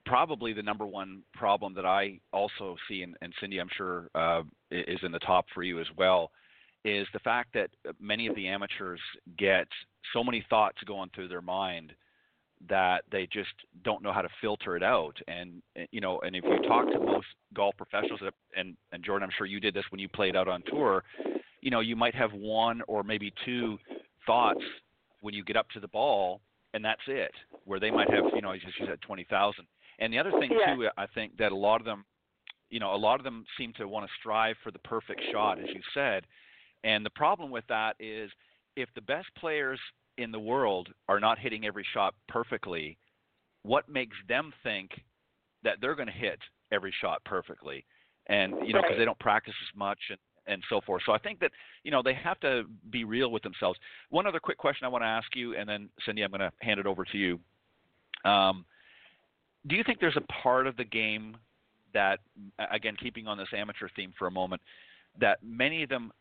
probably 0.07 0.53
the 0.53 0.63
number 0.63 0.87
one 0.87 1.23
problem 1.35 1.75
that 1.75 1.87
I 1.87 2.21
also 2.33 2.77
see, 2.89 3.03
and, 3.03 3.17
and 3.23 3.33
Cindy, 3.41 3.59
I'm 3.61 3.69
sure 3.77 4.09
uh, 4.15 4.43
is 4.71 4.99
in 5.03 5.13
the 5.13 5.19
top 5.21 5.47
for 5.55 5.63
you 5.63 5.81
as 5.81 5.87
well, 5.97 6.31
is 6.85 7.07
the 7.13 7.21
fact 7.21 7.51
that 7.55 7.71
many 8.01 8.27
of 8.27 8.35
the 8.35 8.49
amateurs 8.49 9.01
get 9.39 9.69
so 10.13 10.25
many 10.25 10.45
thoughts 10.51 10.79
going 10.87 11.11
through 11.15 11.29
their 11.29 11.43
mind 11.43 11.93
that 12.69 13.03
they 13.11 13.29
just 13.33 13.53
don't 13.85 14.03
know 14.03 14.13
how 14.13 14.23
to 14.23 14.29
filter 14.41 14.77
it 14.77 14.83
out. 14.83 15.17
And 15.27 15.63
you 15.91 16.01
know, 16.01 16.21
and 16.21 16.37
if 16.37 16.45
you 16.45 16.69
talk 16.69 16.87
to 16.93 16.99
most 16.99 17.27
golf 17.55 17.77
professionals, 17.77 18.21
and 18.57 18.77
and 18.93 19.05
Jordan, 19.05 19.25
I'm 19.29 19.35
sure 19.37 19.47
you 19.47 19.61
did 19.61 19.75
this 19.75 19.85
when 19.91 20.01
you 20.01 20.09
played 20.09 20.37
out 20.37 20.49
on 20.49 20.63
tour, 20.69 21.03
you 21.61 21.71
know, 21.71 21.81
you 21.81 21.97
might 21.97 22.15
have 22.15 22.33
one 22.33 22.83
or 22.89 23.03
maybe 23.03 23.33
two 23.45 23.79
thoughts 24.27 24.61
when 25.21 25.35
you 25.35 25.45
get 25.45 25.57
up 25.57 25.69
to 25.71 25.81
the 25.81 25.89
ball, 25.89 26.41
and 26.75 26.85
that's 26.85 27.01
it. 27.07 27.33
Where 27.65 27.81
they 27.81 27.91
might 27.91 28.11
have, 28.11 28.25
you 28.35 28.43
know, 28.43 28.53
as 28.53 28.61
you 28.63 28.87
said, 28.87 29.01
twenty 29.03 29.27
thousand. 29.29 29.67
And 30.03 30.13
the 30.13 30.19
other 30.19 30.33
thing 30.33 30.51
yeah. 30.51 30.75
too, 30.75 30.89
I 30.99 31.07
think 31.07 31.37
that 31.39 31.53
a 31.53 31.57
lot 31.57 31.81
of 31.81 31.85
them, 31.85 32.05
you 32.71 32.81
know, 32.81 32.93
a 32.93 32.97
lot 32.97 33.21
of 33.21 33.25
them 33.25 33.45
seem 33.57 33.73
to 33.75 33.87
want 33.87 34.05
to 34.05 34.13
strive 34.19 34.57
for 34.65 34.73
the 34.73 34.81
perfect 34.81 35.21
shot, 35.31 35.61
as 35.61 35.69
you 35.73 35.81
said. 35.95 36.25
And 36.83 37.07
the 37.07 37.11
problem 37.11 37.53
with 37.53 37.65
that 37.69 37.95
is 38.01 38.29
if 38.77 38.89
the 38.97 39.01
best 39.01 39.29
players 39.39 39.79
in 40.19 40.33
the 40.33 40.41
world 40.41 40.89
are 41.09 41.21
not 41.21 41.39
hitting 41.39 41.65
every 41.65 41.87
shot 41.95 42.15
perfectly, 42.29 42.99
what 43.63 43.89
makes 43.89 44.17
them 44.29 44.53
think 44.65 44.91
that 45.63 45.77
they're 45.81 45.95
going 45.95 46.09
to 46.09 46.13
hit 46.13 46.41
every 46.73 46.93
shot 47.01 47.23
perfectly? 47.25 47.85
And 48.27 48.55
you 48.67 48.73
know, 48.73 48.81
because 48.81 48.91
right. 48.91 48.99
they 48.99 49.05
don't 49.05 49.19
practice 49.21 49.55
as 49.63 49.79
much 49.79 49.99
and 50.11 50.19
and 50.49 50.61
so 50.69 50.81
forth. 50.81 51.03
So 51.07 51.13
I 51.13 51.19
think 51.19 51.39
that 51.39 51.53
you 51.85 51.93
know 51.93 52.03
they 52.03 52.15
have 52.15 52.41
to 52.41 52.65
be 52.91 53.05
real 53.05 53.31
with 53.31 53.45
themselves. 53.45 53.79
One 54.11 54.27
other 54.27 54.41
quick 54.41 54.59
question 54.59 54.85
I 54.85 54.89
want 54.89 55.03
to 55.03 55.09
ask 55.09 55.29
you, 55.37 55.57
and 55.57 55.69
then 55.69 55.89
Cindy, 56.05 56.23
I'm 56.23 56.33
going 56.33 56.41
to 56.41 56.51
hand 56.61 56.81
it 56.81 56.87
over 56.87 57.05
to 57.05 57.17
you. 57.17 57.39
Um, 58.25 58.65
do 59.67 59.77
you 59.77 59.85
think 59.85 60.01
there's 60.01 60.17
a 60.17 60.43
part 60.43 60.67
of 60.67 60.77
the 60.77 60.85
game 60.85 61.37
that, 61.95 62.21
again, 62.71 62.97
keeping 63.01 63.27
on 63.27 63.37
this 63.37 63.49
amateur 63.57 63.89
theme 63.95 64.13
for 64.19 64.27
a 64.27 64.31
moment, 64.31 64.63
that 65.21 65.39
many 65.43 65.83
of 65.83 65.89
them 65.89 66.13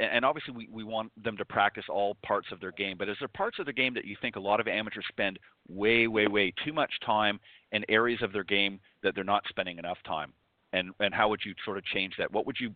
and 0.00 0.24
obviously 0.24 0.54
we, 0.54 0.68
we 0.72 0.84
want 0.84 1.10
them 1.22 1.36
to 1.36 1.44
practice 1.44 1.84
all 1.88 2.16
parts 2.24 2.48
of 2.52 2.60
their 2.60 2.72
game, 2.72 2.96
but 2.98 3.08
is 3.08 3.16
there 3.18 3.28
parts 3.28 3.58
of 3.58 3.66
the 3.66 3.72
game 3.72 3.92
that 3.94 4.04
you 4.04 4.16
think 4.20 4.36
a 4.36 4.40
lot 4.40 4.60
of 4.60 4.68
amateurs 4.68 5.04
spend 5.08 5.38
way, 5.68 6.06
way, 6.06 6.26
way 6.26 6.52
too 6.64 6.72
much 6.72 6.90
time 7.04 7.38
in 7.72 7.84
areas 7.88 8.22
of 8.22 8.32
their 8.32 8.44
game 8.44 8.80
that 9.02 9.14
they're 9.14 9.24
not 9.24 9.42
spending 9.48 9.78
enough 9.78 9.98
time? 10.06 10.32
And 10.72 10.92
and 11.00 11.14
how 11.14 11.28
would 11.28 11.40
you 11.44 11.54
sort 11.64 11.78
of 11.78 11.84
change 11.84 12.14
that? 12.18 12.32
What 12.32 12.46
would 12.46 12.56
you 12.60 12.74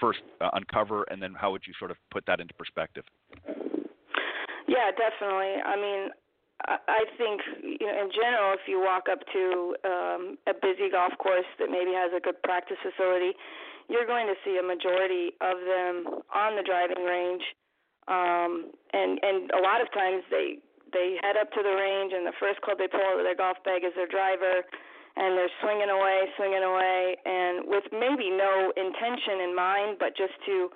first 0.00 0.20
uh, 0.40 0.50
uncover, 0.54 1.04
and 1.04 1.22
then 1.22 1.34
how 1.34 1.52
would 1.52 1.62
you 1.66 1.72
sort 1.78 1.90
of 1.90 1.96
put 2.10 2.24
that 2.26 2.40
into 2.40 2.54
perspective? 2.54 3.04
Yeah, 4.68 4.90
definitely. 4.90 5.54
I 5.64 5.76
mean, 5.76 6.08
I 6.68 7.04
think 7.18 7.40
you 7.62 7.86
know, 7.86 7.96
in 8.06 8.10
general, 8.14 8.54
if 8.54 8.66
you 8.68 8.78
walk 8.78 9.10
up 9.10 9.20
to 9.32 9.74
um, 9.84 10.22
a 10.46 10.54
busy 10.54 10.90
golf 10.90 11.12
course 11.18 11.48
that 11.58 11.70
maybe 11.70 11.90
has 11.90 12.12
a 12.14 12.20
good 12.20 12.38
practice 12.42 12.78
facility, 12.82 13.34
you're 13.90 14.06
going 14.06 14.26
to 14.30 14.38
see 14.46 14.58
a 14.58 14.62
majority 14.62 15.34
of 15.42 15.58
them 15.66 16.22
on 16.30 16.54
the 16.54 16.62
driving 16.62 17.02
range, 17.02 17.42
um, 18.06 18.70
and 18.94 19.18
and 19.22 19.50
a 19.58 19.62
lot 19.62 19.82
of 19.82 19.90
times 19.90 20.22
they 20.30 20.62
they 20.92 21.18
head 21.22 21.34
up 21.40 21.50
to 21.50 21.60
the 21.62 21.74
range 21.74 22.12
and 22.14 22.26
the 22.26 22.36
first 22.38 22.60
club 22.62 22.78
they 22.78 22.86
pull 22.86 23.02
out 23.02 23.18
of 23.18 23.24
their 23.24 23.36
golf 23.36 23.58
bag 23.64 23.82
is 23.82 23.92
their 23.98 24.06
driver, 24.08 24.62
and 25.16 25.34
they're 25.36 25.52
swinging 25.60 25.90
away, 25.90 26.30
swinging 26.36 26.62
away, 26.62 27.16
and 27.26 27.66
with 27.66 27.84
maybe 27.90 28.30
no 28.30 28.70
intention 28.76 29.42
in 29.42 29.56
mind, 29.56 29.96
but 29.98 30.16
just 30.16 30.36
to 30.46 30.70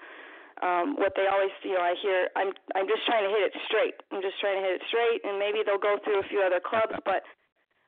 um, 0.62 0.96
what 0.96 1.12
they 1.16 1.26
always, 1.28 1.52
you 1.62 1.74
know, 1.74 1.84
I 1.84 1.94
hear, 2.00 2.28
I'm, 2.36 2.52
I'm 2.74 2.88
just 2.88 3.04
trying 3.04 3.24
to 3.24 3.32
hit 3.32 3.52
it 3.52 3.54
straight. 3.68 3.96
I'm 4.12 4.22
just 4.22 4.40
trying 4.40 4.60
to 4.60 4.64
hit 4.64 4.80
it 4.80 4.84
straight, 4.88 5.20
and 5.24 5.38
maybe 5.38 5.60
they'll 5.64 5.82
go 5.82 6.00
through 6.04 6.20
a 6.20 6.26
few 6.28 6.40
other 6.40 6.60
clubs, 6.60 6.96
but, 7.04 7.24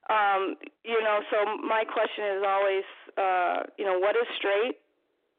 um, 0.08 0.56
you 0.84 1.00
know, 1.04 1.20
so 1.28 1.44
my 1.60 1.84
question 1.84 2.40
is 2.40 2.42
always, 2.44 2.86
uh, 3.16 3.56
you 3.76 3.84
know, 3.84 4.00
what 4.00 4.16
is 4.16 4.28
straight? 4.36 4.80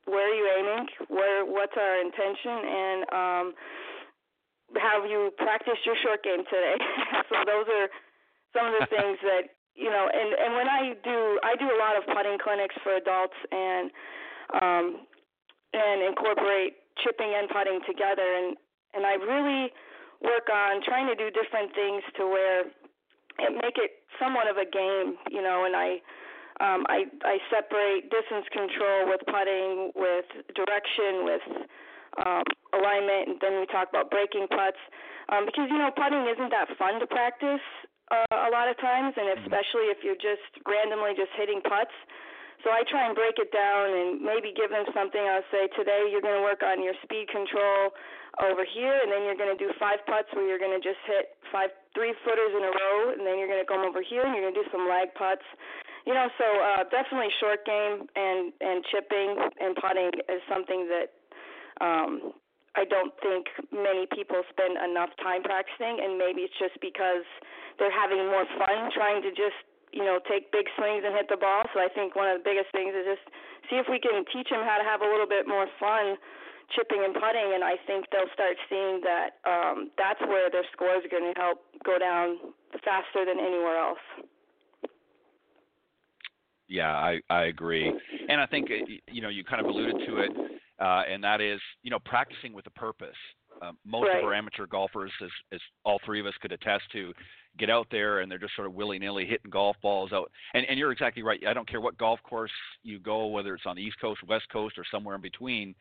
where 0.09 0.25
are 0.25 0.35
you 0.35 0.47
aiming? 0.57 0.85
Where 1.07 1.45
what's 1.45 1.77
our 1.77 2.01
intention? 2.01 2.57
And 2.65 2.99
um, 3.13 3.45
have 4.81 5.05
you 5.05 5.31
practiced 5.37 5.85
your 5.85 5.95
short 6.01 6.25
game 6.25 6.41
today? 6.49 6.75
so 7.29 7.35
those 7.45 7.67
are 7.69 7.87
some 8.57 8.65
of 8.73 8.73
the 8.81 8.87
things 8.95 9.17
that 9.21 9.53
you 9.77 9.89
know. 9.89 10.09
And 10.09 10.29
and 10.33 10.51
when 10.57 10.67
I 10.67 10.97
do, 11.05 11.39
I 11.45 11.53
do 11.55 11.69
a 11.69 11.77
lot 11.77 11.93
of 11.95 12.03
putting 12.09 12.37
clinics 12.41 12.75
for 12.81 12.97
adults 12.97 13.37
and 13.53 13.91
um, 14.57 14.85
and 15.73 16.01
incorporate 16.01 16.81
chipping 17.03 17.33
and 17.35 17.49
putting 17.49 17.79
together. 17.87 18.25
And 18.25 18.57
and 18.93 19.05
I 19.05 19.15
really 19.15 19.71
work 20.21 20.49
on 20.51 20.81
trying 20.83 21.07
to 21.07 21.15
do 21.15 21.29
different 21.31 21.73
things 21.73 22.03
to 22.17 22.27
where 22.27 22.59
it 23.39 23.51
make 23.55 23.77
it 23.77 24.03
somewhat 24.19 24.49
of 24.49 24.57
a 24.57 24.67
game, 24.67 25.15
you 25.31 25.41
know. 25.41 25.65
And 25.65 25.75
I 25.75 26.01
um, 26.59 26.83
I, 26.91 27.07
I 27.23 27.39
separate 27.47 28.11
distance 28.11 28.43
control 28.51 29.07
with 29.07 29.23
putting, 29.31 29.95
with 29.95 30.27
direction, 30.51 31.23
with 31.23 31.45
um, 32.19 32.43
alignment, 32.75 33.23
and 33.31 33.35
then 33.39 33.63
we 33.63 33.65
talk 33.71 33.87
about 33.87 34.11
breaking 34.11 34.47
putts. 34.51 34.79
Um, 35.31 35.47
because, 35.47 35.71
you 35.71 35.79
know, 35.79 35.87
putting 35.95 36.27
isn't 36.27 36.51
that 36.51 36.67
fun 36.75 36.99
to 36.99 37.07
practice 37.07 37.63
uh, 38.11 38.27
a 38.27 38.51
lot 38.51 38.67
of 38.67 38.75
times, 38.81 39.15
and 39.15 39.31
mm-hmm. 39.31 39.45
especially 39.47 39.87
if 39.87 40.03
you're 40.03 40.19
just 40.19 40.43
randomly 40.67 41.15
just 41.15 41.31
hitting 41.39 41.63
putts. 41.63 41.95
So 42.63 42.75
I 42.75 42.83
try 42.91 43.07
and 43.07 43.15
break 43.15 43.39
it 43.39 43.55
down 43.55 43.87
and 43.87 44.19
maybe 44.19 44.51
give 44.51 44.67
them 44.67 44.83
something. 44.91 45.19
I'll 45.19 45.47
say, 45.47 45.71
today 45.79 46.11
you're 46.11 46.23
going 46.23 46.35
to 46.35 46.45
work 46.45 46.59
on 46.59 46.83
your 46.83 46.95
speed 47.07 47.31
control 47.31 47.95
over 48.43 48.67
here, 48.67 48.99
and 48.99 49.07
then 49.11 49.23
you're 49.23 49.39
going 49.39 49.51
to 49.51 49.59
do 49.59 49.71
five 49.79 50.03
putts 50.03 50.27
where 50.35 50.43
you're 50.43 50.59
going 50.59 50.75
to 50.75 50.83
just 50.83 50.99
hit 51.07 51.39
five 51.51 51.71
three 51.95 52.13
footers 52.23 52.51
in 52.51 52.63
a 52.63 52.71
row, 52.71 52.97
and 53.15 53.23
then 53.23 53.39
you're 53.39 53.49
going 53.49 53.63
to 53.63 53.67
come 53.67 53.83
over 53.87 54.03
here 54.03 54.23
and 54.23 54.35
you're 54.35 54.43
going 54.43 54.55
to 54.55 54.61
do 54.63 54.69
some 54.71 54.87
lag 54.87 55.11
putts. 55.15 55.45
You 56.07 56.13
know, 56.15 56.27
so 56.39 56.47
uh, 56.47 56.83
definitely 56.91 57.31
short 57.39 57.63
game 57.65 58.07
and 58.15 58.51
and 58.59 58.83
chipping 58.91 59.35
and 59.59 59.75
putting 59.79 60.11
is 60.27 60.41
something 60.47 60.87
that 60.87 61.07
um, 61.79 62.35
I 62.75 62.85
don't 62.85 63.11
think 63.19 63.47
many 63.71 64.07
people 64.11 64.39
spend 64.51 64.77
enough 64.79 65.09
time 65.19 65.43
practicing, 65.43 65.99
and 65.99 66.15
maybe 66.15 66.47
it's 66.47 66.55
just 66.59 66.79
because 66.79 67.27
they're 67.79 67.93
having 67.93 68.27
more 68.27 68.45
fun 68.59 68.91
trying 68.95 69.23
to 69.23 69.31
just 69.31 69.59
you 69.91 70.03
know 70.03 70.19
take 70.29 70.51
big 70.51 70.65
swings 70.77 71.03
and 71.05 71.15
hit 71.15 71.27
the 71.29 71.37
ball. 71.37 71.63
So 71.73 71.79
I 71.79 71.89
think 71.89 72.15
one 72.15 72.29
of 72.29 72.39
the 72.39 72.45
biggest 72.45 72.71
things 72.71 72.93
is 72.93 73.05
just 73.17 73.25
see 73.69 73.77
if 73.77 73.87
we 73.89 73.99
can 73.99 74.25
teach 74.33 74.49
them 74.49 74.61
how 74.63 74.77
to 74.77 74.85
have 74.85 75.01
a 75.01 75.09
little 75.09 75.27
bit 75.27 75.47
more 75.47 75.67
fun 75.79 76.17
chipping 76.75 77.01
and 77.03 77.13
putting, 77.13 77.53
and 77.53 77.63
I 77.63 77.75
think 77.87 78.05
they'll 78.11 78.29
start 78.33 78.55
seeing 78.69 79.01
that 79.01 79.41
um, 79.45 79.89
that's 79.97 80.21
where 80.21 80.49
their 80.49 80.65
scores 80.73 81.03
are 81.05 81.09
going 81.09 81.33
to 81.33 81.39
help 81.39 81.59
go 81.83 81.97
down 81.97 82.37
faster 82.85 83.25
than 83.25 83.39
anywhere 83.39 83.77
else. 83.77 84.05
Yeah, 86.67 86.91
I 86.91 87.19
I 87.29 87.45
agree, 87.45 87.91
and 88.29 88.39
I 88.39 88.45
think 88.45 88.69
you 89.07 89.21
know 89.21 89.29
you 89.29 89.43
kind 89.43 89.59
of 89.59 89.67
alluded 89.67 90.05
to 90.05 90.17
it, 90.17 90.31
uh, 90.79 91.01
and 91.09 91.23
that 91.23 91.41
is 91.41 91.59
you 91.81 91.89
know 91.89 91.99
practicing 92.05 92.53
with 92.53 92.67
a 92.67 92.71
purpose. 92.71 93.17
Uh, 93.61 93.71
most 93.85 94.07
right. 94.07 94.19
of 94.19 94.25
our 94.25 94.33
amateur 94.33 94.65
golfers, 94.65 95.11
as, 95.23 95.29
as 95.51 95.59
all 95.83 95.99
three 96.05 96.19
of 96.19 96.25
us 96.25 96.33
could 96.41 96.51
attest 96.51 96.83
to, 96.91 97.13
get 97.57 97.69
out 97.69 97.87
there 97.91 98.19
and 98.19 98.31
they're 98.31 98.39
just 98.39 98.55
sort 98.55 98.67
of 98.67 98.73
willy 98.73 98.99
nilly 98.99 99.25
hitting 99.25 99.49
golf 99.49 99.75
balls 99.81 100.11
out. 100.13 100.31
And 100.53 100.65
and 100.69 100.79
you're 100.79 100.91
exactly 100.91 101.23
right. 101.23 101.39
I 101.47 101.53
don't 101.53 101.67
care 101.67 101.81
what 101.81 101.97
golf 101.97 102.19
course 102.23 102.51
you 102.83 102.99
go, 102.99 103.27
whether 103.27 103.53
it's 103.53 103.65
on 103.65 103.75
the 103.75 103.81
East 103.81 103.97
Coast, 103.99 104.21
West 104.27 104.45
Coast, 104.51 104.77
or 104.77 104.85
somewhere 104.89 105.15
in 105.15 105.21
between. 105.21 105.75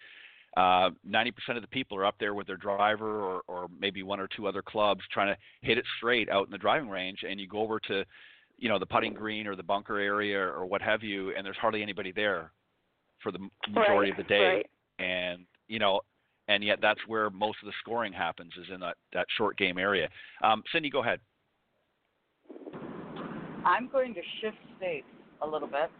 Uh, 0.56 0.90
90% 1.08 1.30
of 1.56 1.60
the 1.62 1.68
people 1.68 1.96
are 1.96 2.06
up 2.06 2.16
there 2.18 2.34
with 2.34 2.46
their 2.46 2.56
driver 2.56 3.20
or, 3.20 3.42
or 3.48 3.68
maybe 3.78 4.02
one 4.02 4.18
or 4.18 4.26
two 4.34 4.48
other 4.48 4.62
clubs 4.62 5.02
trying 5.12 5.32
to 5.32 5.38
hit 5.60 5.76
it 5.76 5.84
straight 5.98 6.30
out 6.30 6.46
in 6.46 6.50
the 6.50 6.58
driving 6.58 6.88
range. 6.88 7.18
And 7.28 7.38
you 7.38 7.46
go 7.46 7.60
over 7.60 7.78
to 7.80 8.04
you 8.56 8.68
know 8.68 8.78
the 8.78 8.86
putting 8.86 9.14
green 9.14 9.46
or 9.46 9.54
the 9.54 9.62
bunker 9.62 9.98
area 9.98 10.40
or 10.40 10.66
what 10.66 10.82
have 10.82 11.02
you, 11.02 11.32
and 11.36 11.46
there's 11.46 11.56
hardly 11.56 11.82
anybody 11.82 12.12
there 12.12 12.52
for 13.22 13.32
the 13.32 13.38
majority 13.68 14.10
right, 14.10 14.18
of 14.18 14.26
the 14.26 14.28
day, 14.28 14.54
right. 14.54 14.66
and 14.98 15.44
you 15.68 15.78
know, 15.78 16.00
and 16.48 16.64
yet 16.64 16.78
that's 16.80 17.00
where 17.06 17.30
most 17.30 17.58
of 17.62 17.66
the 17.66 17.72
scoring 17.80 18.12
happens 18.12 18.52
is 18.58 18.66
in 18.72 18.80
that 18.80 18.96
that 19.12 19.26
short 19.36 19.56
game 19.56 19.78
area. 19.78 20.08
Um, 20.42 20.62
Cindy, 20.72 20.90
go 20.90 21.02
ahead. 21.02 21.20
I'm 23.64 23.88
going 23.88 24.14
to 24.14 24.20
shift 24.40 24.56
states 24.76 25.06
a 25.42 25.46
little 25.46 25.68
bit. 25.68 25.90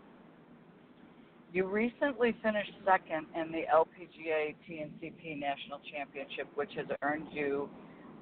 You 1.53 1.67
recently 1.67 2.37
finished 2.43 2.73
second 2.85 3.27
in 3.35 3.51
the 3.53 3.63
LPGA 3.73 4.55
T&CP 4.67 5.39
National 5.39 5.81
Championship, 5.93 6.47
which 6.55 6.71
has 6.77 6.87
earned 7.03 7.27
you 7.33 7.71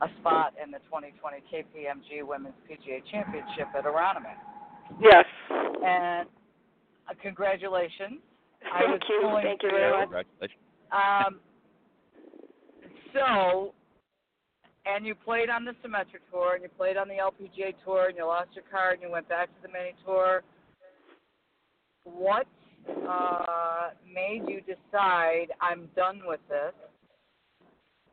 a 0.00 0.06
spot 0.20 0.54
in 0.62 0.70
the 0.70 0.78
2020 0.86 1.42
KPMG 1.52 2.26
Women's 2.26 2.54
PGA 2.70 3.02
Championship 3.10 3.66
at 3.76 3.84
Aronimink. 3.84 4.38
Yes. 5.00 5.24
And 5.50 6.28
uh, 7.08 7.14
congratulations. 7.20 8.20
I 8.72 8.80
Thank 8.80 8.90
was 8.90 9.00
you. 9.08 9.40
Thank 9.42 9.62
you 9.62 9.70
for 9.70 9.76
very 9.76 9.92
much. 9.92 10.02
Congratulations. 10.04 10.60
Um, 10.92 11.40
so, 13.12 13.74
and 14.86 15.06
you 15.06 15.14
played 15.14 15.50
on 15.50 15.64
the 15.64 15.72
Symetra 15.84 16.20
Tour, 16.30 16.54
and 16.54 16.62
you 16.62 16.68
played 16.76 16.96
on 16.96 17.08
the 17.08 17.14
LPGA 17.14 17.74
Tour, 17.84 18.08
and 18.08 18.16
you 18.16 18.26
lost 18.26 18.50
your 18.54 18.64
card, 18.70 18.94
and 18.94 19.02
you 19.02 19.10
went 19.10 19.28
back 19.28 19.48
to 19.48 19.62
the 19.62 19.68
Mini 19.68 19.94
Tour. 20.04 20.42
What 22.04 22.46
uh, 23.08 23.90
made 24.12 24.42
you 24.46 24.60
decide 24.60 25.46
I'm 25.60 25.88
done 25.96 26.20
with 26.24 26.40
this, 26.48 26.74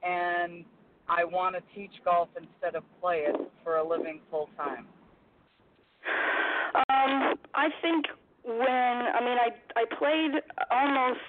and 0.02 0.66
I 1.08 1.24
want 1.24 1.56
to 1.56 1.62
teach 1.76 1.92
golf 2.04 2.30
instead 2.36 2.76
of 2.76 2.84
play 3.02 3.26
it 3.28 3.36
for 3.64 3.78
a 3.78 3.88
living 3.88 4.20
full 4.32 4.50
time? 4.58 4.88
Um, 6.76 7.36
I 7.54 7.70
think 7.82 8.06
when 8.44 8.68
I 8.68 9.20
mean 9.22 9.38
I 9.38 9.50
I 9.76 9.86
played 9.98 10.42
almost 10.72 11.20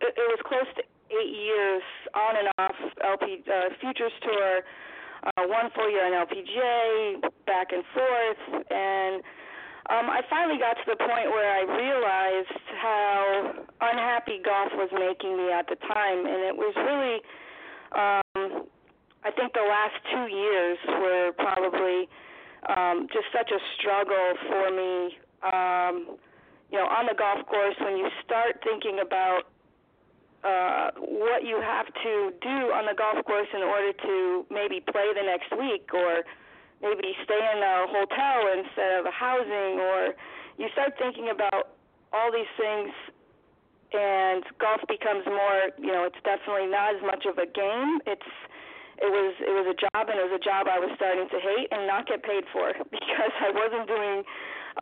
it, 0.00 0.14
it 0.16 0.28
was 0.30 0.38
close 0.46 0.66
to 0.76 0.82
eight 1.20 1.34
years 1.34 1.82
on 2.14 2.36
and 2.36 2.48
off 2.58 2.76
LP 3.02 3.42
uh, 3.46 3.74
Futures 3.80 4.12
Tour, 4.22 4.60
uh, 5.24 5.42
one 5.46 5.70
full 5.74 5.90
year 5.90 6.06
on 6.06 6.26
LPGA, 6.26 7.22
back 7.46 7.72
and 7.72 7.84
forth, 7.94 8.64
and 8.70 9.22
um, 9.90 10.08
I 10.08 10.22
finally 10.30 10.56
got 10.56 10.80
to 10.80 10.86
the 10.88 10.96
point 10.96 11.28
where 11.28 11.44
I 11.44 11.62
realized 11.68 12.56
how 12.80 13.52
unhappy 13.84 14.40
golf 14.40 14.72
was 14.80 14.88
making 14.96 15.36
me 15.36 15.52
at 15.52 15.68
the 15.68 15.76
time, 15.76 16.24
and 16.24 16.40
it 16.40 16.56
was 16.56 16.72
really, 16.72 17.20
um, 17.92 18.64
I 19.20 19.30
think 19.36 19.52
the 19.52 19.68
last 19.68 20.00
two 20.08 20.26
years 20.32 20.78
were 20.88 21.32
probably 21.36 22.08
um, 22.64 23.08
just 23.12 23.28
such 23.28 23.52
a 23.52 23.60
struggle 23.76 24.28
for 24.48 24.72
me. 24.72 25.20
Um, 25.44 26.16
you 26.72 26.80
know, 26.80 26.88
on 26.88 27.04
the 27.04 27.14
golf 27.14 27.44
course, 27.44 27.76
when 27.78 27.98
you 27.98 28.08
start 28.24 28.64
thinking 28.64 29.04
about 29.04 29.52
uh, 30.44 30.90
what 31.00 31.42
you 31.42 31.56
have 31.60 31.86
to 32.04 32.32
do 32.40 32.58
on 32.76 32.84
the 32.84 32.92
golf 32.92 33.24
course 33.24 33.48
in 33.56 33.64
order 33.64 33.92
to 33.92 34.44
maybe 34.52 34.84
play 34.84 35.08
the 35.16 35.24
next 35.24 35.48
week 35.56 35.88
or 35.96 36.20
maybe 36.84 37.16
stay 37.24 37.40
in 37.40 37.58
a 37.64 37.88
hotel 37.88 38.38
instead 38.52 39.00
of 39.00 39.08
a 39.08 39.14
housing 39.14 39.80
or 39.80 40.12
you 40.60 40.68
start 40.76 40.92
thinking 41.00 41.32
about 41.32 41.72
all 42.12 42.30
these 42.30 42.50
things 42.60 42.92
and 43.94 44.44
golf 44.60 44.84
becomes 44.84 45.24
more 45.24 45.72
you 45.80 45.88
know 45.88 46.04
it's 46.04 46.20
definitely 46.26 46.68
not 46.68 46.94
as 46.94 47.00
much 47.00 47.24
of 47.24 47.38
a 47.38 47.48
game. 47.48 48.04
It's 48.04 48.30
it 49.00 49.10
was 49.10 49.32
it 49.40 49.54
was 49.54 49.66
a 49.72 49.78
job 49.80 50.12
and 50.12 50.16
it 50.20 50.24
was 50.28 50.36
a 50.38 50.44
job 50.44 50.68
I 50.68 50.78
was 50.78 50.92
starting 50.94 51.26
to 51.26 51.38
hate 51.40 51.72
and 51.72 51.86
not 51.86 52.06
get 52.06 52.22
paid 52.22 52.44
for 52.52 52.74
because 52.94 53.34
I 53.40 53.50
wasn't 53.50 53.88
doing 53.88 54.18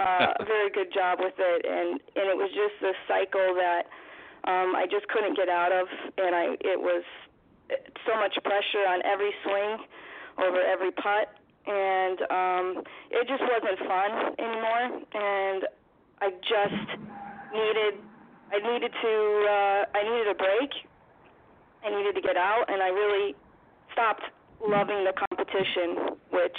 uh, 0.00 0.42
a 0.42 0.44
very 0.44 0.74
good 0.74 0.92
job 0.92 1.20
with 1.20 1.36
it. 1.38 1.60
And 1.64 2.02
and 2.18 2.26
it 2.28 2.36
was 2.36 2.50
just 2.50 2.76
this 2.82 2.98
cycle 3.06 3.54
that 3.56 3.86
um 4.44 4.74
I 4.76 4.86
just 4.90 5.06
couldn't 5.08 5.36
get 5.36 5.48
out 5.48 5.72
of 5.72 5.86
and 6.18 6.34
I 6.34 6.44
it 6.60 6.80
was 6.80 7.02
so 8.06 8.14
much 8.16 8.36
pressure 8.44 8.84
on 8.88 9.00
every 9.04 9.32
swing 9.44 9.78
over 10.38 10.60
every 10.60 10.90
putt 10.92 11.32
and 11.66 12.18
um 12.30 12.82
it 13.10 13.28
just 13.28 13.42
wasn't 13.42 13.78
fun 13.86 14.10
anymore 14.38 14.84
and 15.14 15.66
I 16.20 16.30
just 16.42 16.88
needed 17.52 17.94
I 18.52 18.58
needed 18.72 18.92
to 18.92 19.12
uh 19.48 19.98
I 19.98 20.02
needed 20.02 20.28
a 20.28 20.34
break. 20.34 20.70
I 21.84 21.90
needed 21.90 22.14
to 22.14 22.20
get 22.20 22.36
out 22.36 22.66
and 22.68 22.82
I 22.82 22.88
really 22.88 23.34
stopped 23.92 24.22
loving 24.66 25.04
the 25.04 25.12
competition, 25.12 26.16
which 26.30 26.58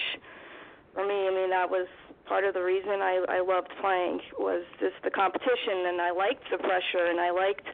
for 0.94 1.06
me, 1.06 1.28
I 1.28 1.32
mean 1.34 1.50
that 1.50 1.70
was 1.70 1.88
part 2.26 2.46
of 2.46 2.54
the 2.54 2.64
reason 2.64 3.02
I 3.02 3.26
I 3.28 3.40
loved 3.42 3.70
playing 3.82 4.22
was 4.40 4.64
just 4.80 4.96
the 5.04 5.12
competition 5.12 5.90
and 5.92 6.00
I 6.02 6.12
liked 6.12 6.44
the 6.52 6.58
pressure 6.58 7.10
and 7.10 7.20
I 7.20 7.32
liked 7.32 7.68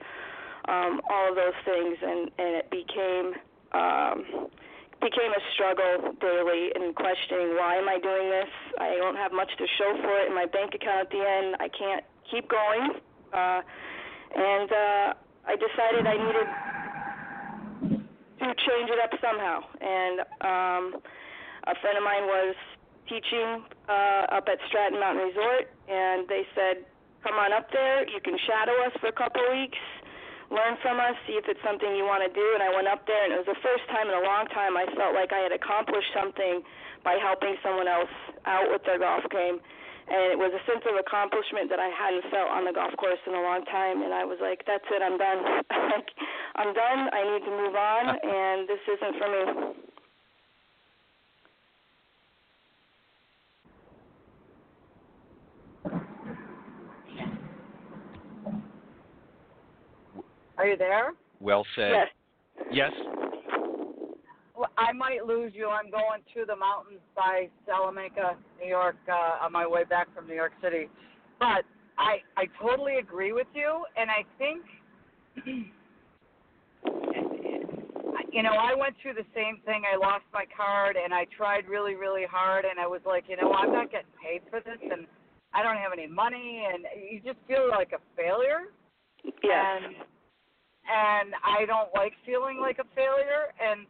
um 0.67 1.01
all 1.09 1.29
of 1.29 1.35
those 1.35 1.57
things 1.65 1.97
and 2.01 2.31
and 2.39 2.51
it 2.63 2.67
became 2.71 3.27
um 3.75 4.49
became 4.99 5.31
a 5.31 5.43
struggle 5.53 6.11
daily 6.19 6.71
and 6.75 6.95
questioning 6.95 7.55
why 7.55 7.75
am 7.77 7.87
I 7.87 7.99
doing 7.99 8.29
this? 8.29 8.51
I 8.79 8.95
don't 8.97 9.15
have 9.15 9.31
much 9.31 9.51
to 9.57 9.65
show 9.77 9.95
for 10.01 10.13
it 10.19 10.27
in 10.27 10.35
my 10.35 10.45
bank 10.45 10.73
account 10.75 11.07
at 11.07 11.11
the 11.11 11.23
end. 11.23 11.55
I 11.59 11.69
can't 11.69 12.03
keep 12.31 12.49
going. 12.49 12.99
Uh 13.31 13.61
and 14.35 14.69
uh 14.71 15.07
I 15.45 15.55
decided 15.55 16.07
I 16.07 16.17
needed 16.17 16.47
to 18.39 18.47
change 18.47 18.89
it 18.89 18.99
up 19.03 19.11
somehow. 19.21 19.61
And 19.79 20.19
um 20.41 20.83
a 21.67 21.75
friend 21.81 21.97
of 21.97 22.03
mine 22.03 22.23
was 22.25 22.55
teaching 23.09 23.65
uh 23.89 24.37
up 24.37 24.45
at 24.47 24.61
Stratton 24.69 24.99
Mountain 24.99 25.33
Resort 25.33 25.73
and 25.89 26.29
they 26.29 26.45
said, 26.55 26.85
Come 27.25 27.35
on 27.35 27.51
up 27.51 27.67
there, 27.73 28.07
you 28.07 28.21
can 28.23 28.37
shadow 28.47 28.77
us 28.85 28.93
for 29.01 29.07
a 29.11 29.17
couple 29.17 29.43
weeks 29.51 29.77
learn 30.49 30.77
from 30.81 30.97
us, 30.97 31.13
see 31.29 31.37
if 31.37 31.45
it's 31.45 31.61
something 31.61 31.93
you 31.93 32.05
want 32.05 32.25
to 32.25 32.31
do. 32.33 32.45
And 32.57 32.61
I 32.61 32.73
went 32.73 32.89
up 32.89 33.05
there, 33.05 33.21
and 33.25 33.33
it 33.33 33.39
was 33.41 33.49
the 33.49 33.61
first 33.61 33.85
time 33.93 34.09
in 34.09 34.15
a 34.17 34.25
long 34.25 34.49
time 34.49 34.75
I 34.75 34.89
felt 34.97 35.13
like 35.13 35.29
I 35.29 35.45
had 35.45 35.53
accomplished 35.53 36.09
something 36.13 36.61
by 37.05 37.21
helping 37.21 37.55
someone 37.61 37.87
else 37.87 38.11
out 38.45 38.67
with 38.69 38.83
their 38.83 38.99
golf 38.99 39.23
game. 39.29 39.61
And 40.09 40.33
it 40.33 40.39
was 40.41 40.49
a 40.49 40.61
sense 40.65 40.81
of 40.89 40.97
accomplishment 40.97 41.69
that 41.69 41.77
I 41.77 41.93
hadn't 41.93 42.25
felt 42.33 42.49
on 42.49 42.65
the 42.65 42.73
golf 42.73 42.97
course 42.97 43.21
in 43.29 43.37
a 43.37 43.43
long 43.45 43.61
time. 43.69 44.01
And 44.01 44.09
I 44.09 44.25
was 44.25 44.41
like, 44.41 44.65
that's 44.65 44.85
it, 44.89 45.05
I'm 45.05 45.21
done. 45.21 45.39
I'm 46.59 46.73
done. 46.73 47.01
I 47.13 47.21
need 47.29 47.45
to 47.45 47.53
move 47.53 47.75
on, 47.77 48.03
and 48.17 48.65
this 48.65 48.81
isn't 48.89 49.15
for 49.21 49.29
me. 49.29 49.43
Are 60.59 60.67
you 60.67 60.75
there? 60.75 61.13
Well 61.39 61.65
said. 61.73 61.91
Yes. 61.91 62.07
Yes. 62.71 62.91
Well, 64.57 64.67
I 64.77 64.91
might 64.91 65.25
lose 65.25 65.53
you. 65.55 65.69
I'm 65.69 65.89
going 65.89 66.21
to 66.35 66.45
the 66.45 66.55
mountains 66.55 66.99
by 67.15 67.47
Salamanca, 67.65 68.35
New 68.61 68.67
York, 68.67 68.97
uh, 69.07 69.45
on 69.45 69.53
my 69.53 69.65
way 69.65 69.85
back 69.85 70.13
from 70.13 70.27
New 70.27 70.35
York 70.35 70.51
City. 70.61 70.89
But 71.39 71.63
I 71.97 72.17
I 72.35 72.47
totally 72.61 72.97
agree 72.97 73.31
with 73.31 73.47
you, 73.53 73.85
and 73.95 74.11
I 74.11 74.25
think, 74.37 74.65
you 78.33 78.43
know, 78.43 78.51
I 78.59 78.75
went 78.77 78.95
through 79.01 79.13
the 79.13 79.25
same 79.33 79.61
thing. 79.65 79.83
I 79.89 79.95
lost 79.95 80.25
my 80.33 80.43
card, 80.55 80.97
and 81.01 81.13
I 81.13 81.25
tried 81.37 81.69
really, 81.69 81.95
really 81.95 82.25
hard, 82.29 82.65
and 82.65 82.81
I 82.81 82.85
was 82.85 82.99
like, 83.05 83.23
you 83.29 83.37
know, 83.37 83.53
I'm 83.53 83.71
not 83.71 83.91
getting 83.91 84.11
paid 84.21 84.41
for 84.49 84.59
this, 84.59 84.79
and 84.91 85.07
I 85.53 85.63
don't 85.63 85.77
have 85.77 85.93
any 85.93 86.07
money, 86.07 86.67
and 86.69 86.83
you 87.09 87.21
just 87.21 87.39
feel 87.47 87.69
like 87.69 87.93
a 87.93 87.99
failure. 88.17 88.73
Yes. 89.23 89.81
And 89.85 89.95
and 90.89 91.33
I 91.45 91.65
don't 91.65 91.93
like 91.93 92.13
feeling 92.25 92.59
like 92.59 92.79
a 92.79 92.87
failure 92.95 93.53
and 93.61 93.85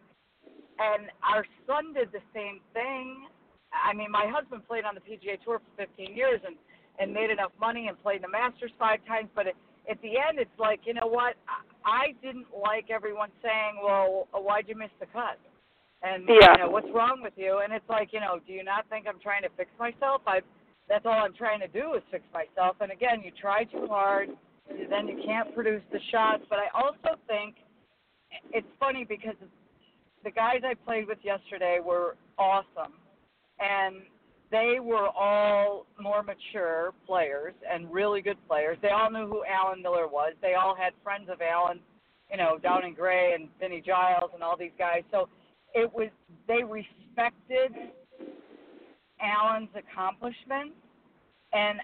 and 0.80 1.12
our 1.24 1.46
son 1.68 1.94
did 1.94 2.12
the 2.12 2.24
same 2.34 2.60
thing. 2.74 3.28
I 3.76 3.94
mean, 3.94 4.12
my 4.12 4.28
husband 4.28 4.68
played 4.68 4.86
on 4.86 4.96
the 4.96 5.02
PGA 5.04 5.36
Tour 5.44 5.60
for 5.60 5.86
15 5.88 6.16
years 6.16 6.42
and 6.46 6.56
and 7.00 7.14
made 7.14 7.32
enough 7.32 7.52
money 7.60 7.88
and 7.88 7.96
played 8.04 8.24
the 8.24 8.28
Masters 8.28 8.72
five 8.78 9.00
times, 9.08 9.30
but 9.34 9.48
it, 9.48 9.56
at 9.90 10.02
the 10.02 10.20
end 10.20 10.38
it's 10.38 10.60
like, 10.60 10.82
you 10.86 10.94
know 10.94 11.08
what? 11.08 11.36
I 11.86 12.14
didn't 12.22 12.48
like 12.52 12.92
everyone 12.92 13.30
saying, 13.42 13.80
"Well, 13.82 14.28
why'd 14.34 14.68
you 14.68 14.76
miss 14.76 14.92
the 15.00 15.06
cut?" 15.08 15.40
And 16.04 16.28
Yeah. 16.28 16.52
you 16.54 16.64
know, 16.64 16.70
what's 16.70 16.90
wrong 16.92 17.22
with 17.22 17.34
you? 17.38 17.60
And 17.60 17.72
it's 17.74 17.88
like, 17.90 18.12
you 18.14 18.20
know, 18.20 18.40
do 18.46 18.54
you 18.54 18.64
not 18.64 18.88
think 18.90 19.08
I'm 19.08 19.20
trying 19.20 19.44
to 19.44 19.50
fix 19.58 19.72
myself? 19.80 20.22
I 20.28 20.42
that's 20.90 21.06
all 21.06 21.14
I'm 21.14 21.34
trying 21.34 21.60
to 21.62 21.68
do 21.68 21.94
is 21.94 22.04
fix 22.12 22.24
myself. 22.34 22.76
And 22.82 22.92
again, 22.92 23.22
you 23.24 23.32
try 23.40 23.64
too 23.64 23.88
hard, 23.88 24.30
then 24.90 25.08
you 25.08 25.22
can't 25.26 25.54
produce 25.54 25.82
the 25.92 26.00
shots. 26.12 26.44
But 26.50 26.60
I 26.60 26.68
also 26.74 27.20
think 27.28 27.56
it's 28.52 28.68
funny 28.80 29.06
because 29.08 29.36
the 30.24 30.32
guys 30.32 30.62
I 30.64 30.74
played 30.74 31.08
with 31.08 31.20
yesterday 31.24 31.80
were 31.84 32.16
awesome, 32.38 32.94
and 33.60 33.98
they 34.52 34.78
were 34.82 35.08
all 35.10 35.86
more 36.00 36.24
mature 36.24 36.94
players 37.06 37.54
and 37.72 37.92
really 37.92 38.22
good 38.22 38.38
players. 38.48 38.78
They 38.82 38.90
all 38.90 39.12
knew 39.12 39.28
who 39.28 39.44
Alan 39.46 39.82
Miller 39.82 40.08
was. 40.08 40.34
They 40.42 40.56
all 40.56 40.76
had 40.76 40.94
friends 41.04 41.30
of 41.32 41.42
Alan, 41.42 41.80
you 42.32 42.38
know, 42.38 42.58
down 42.58 42.86
in 42.86 42.94
Gray 42.94 43.34
and 43.34 43.48
Vinny 43.60 43.82
Giles 43.86 44.32
and 44.34 44.44
all 44.44 44.58
these 44.58 44.72
guys. 44.78 45.04
So 45.12 45.30
it 45.74 45.92
was 45.94 46.10
they 46.48 46.64
respected 46.64 47.72
Alan's 49.22 49.70
accomplishments, 49.76 50.76
and 51.54 51.80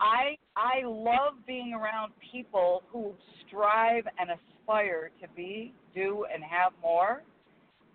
I 0.00 0.36
I 0.58 0.84
love 0.84 1.34
being 1.46 1.72
around 1.72 2.12
people 2.32 2.82
who 2.90 3.12
strive 3.46 4.04
and 4.18 4.30
aspire 4.30 5.10
to 5.22 5.28
be, 5.36 5.72
do, 5.94 6.26
and 6.32 6.42
have 6.42 6.72
more. 6.82 7.22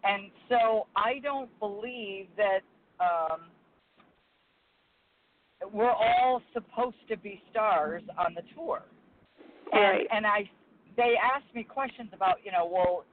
And 0.05 0.32
so 0.49 0.88
I 0.95 1.20
don't 1.22 1.49
believe 1.59 2.28
that 2.38 2.61
um, 2.99 3.41
we're 5.74 5.91
all 5.91 6.41
supposed 6.53 6.97
to 7.09 7.18
be 7.18 7.41
stars 7.51 8.03
on 8.18 8.34
the 8.34 8.41
tour. 8.55 8.84
And 9.72 9.82
Right. 9.82 10.07
and 10.11 10.26
I 10.26 10.49
they 10.95 11.16
asked 11.18 11.53
me 11.55 11.64
questions 11.64 12.09
about, 12.14 12.38
you 12.45 12.51
know, 12.51 12.70
well, 12.72 13.05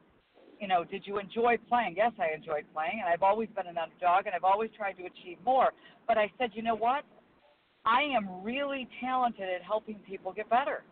you 0.61 0.69
know, 0.69 0.85
did 0.85 1.07
you 1.07 1.19
enjoy 1.19 1.57
playing? 1.69 1.95
Yes, 1.97 2.13
I 2.21 2.35
enjoyed 2.37 2.65
playing, 2.75 3.01
and 3.01 3.09
I've 3.09 3.23
always 3.23 3.49
been 3.57 3.67
an 3.67 3.79
underdog, 3.79 4.27
and 4.27 4.35
I've 4.35 4.45
always 4.45 4.71
tried 4.77 4.93
to 4.99 5.07
achieve 5.07 5.39
more. 5.45 5.71
But 6.07 6.19
I 6.19 6.31
said, 6.39 6.51
you 6.55 6.63
know 6.63 6.77
what? 6.77 7.05
I 7.85 8.03
am 8.03 8.43
really 8.43 8.89
talented 9.01 9.49
at 9.49 9.63
helping 9.63 9.97
people 10.07 10.33
get 10.33 10.49
better. 10.51 10.83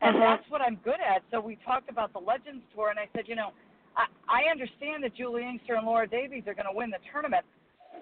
And 0.00 0.16
Uh-huh. 0.16 0.36
that's 0.36 0.50
what 0.50 0.60
I'm 0.60 0.76
good 0.84 1.00
at. 1.00 1.22
So 1.30 1.40
we 1.40 1.56
talked 1.64 1.88
about 1.88 2.12
the 2.12 2.18
Legends 2.18 2.64
Tour, 2.74 2.90
and 2.90 2.98
I 2.98 3.08
said, 3.14 3.24
you 3.26 3.36
know, 3.36 3.52
I, 3.96 4.06
I 4.28 4.50
understand 4.50 5.04
that 5.04 5.14
Juli 5.14 5.42
Inkster 5.42 5.74
and 5.74 5.86
Laura 5.86 6.06
Davies 6.06 6.44
are 6.46 6.54
going 6.54 6.66
to 6.66 6.76
win 6.76 6.90
the 6.90 6.98
tournament. 7.12 7.44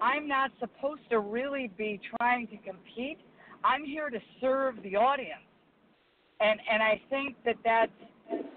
I'm 0.00 0.26
not 0.26 0.50
supposed 0.58 1.02
to 1.10 1.20
really 1.20 1.70
be 1.76 2.00
trying 2.16 2.46
to 2.48 2.56
compete. 2.58 3.18
I'm 3.62 3.84
here 3.84 4.08
to 4.10 4.18
serve 4.40 4.82
the 4.82 4.96
audience. 4.96 5.44
And 6.40 6.58
and 6.68 6.82
I 6.82 7.00
think 7.08 7.36
that 7.44 7.56
that's 7.62 7.92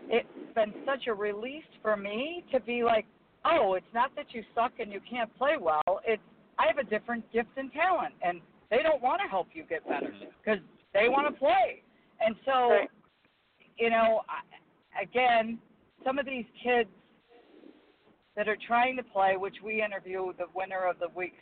it's 0.10 0.56
been 0.56 0.74
such 0.86 1.06
a 1.08 1.14
release 1.14 1.70
for 1.84 1.96
me 1.96 2.44
to 2.52 2.60
be 2.62 2.84
like, 2.84 3.06
oh, 3.44 3.76
it's 3.76 3.94
not 3.94 4.16
that 4.16 4.28
you 4.34 4.44
suck 4.56 4.72
and 4.80 4.92
you 4.92 5.02
can't 5.08 5.30
play 5.38 5.56
well. 5.60 6.02
It's 6.06 6.24
I 6.58 6.66
have 6.68 6.80
a 6.80 6.90
different 6.90 7.32
gift 7.32 7.50
and 7.58 7.72
talent, 7.74 8.16
and 8.24 8.40
they 8.70 8.82
don't 8.84 9.02
want 9.02 9.22
to 9.22 9.28
help 9.28 9.48
you 9.54 9.64
get 9.64 9.88
better 9.88 10.08
mm-hmm. 10.08 10.26
because 10.44 10.60
they 10.94 11.10
want 11.10 11.28
to 11.34 11.40
play. 11.40 11.84
And 12.20 12.36
so, 12.46 12.70
Right. 12.70 12.90
you 13.78 13.90
know, 13.90 14.22
again, 15.02 15.60
some 16.04 16.20
of 16.20 16.26
these 16.26 16.46
kids 16.64 16.90
that 18.36 18.48
are 18.48 18.58
trying 18.68 18.96
to 18.98 19.04
play, 19.04 19.38
which 19.38 19.56
we 19.64 19.82
interview 19.82 20.34
the 20.38 20.46
winner 20.54 20.86
of 20.86 21.00
the 21.00 21.08
week's, 21.16 21.36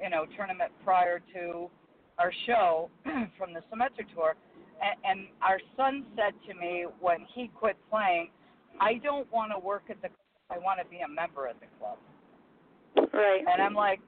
you 0.00 0.10
know, 0.10 0.26
tournament 0.36 0.72
prior 0.84 1.20
to 1.34 1.70
our 2.18 2.32
show 2.46 2.90
from 3.38 3.52
the 3.52 3.60
Symetra 3.72 4.04
Tour, 4.14 4.34
and, 4.82 5.20
and 5.20 5.28
our 5.42 5.58
son 5.76 6.04
said 6.16 6.34
to 6.48 6.54
me 6.58 6.86
when 7.00 7.26
he 7.34 7.48
quit 7.48 7.76
playing, 7.90 8.30
I 8.80 8.94
don't 8.94 9.30
want 9.32 9.52
to 9.52 9.58
work 9.58 9.84
at 9.90 9.96
the 10.02 10.08
club. 10.08 10.18
I 10.50 10.58
want 10.58 10.78
to 10.78 10.86
be 10.86 10.98
a 10.98 11.08
member 11.08 11.48
at 11.48 11.56
the 11.60 11.66
club. 11.78 11.96
Right. 13.12 13.42
And 13.50 13.62
I'm 13.62 13.74
like, 13.74 14.00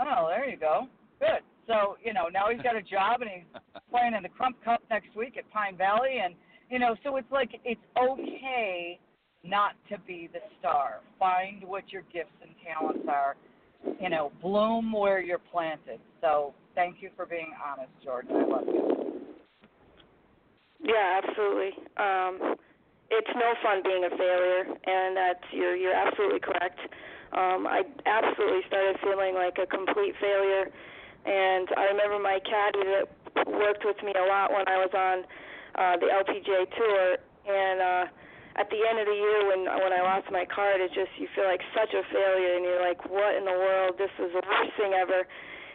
oh, 0.00 0.28
there 0.28 0.48
you 0.48 0.56
go. 0.56 0.86
Good. 1.20 1.42
So, 1.72 1.96
you 2.04 2.12
know, 2.12 2.28
now 2.28 2.50
he's 2.52 2.60
got 2.60 2.76
a 2.76 2.82
job 2.82 3.22
and 3.22 3.30
he's 3.30 3.62
playing 3.90 4.14
in 4.14 4.22
the 4.22 4.28
Crump 4.28 4.62
Cup 4.64 4.82
next 4.90 5.16
week 5.16 5.36
at 5.38 5.50
Pine 5.50 5.76
Valley. 5.76 6.20
And, 6.22 6.34
you 6.70 6.78
know, 6.78 6.94
so 7.02 7.16
it's 7.16 7.30
like 7.32 7.50
it's 7.64 7.80
okay 7.96 8.98
not 9.42 9.72
to 9.90 9.98
be 10.06 10.28
the 10.32 10.40
star. 10.58 11.00
Find 11.18 11.64
what 11.64 11.90
your 11.90 12.02
gifts 12.12 12.36
and 12.42 12.50
talents 12.64 13.08
are. 13.08 13.36
You 14.00 14.10
know, 14.10 14.30
bloom 14.40 14.92
where 14.92 15.20
you're 15.20 15.42
planted. 15.50 15.98
So 16.20 16.54
thank 16.74 16.96
you 17.00 17.10
for 17.16 17.26
being 17.26 17.50
honest, 17.58 17.90
Jordan. 18.04 18.36
I 18.36 18.44
love 18.44 18.66
you. 18.66 19.22
Yeah, 20.84 21.20
absolutely. 21.22 21.70
Um, 21.96 22.56
it's 23.10 23.30
no 23.34 23.54
fun 23.62 23.82
being 23.84 24.04
a 24.04 24.10
failure, 24.16 24.64
and 24.86 25.16
that's 25.16 25.44
you're 25.52 25.76
you're 25.76 25.94
absolutely 25.94 26.40
correct. 26.40 26.78
Um, 27.32 27.66
I 27.66 27.82
absolutely 28.06 28.60
started 28.68 28.96
feeling 29.02 29.34
like 29.34 29.58
a 29.62 29.66
complete 29.66 30.14
failure, 30.20 30.70
and 31.24 31.68
I 31.76 31.90
remember 31.94 32.18
my 32.18 32.38
caddy 32.42 32.82
that 32.82 33.06
worked 33.46 33.84
with 33.84 33.98
me 34.02 34.12
a 34.14 34.26
lot 34.26 34.50
when 34.50 34.66
I 34.66 34.76
was 34.82 34.92
on 34.94 35.16
uh, 35.78 35.94
the 35.96 36.08
LPGA 36.10 36.68
tour, 36.74 37.16
and 37.48 37.78
uh, 37.80 38.04
at 38.60 38.68
the 38.68 38.80
end 38.84 39.00
of 39.00 39.06
the 39.06 39.16
year 39.16 39.48
when 39.48 39.64
when 39.64 39.92
I 39.92 40.02
lost 40.02 40.28
my 40.30 40.44
card, 40.44 40.80
it 40.82 40.92
just 40.92 41.14
you 41.16 41.28
feel 41.34 41.46
like 41.48 41.62
such 41.72 41.94
a 41.94 42.02
failure, 42.12 42.58
and 42.58 42.64
you're 42.64 42.82
like, 42.82 43.00
what 43.08 43.38
in 43.38 43.44
the 43.44 43.56
world? 43.56 43.96
This 43.96 44.12
is 44.18 44.34
the 44.34 44.42
worst 44.44 44.74
thing 44.76 44.92
ever. 44.92 45.24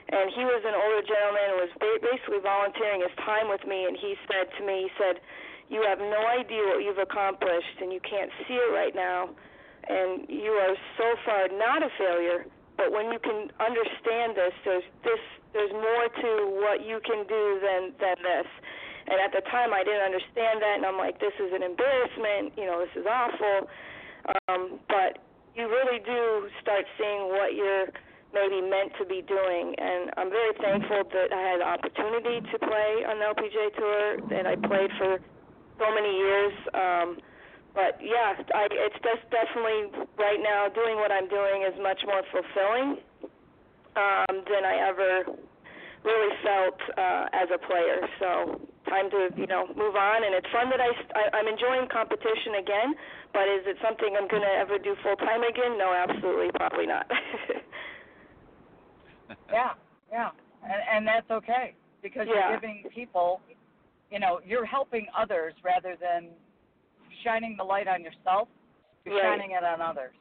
And 0.08 0.32
he 0.32 0.48
was 0.48 0.64
an 0.64 0.72
older 0.72 1.04
gentleman, 1.04 1.68
was 1.68 1.74
ba- 1.84 2.00
basically 2.00 2.40
volunteering 2.40 3.04
his 3.04 3.12
time 3.28 3.52
with 3.52 3.68
me, 3.68 3.92
and 3.92 3.98
he 4.00 4.16
said 4.32 4.48
to 4.56 4.62
me, 4.64 4.88
he 4.88 4.92
said, 4.96 5.20
"You 5.68 5.84
have 5.84 6.00
no 6.00 6.22
idea 6.32 6.64
what 6.64 6.80
you've 6.80 7.02
accomplished, 7.02 7.82
and 7.84 7.92
you 7.92 8.00
can't 8.00 8.32
see 8.48 8.56
it 8.56 8.72
right 8.72 8.96
now, 8.96 9.36
and 9.88 10.24
you 10.30 10.52
are 10.64 10.76
so 10.96 11.08
far 11.26 11.48
not 11.52 11.84
a 11.84 11.92
failure. 11.98 12.46
But 12.78 12.94
when 12.94 13.12
you 13.12 13.20
can 13.20 13.52
understand 13.60 14.38
this, 14.38 14.54
there's 14.64 14.88
this, 15.04 15.24
there's 15.52 15.74
more 15.74 16.06
to 16.08 16.32
what 16.62 16.86
you 16.86 17.02
can 17.04 17.26
do 17.28 17.44
than 17.60 17.94
than 18.00 18.18
this." 18.22 18.50
And 19.08 19.18
at 19.24 19.32
the 19.32 19.42
time, 19.50 19.72
I 19.74 19.84
didn't 19.84 20.04
understand 20.04 20.62
that, 20.62 20.76
and 20.78 20.86
I'm 20.86 20.98
like, 20.98 21.20
"This 21.20 21.34
is 21.40 21.52
an 21.54 21.64
embarrassment. 21.64 22.54
You 22.58 22.66
know, 22.66 22.80
this 22.80 22.94
is 22.96 23.06
awful." 23.06 23.70
Um, 24.48 24.80
but 24.88 25.24
you 25.56 25.68
really 25.68 26.00
do 26.04 26.50
start 26.62 26.86
seeing 26.98 27.30
what 27.34 27.56
you're 27.56 27.90
maybe 28.34 28.62
meant 28.62 28.92
to 29.00 29.06
be 29.06 29.24
doing. 29.24 29.74
And 29.78 30.12
I'm 30.18 30.30
very 30.30 30.54
thankful 30.60 31.04
that 31.10 31.30
I 31.32 31.42
had 31.42 31.58
the 31.62 31.68
opportunity 31.68 32.44
to 32.44 32.56
play 32.60 32.92
on 33.08 33.20
the 33.20 33.26
LPGA 33.32 33.68
tour, 33.76 34.04
that 34.30 34.46
I 34.46 34.56
played 34.56 34.92
for 34.98 35.20
so 35.80 35.88
many 35.94 36.14
years. 36.18 36.54
Um, 36.74 37.18
but 37.78 38.02
yeah, 38.02 38.34
I, 38.58 38.66
it's 38.74 38.98
just 39.06 39.22
definitely 39.30 39.94
right 40.18 40.42
now 40.42 40.66
doing 40.74 40.98
what 40.98 41.14
I'm 41.14 41.30
doing 41.30 41.62
is 41.62 41.78
much 41.78 42.02
more 42.10 42.26
fulfilling 42.34 42.98
um, 43.94 44.42
than 44.50 44.66
I 44.66 44.82
ever 44.90 45.30
really 46.02 46.34
felt 46.42 46.80
uh, 46.98 47.30
as 47.38 47.54
a 47.54 47.62
player. 47.62 48.02
So 48.18 48.58
time 48.90 49.14
to 49.14 49.30
you 49.38 49.46
know 49.46 49.70
move 49.78 49.94
on, 49.94 50.26
and 50.26 50.34
it's 50.34 50.50
fun 50.50 50.74
that 50.74 50.82
I, 50.82 50.90
I 50.90 51.24
I'm 51.38 51.46
enjoying 51.46 51.86
competition 51.94 52.58
again. 52.58 52.98
But 53.30 53.46
is 53.46 53.70
it 53.70 53.78
something 53.86 54.18
I'm 54.18 54.26
going 54.26 54.42
to 54.42 54.56
ever 54.58 54.82
do 54.82 54.98
full 55.06 55.20
time 55.22 55.46
again? 55.46 55.78
No, 55.78 55.94
absolutely, 55.94 56.50
probably 56.58 56.90
not. 56.90 57.06
Yeah, 59.52 59.74
yeah, 60.12 60.30
and 60.64 60.82
and 60.92 61.08
that's 61.08 61.30
okay 61.32 61.74
because 62.02 62.28
Yeah. 62.28 62.52
you're 62.52 62.60
giving 62.60 62.84
people, 62.94 63.42
you 64.12 64.20
know, 64.20 64.40
you're 64.46 64.66
helping 64.66 65.08
others 65.16 65.54
rather 65.64 65.96
than 66.00 66.30
shining 67.24 67.56
the 67.58 67.64
light 67.64 67.88
on 67.88 68.04
yourself. 68.04 68.48
You're 69.06 69.16
Right. 69.16 69.24
shining 69.40 69.52
it 69.52 69.64
on 69.64 69.82
others. 69.82 70.14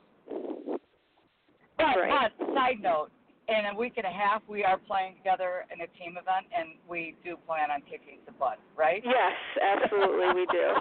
But, 1.76 1.96
Right. 1.96 2.32
but 2.38 2.54
side 2.54 2.80
note, 2.80 3.10
in 3.48 3.66
a 3.66 3.74
week 3.74 3.94
and 3.96 4.06
a 4.06 4.10
half, 4.10 4.42
we 4.48 4.64
are 4.64 4.78
playing 4.78 5.16
together 5.16 5.66
in 5.72 5.80
a 5.80 5.86
team 5.98 6.16
event, 6.16 6.46
and 6.56 6.70
we 6.88 7.14
do 7.24 7.36
plan 7.46 7.70
on 7.70 7.80
kicking 7.82 8.18
some 8.24 8.34
butt, 8.38 8.58
right? 8.74 9.02
yes, 9.04 9.32
absolutely, 9.62 10.32
we 10.34 10.46
do. 10.46 10.74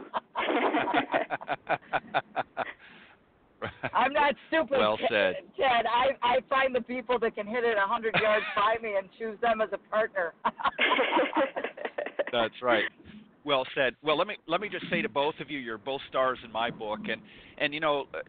I'm 3.93 4.13
not 4.13 4.35
stupid. 4.47 4.77
Well 4.79 4.97
Ted. 4.97 5.07
said. 5.09 5.35
Ted, 5.57 5.85
I 5.87 6.09
I 6.21 6.39
find 6.49 6.75
the 6.75 6.81
people 6.81 7.17
that 7.19 7.35
can 7.35 7.47
hit 7.47 7.63
it 7.63 7.77
a 7.77 7.87
hundred 7.87 8.15
yards 8.21 8.45
by 8.55 8.75
me 8.81 8.95
and 8.97 9.09
choose 9.17 9.39
them 9.41 9.61
as 9.61 9.69
a 9.71 9.77
partner. 9.89 10.33
That's 12.31 12.61
right. 12.61 12.83
Well 13.45 13.65
said. 13.75 13.95
Well, 14.03 14.17
let 14.17 14.27
me 14.27 14.37
let 14.47 14.59
me 14.59 14.69
just 14.69 14.89
say 14.89 15.03
to 15.03 15.09
both 15.09 15.35
of 15.39 15.51
you, 15.51 15.59
you're 15.59 15.77
both 15.77 16.01
stars 16.09 16.39
in 16.43 16.51
my 16.51 16.71
book, 16.71 17.01
and 17.07 17.21
and 17.59 17.73
you 17.73 17.79
know, 17.79 18.05
uh, 18.13 18.19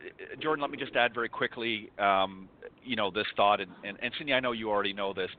Jordan, 0.42 0.62
let 0.62 0.70
me 0.70 0.78
just 0.78 0.94
add 0.94 1.14
very 1.14 1.30
quickly, 1.30 1.90
um, 1.98 2.50
you 2.82 2.96
know, 2.96 3.10
this 3.10 3.26
thought, 3.36 3.60
and 3.60 3.76
and, 3.82 3.98
and 4.02 4.12
Cindy, 4.18 4.34
I 4.34 4.40
know 4.40 4.52
you 4.52 4.70
already 4.70 4.92
know 4.92 5.14
this. 5.14 5.30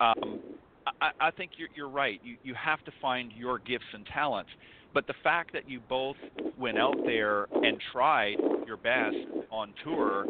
Um, 0.00 0.40
I, 1.00 1.10
I 1.20 1.30
think 1.32 1.52
you're, 1.58 1.68
you're 1.74 1.90
right. 1.90 2.20
You 2.22 2.36
you 2.42 2.54
have 2.54 2.82
to 2.84 2.92
find 3.00 3.32
your 3.32 3.60
gifts 3.60 3.86
and 3.94 4.06
talents, 4.06 4.50
but 4.94 5.06
the 5.06 5.14
fact 5.22 5.52
that 5.54 5.68
you 5.68 5.80
both 5.80 6.16
went 6.56 6.78
out 6.78 6.98
there 7.04 7.46
and 7.62 7.80
tried 7.92 8.42
your 8.64 8.78
best 8.78 9.16
on 9.50 9.74
tour, 9.84 10.28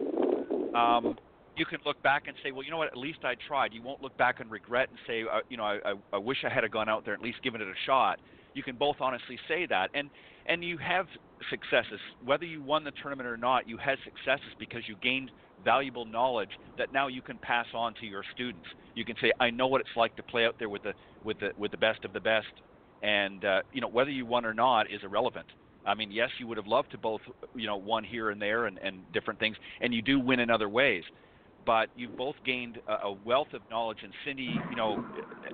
um, 0.74 1.16
you 1.56 1.66
can 1.66 1.80
look 1.86 2.00
back 2.02 2.24
and 2.26 2.36
say, 2.42 2.52
well, 2.52 2.62
you 2.64 2.70
know 2.70 2.78
what? 2.78 2.88
At 2.88 2.98
least 2.98 3.20
I 3.24 3.34
tried. 3.48 3.72
You 3.72 3.82
won't 3.82 4.02
look 4.02 4.16
back 4.18 4.40
and 4.40 4.50
regret 4.50 4.90
and 4.90 4.98
say, 5.06 5.22
uh, 5.22 5.40
you 5.48 5.56
know, 5.56 5.64
I, 5.64 5.78
I, 5.84 5.94
I 6.14 6.18
wish 6.18 6.38
I 6.44 6.52
had 6.54 6.70
gone 6.70 6.88
out 6.88 7.04
there 7.04 7.14
at 7.14 7.22
least 7.22 7.42
given 7.42 7.60
it 7.62 7.68
a 7.68 7.74
shot. 7.86 8.20
You 8.56 8.62
can 8.62 8.76
both 8.76 8.96
honestly 9.00 9.38
say 9.46 9.66
that, 9.66 9.90
and 9.92 10.10
and 10.46 10.64
you 10.64 10.78
have 10.78 11.06
successes. 11.50 12.00
Whether 12.24 12.46
you 12.46 12.62
won 12.62 12.84
the 12.84 12.92
tournament 13.02 13.28
or 13.28 13.36
not, 13.36 13.68
you 13.68 13.76
had 13.76 13.98
successes 14.02 14.54
because 14.58 14.88
you 14.88 14.96
gained 15.02 15.30
valuable 15.62 16.06
knowledge 16.06 16.50
that 16.78 16.90
now 16.90 17.08
you 17.08 17.20
can 17.20 17.38
pass 17.38 17.66
on 17.74 17.92
to 18.00 18.06
your 18.06 18.22
students. 18.32 18.66
You 18.94 19.04
can 19.04 19.16
say, 19.20 19.30
I 19.40 19.50
know 19.50 19.66
what 19.66 19.82
it's 19.82 19.90
like 19.96 20.16
to 20.16 20.22
play 20.22 20.46
out 20.46 20.56
there 20.58 20.70
with 20.70 20.82
the 20.82 20.94
with 21.22 21.38
the 21.38 21.50
with 21.58 21.70
the 21.70 21.76
best 21.76 22.04
of 22.06 22.14
the 22.14 22.20
best, 22.20 22.46
and 23.02 23.44
uh, 23.44 23.60
you 23.72 23.82
know 23.82 23.88
whether 23.88 24.10
you 24.10 24.24
won 24.24 24.46
or 24.46 24.54
not 24.54 24.90
is 24.90 25.02
irrelevant. 25.04 25.46
I 25.84 25.94
mean, 25.94 26.10
yes, 26.10 26.30
you 26.40 26.46
would 26.48 26.56
have 26.56 26.66
loved 26.66 26.90
to 26.92 26.98
both, 26.98 27.20
you 27.54 27.66
know, 27.66 27.76
won 27.76 28.02
here 28.04 28.30
and 28.30 28.42
there 28.42 28.66
and, 28.66 28.78
and 28.82 29.04
different 29.12 29.38
things, 29.38 29.56
and 29.82 29.94
you 29.94 30.02
do 30.02 30.18
win 30.18 30.40
in 30.40 30.50
other 30.50 30.68
ways. 30.68 31.04
But 31.64 31.90
you've 31.94 32.16
both 32.16 32.36
gained 32.44 32.78
a, 32.88 33.06
a 33.08 33.12
wealth 33.12 33.52
of 33.52 33.62
knowledge, 33.70 33.98
and 34.02 34.12
Cindy, 34.24 34.64
you 34.68 34.76
know, 34.76 35.02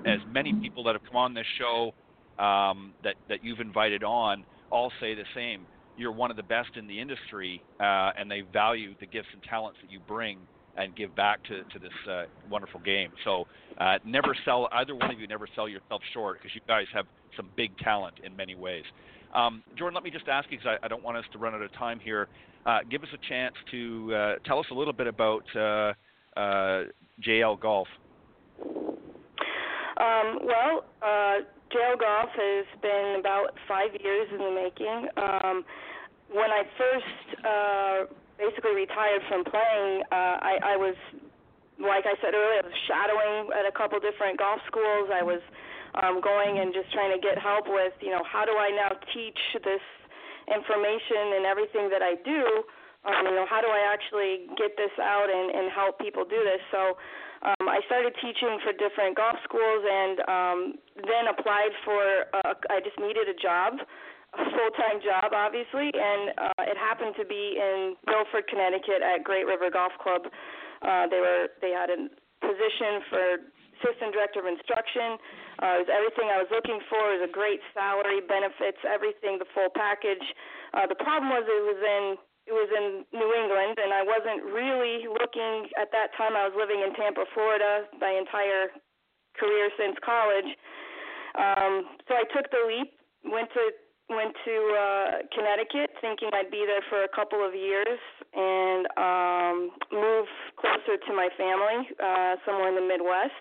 as 0.07 0.21
many 0.27 0.55
people 0.63 0.85
that 0.85 0.95
have 0.95 1.03
come 1.11 1.17
on 1.17 1.35
this 1.35 1.47
show 1.59 1.93
um, 2.39 2.93
that 3.05 3.15
that 3.29 3.45
you've 3.45 3.61
invited 3.61 4.05
on 4.05 4.45
all 4.71 4.91
say 5.01 5.15
the 5.15 5.25
same. 5.35 5.67
You're 5.97 6.13
one 6.13 6.31
of 6.31 6.37
the 6.37 6.43
best 6.43 6.71
in 6.77 6.87
the 6.87 6.99
industry, 6.99 7.63
uh, 7.79 8.13
and 8.19 8.31
they 8.31 8.41
value 8.41 8.95
the 8.99 9.07
gifts 9.07 9.29
and 9.33 9.43
talents 9.43 9.79
that 9.83 9.93
you 9.93 10.01
bring 10.09 10.39
and 10.77 10.97
give 10.97 11.15
back 11.15 11.43
to 11.45 11.63
to 11.65 11.79
this 11.79 11.93
uh, 12.11 12.25
wonderful 12.51 12.81
game. 12.81 13.11
So 13.25 13.47
uh, 13.79 13.99
never 14.05 14.35
sell 14.45 14.69
either 14.73 14.95
one 14.95 15.11
of 15.11 15.21
you. 15.21 15.27
Never 15.27 15.47
sell 15.55 15.69
yourself 15.69 16.01
short 16.15 16.39
because 16.39 16.55
you 16.55 16.63
guys 16.67 16.87
have 16.95 17.07
some 17.37 17.49
big 17.57 17.77
talent 17.79 18.15
in 18.25 18.35
many 18.35 18.55
ways. 18.55 18.85
Um, 19.35 19.63
Jordan, 19.77 19.95
let 19.95 20.05
me 20.05 20.11
just 20.11 20.29
ask 20.29 20.51
you 20.51 20.59
because 20.59 20.79
I, 20.83 20.87
I, 20.87 20.89
don't 20.89 21.03
want 21.03 21.17
us 21.17 21.25
to 21.33 21.39
run 21.39 21.55
out 21.55 21.63
of 21.63 21.73
time 21.75 21.99
here. 21.99 22.29
Uh, 22.67 22.81
give 22.91 23.03
us 23.03 23.09
a 23.15 23.29
chance 23.29 23.55
to 23.71 24.15
uh, 24.15 24.35
tell 24.45 24.59
us 24.59 24.67
a 24.71 24.75
little 24.75 24.93
bit 24.93 25.07
about 25.07 25.45
uh, 25.57 25.93
JL 27.27 27.59
Golf. 27.59 27.89
Um, 29.97 30.39
well, 30.45 30.85
JL 31.73 31.97
Golf 31.97 32.29
has 32.37 32.69
been 32.85 33.17
about 33.19 33.57
five 33.67 33.97
years 33.97 34.29
in 34.29 34.39
the 34.39 34.53
making. 34.53 35.09
Um, 35.17 35.65
when 36.29 36.53
I 36.53 36.69
first 36.77 37.27
uh, 37.41 37.99
basically 38.37 38.77
retired 38.77 39.25
from 39.29 39.45
playing, 39.49 40.05
uh, 40.13 40.37
I, 40.41 40.53
I 40.73 40.75
was, 40.77 40.97
like 41.81 42.05
I 42.05 42.13
said 42.21 42.37
earlier, 42.37 42.61
I 42.61 42.69
was 42.69 42.81
shadowing 42.85 43.57
at 43.57 43.65
a 43.65 43.73
couple 43.73 43.97
different 44.05 44.37
golf 44.37 44.61
schools. 44.69 45.09
I 45.09 45.25
was 45.25 45.41
um, 45.97 46.21
going 46.21 46.61
and 46.61 46.77
just 46.77 46.93
trying 46.93 47.13
to 47.13 47.21
get 47.21 47.41
help 47.41 47.65
with, 47.69 47.97
you 48.05 48.13
know, 48.13 48.25
how 48.25 48.45
do 48.45 48.53
I 48.53 48.69
now 48.69 48.93
teach 49.17 49.41
this 49.65 49.85
information 50.53 51.41
and 51.41 51.49
everything 51.49 51.89
that 51.89 52.05
I 52.05 52.21
do? 52.21 52.69
Um, 53.09 53.33
you 53.33 53.35
know, 53.35 53.49
how 53.49 53.65
do 53.65 53.73
I 53.73 53.83
actually 53.89 54.47
get 54.61 54.77
this 54.77 54.93
out 55.01 55.27
and, 55.33 55.57
and 55.57 55.73
help 55.73 55.99
people 55.99 56.25
do 56.29 56.39
this? 56.45 56.61
So 56.69 57.01
um, 57.43 57.67
I 57.67 57.83
started 57.91 58.15
teaching 58.23 58.59
for 58.63 58.71
different 58.79 59.19
golf 59.19 59.35
schools 59.43 59.83
and 59.83 60.15
um, 60.31 60.59
then 61.03 61.27
applied 61.27 61.75
for, 61.83 62.03
uh, 62.39 62.55
I 62.71 62.79
just 62.79 62.99
needed 63.03 63.27
a 63.27 63.35
job, 63.35 63.83
a 64.33 64.45
full 64.55 64.73
time 64.79 65.03
job, 65.03 65.35
obviously, 65.35 65.91
and 65.91 66.33
uh, 66.39 66.71
it 66.71 66.79
happened 66.79 67.19
to 67.19 67.27
be 67.27 67.59
in 67.59 67.99
Milford, 68.07 68.47
Connecticut 68.47 69.03
at 69.03 69.27
Great 69.27 69.45
River 69.45 69.69
Golf 69.69 69.93
Club. 70.01 70.31
Uh, 70.81 71.11
they 71.11 71.21
were 71.21 71.53
they 71.61 71.75
had 71.75 71.91
a 71.91 72.09
position 72.41 73.03
for 73.11 73.25
assistant 73.83 74.15
director 74.15 74.39
of 74.39 74.47
instruction. 74.47 75.19
Uh, 75.59 75.77
it 75.77 75.81
was 75.85 75.91
everything 75.91 76.31
I 76.31 76.39
was 76.39 76.51
looking 76.55 76.79
for. 76.87 77.13
It 77.13 77.21
was 77.21 77.27
a 77.29 77.35
great 77.35 77.59
salary, 77.75 78.23
benefits, 78.23 78.79
everything, 78.87 79.43
the 79.43 79.51
full 79.51 79.69
package. 79.75 80.23
Uh, 80.73 80.87
the 80.87 80.97
problem 80.97 81.35
was 81.35 81.43
it 81.45 81.65
was 81.67 81.81
in 81.83 82.05
it 82.47 82.55
was 82.55 82.67
in 82.75 83.07
New 83.15 83.31
England, 83.39 83.79
and 83.79 83.95
I 83.95 84.03
wasn't 84.03 84.43
really 84.51 85.07
looking 85.07 85.71
at 85.79 85.95
that 85.95 86.11
time. 86.19 86.35
I 86.35 86.51
was 86.51 86.57
living 86.59 86.83
in 86.83 86.91
Tampa, 86.99 87.23
Florida, 87.35 87.87
my 88.03 88.11
entire 88.11 88.75
career 89.39 89.71
since 89.79 89.95
college. 90.03 90.51
Um, 91.39 91.97
so 92.11 92.19
I 92.19 92.27
took 92.35 92.51
the 92.51 92.63
leap, 92.67 92.91
went 93.25 93.49
to 93.55 93.63
went 94.11 94.35
to 94.45 94.55
uh, 94.77 95.11
Connecticut, 95.33 95.89
thinking 96.05 96.29
I'd 96.35 96.51
be 96.51 96.69
there 96.69 96.85
for 96.91 97.05
a 97.05 97.09
couple 97.09 97.41
of 97.41 97.55
years 97.55 97.97
and 98.35 98.85
um, 99.01 99.57
move 99.89 100.29
closer 100.61 101.01
to 101.01 101.11
my 101.17 101.33
family, 101.39 101.89
uh, 101.97 102.37
somewhere 102.45 102.69
in 102.69 102.77
the 102.77 102.85
Midwest. 102.85 103.41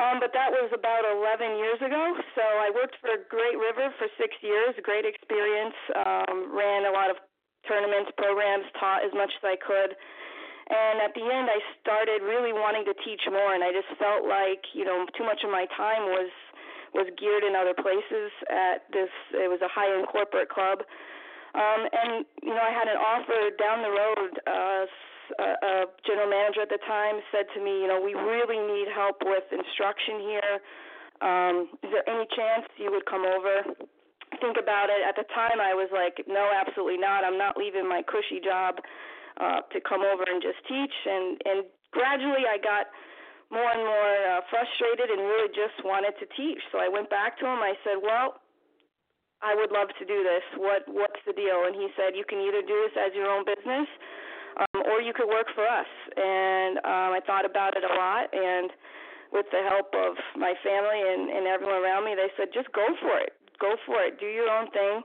Um, 0.00 0.18
but 0.18 0.32
that 0.32 0.50
was 0.50 0.72
about 0.72 1.04
11 1.04 1.60
years 1.60 1.78
ago. 1.84 2.16
So 2.34 2.42
I 2.42 2.72
worked 2.74 2.96
for 2.98 3.12
Great 3.28 3.60
River 3.60 3.92
for 4.00 4.08
six 4.16 4.34
years, 4.40 4.74
great 4.82 5.04
experience. 5.04 5.76
Um, 5.94 6.50
ran 6.50 6.88
a 6.88 6.92
lot 6.96 7.12
of 7.12 7.20
tournaments, 7.66 8.10
programs, 8.16 8.66
taught 8.78 9.04
as 9.04 9.12
much 9.14 9.30
as 9.38 9.44
I 9.44 9.56
could. 9.56 9.94
And 10.72 11.02
at 11.02 11.12
the 11.12 11.26
end, 11.26 11.50
I 11.50 11.58
started 11.82 12.22
really 12.22 12.54
wanting 12.54 12.86
to 12.86 12.94
teach 13.02 13.20
more, 13.26 13.52
and 13.52 13.62
I 13.62 13.74
just 13.74 13.90
felt 13.98 14.24
like 14.24 14.62
you 14.72 14.86
know 14.86 15.04
too 15.18 15.26
much 15.26 15.42
of 15.44 15.50
my 15.50 15.66
time 15.76 16.08
was 16.08 16.30
was 16.94 17.08
geared 17.18 17.44
in 17.44 17.58
other 17.58 17.74
places. 17.74 18.30
At 18.48 18.86
this, 18.92 19.10
it 19.34 19.50
was 19.50 19.60
a 19.60 19.68
high-end 19.68 20.06
corporate 20.08 20.48
club, 20.48 20.86
um, 21.52 21.82
and 21.90 22.24
you 22.40 22.54
know 22.54 22.62
I 22.62 22.70
had 22.70 22.86
an 22.86 22.96
offer 22.96 23.52
down 23.58 23.82
the 23.82 23.92
road. 23.92 24.32
Uh, 24.46 24.86
a, 25.38 25.44
a 25.44 25.74
general 26.04 26.28
manager 26.28 26.60
at 26.60 26.68
the 26.68 26.82
time 26.86 27.20
said 27.32 27.46
to 27.54 27.60
me, 27.62 27.80
you 27.80 27.88
know, 27.88 28.00
we 28.00 28.12
really 28.12 28.58
need 28.58 28.88
help 28.92 29.22
with 29.24 29.44
instruction 29.48 30.20
here. 30.20 30.54
Um, 31.22 31.56
is 31.82 31.90
there 31.94 32.06
any 32.10 32.26
chance 32.34 32.66
you 32.76 32.90
would 32.90 33.06
come 33.06 33.24
over? 33.24 33.62
Think 34.42 34.58
about 34.58 34.90
it. 34.90 35.00
At 35.06 35.14
the 35.14 35.24
time, 35.30 35.62
I 35.62 35.72
was 35.72 35.88
like, 35.94 36.18
no, 36.26 36.50
absolutely 36.50 36.98
not. 36.98 37.22
I'm 37.22 37.38
not 37.38 37.56
leaving 37.56 37.86
my 37.88 38.02
cushy 38.02 38.42
job 38.42 38.82
uh, 39.38 39.62
to 39.70 39.78
come 39.80 40.02
over 40.02 40.26
and 40.26 40.42
just 40.42 40.58
teach. 40.66 40.92
And 41.06 41.38
and 41.46 41.58
gradually, 41.94 42.44
I 42.50 42.58
got 42.58 42.90
more 43.54 43.70
and 43.70 43.84
more 43.86 44.14
uh, 44.34 44.40
frustrated 44.50 45.08
and 45.14 45.22
really 45.22 45.48
just 45.54 45.78
wanted 45.86 46.18
to 46.18 46.26
teach. 46.34 46.58
So 46.74 46.82
I 46.82 46.90
went 46.90 47.08
back 47.08 47.38
to 47.38 47.46
him. 47.46 47.62
I 47.62 47.78
said, 47.86 48.02
well. 48.02 48.42
I 49.42 49.58
would 49.58 49.74
love 49.74 49.90
to 49.98 50.06
do 50.06 50.22
this. 50.22 50.46
What 50.54 50.86
what's 50.86 51.18
the 51.26 51.34
deal? 51.34 51.66
And 51.66 51.74
he 51.74 51.90
said, 51.98 52.14
you 52.14 52.22
can 52.22 52.38
either 52.38 52.62
do 52.62 52.78
this 52.86 52.94
as 52.94 53.10
your 53.10 53.26
own 53.26 53.42
business, 53.42 53.90
um, 54.54 54.86
or 54.86 55.02
you 55.02 55.10
could 55.10 55.26
work 55.26 55.50
for 55.50 55.66
us. 55.66 55.90
And 56.14 56.78
um, 56.86 57.10
I 57.10 57.20
thought 57.26 57.42
about 57.42 57.74
it 57.74 57.82
a 57.82 57.90
lot, 57.90 58.30
and 58.30 58.70
with 59.34 59.50
the 59.50 59.66
help 59.66 59.90
of 59.98 60.14
my 60.38 60.54
family 60.62 61.02
and, 61.02 61.26
and 61.26 61.50
everyone 61.50 61.82
around 61.82 62.06
me, 62.06 62.14
they 62.14 62.30
said, 62.38 62.54
just 62.54 62.70
go 62.70 62.86
for 63.02 63.18
it 63.18 63.34
go 63.60 63.76
for 63.86 64.00
it, 64.02 64.20
do 64.20 64.26
your 64.26 64.48
own 64.48 64.70
thing. 64.70 65.02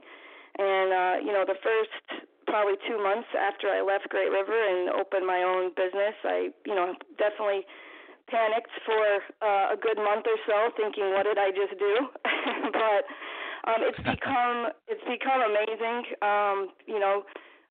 And 0.58 0.88
uh, 0.92 1.16
you 1.24 1.32
know, 1.32 1.44
the 1.46 1.58
first 1.62 2.26
probably 2.46 2.80
two 2.88 2.96
months 2.96 3.28
after 3.36 3.68
I 3.68 3.84
left 3.84 4.08
Great 4.08 4.32
River 4.32 4.56
and 4.56 4.88
opened 4.90 5.26
my 5.26 5.44
own 5.44 5.70
business, 5.76 6.16
I 6.24 6.50
you 6.64 6.74
know 6.74 6.94
definitely 7.18 7.66
panicked 8.28 8.72
for 8.84 9.04
uh, 9.40 9.72
a 9.72 9.76
good 9.80 9.96
month 9.96 10.28
or 10.28 10.36
so, 10.44 10.68
thinking, 10.76 11.16
what 11.16 11.24
did 11.24 11.40
I 11.40 11.48
just 11.50 11.76
do? 11.80 11.94
but 12.76 13.02
um, 13.68 13.80
it's 13.84 14.00
become 14.16 14.72
it's 14.88 15.04
become 15.08 15.40
amazing. 15.44 16.04
Um, 16.20 16.72
you 16.86 17.00
know, 17.00 17.24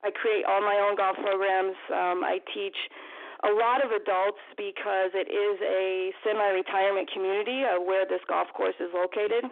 I 0.03 0.11
create 0.11 0.45
all 0.45 0.61
my 0.61 0.77
own 0.77 0.97
golf 0.97 1.17
programs. 1.17 1.77
Um, 1.89 2.21
I 2.25 2.39
teach 2.53 2.77
a 3.45 3.53
lot 3.53 3.85
of 3.85 3.93
adults 3.93 4.41
because 4.57 5.13
it 5.13 5.29
is 5.29 5.61
a 5.61 6.09
semi-retirement 6.25 7.09
community 7.13 7.61
uh, 7.61 7.77
where 7.77 8.05
this 8.05 8.21
golf 8.27 8.47
course 8.53 8.77
is 8.81 8.89
located. 8.93 9.45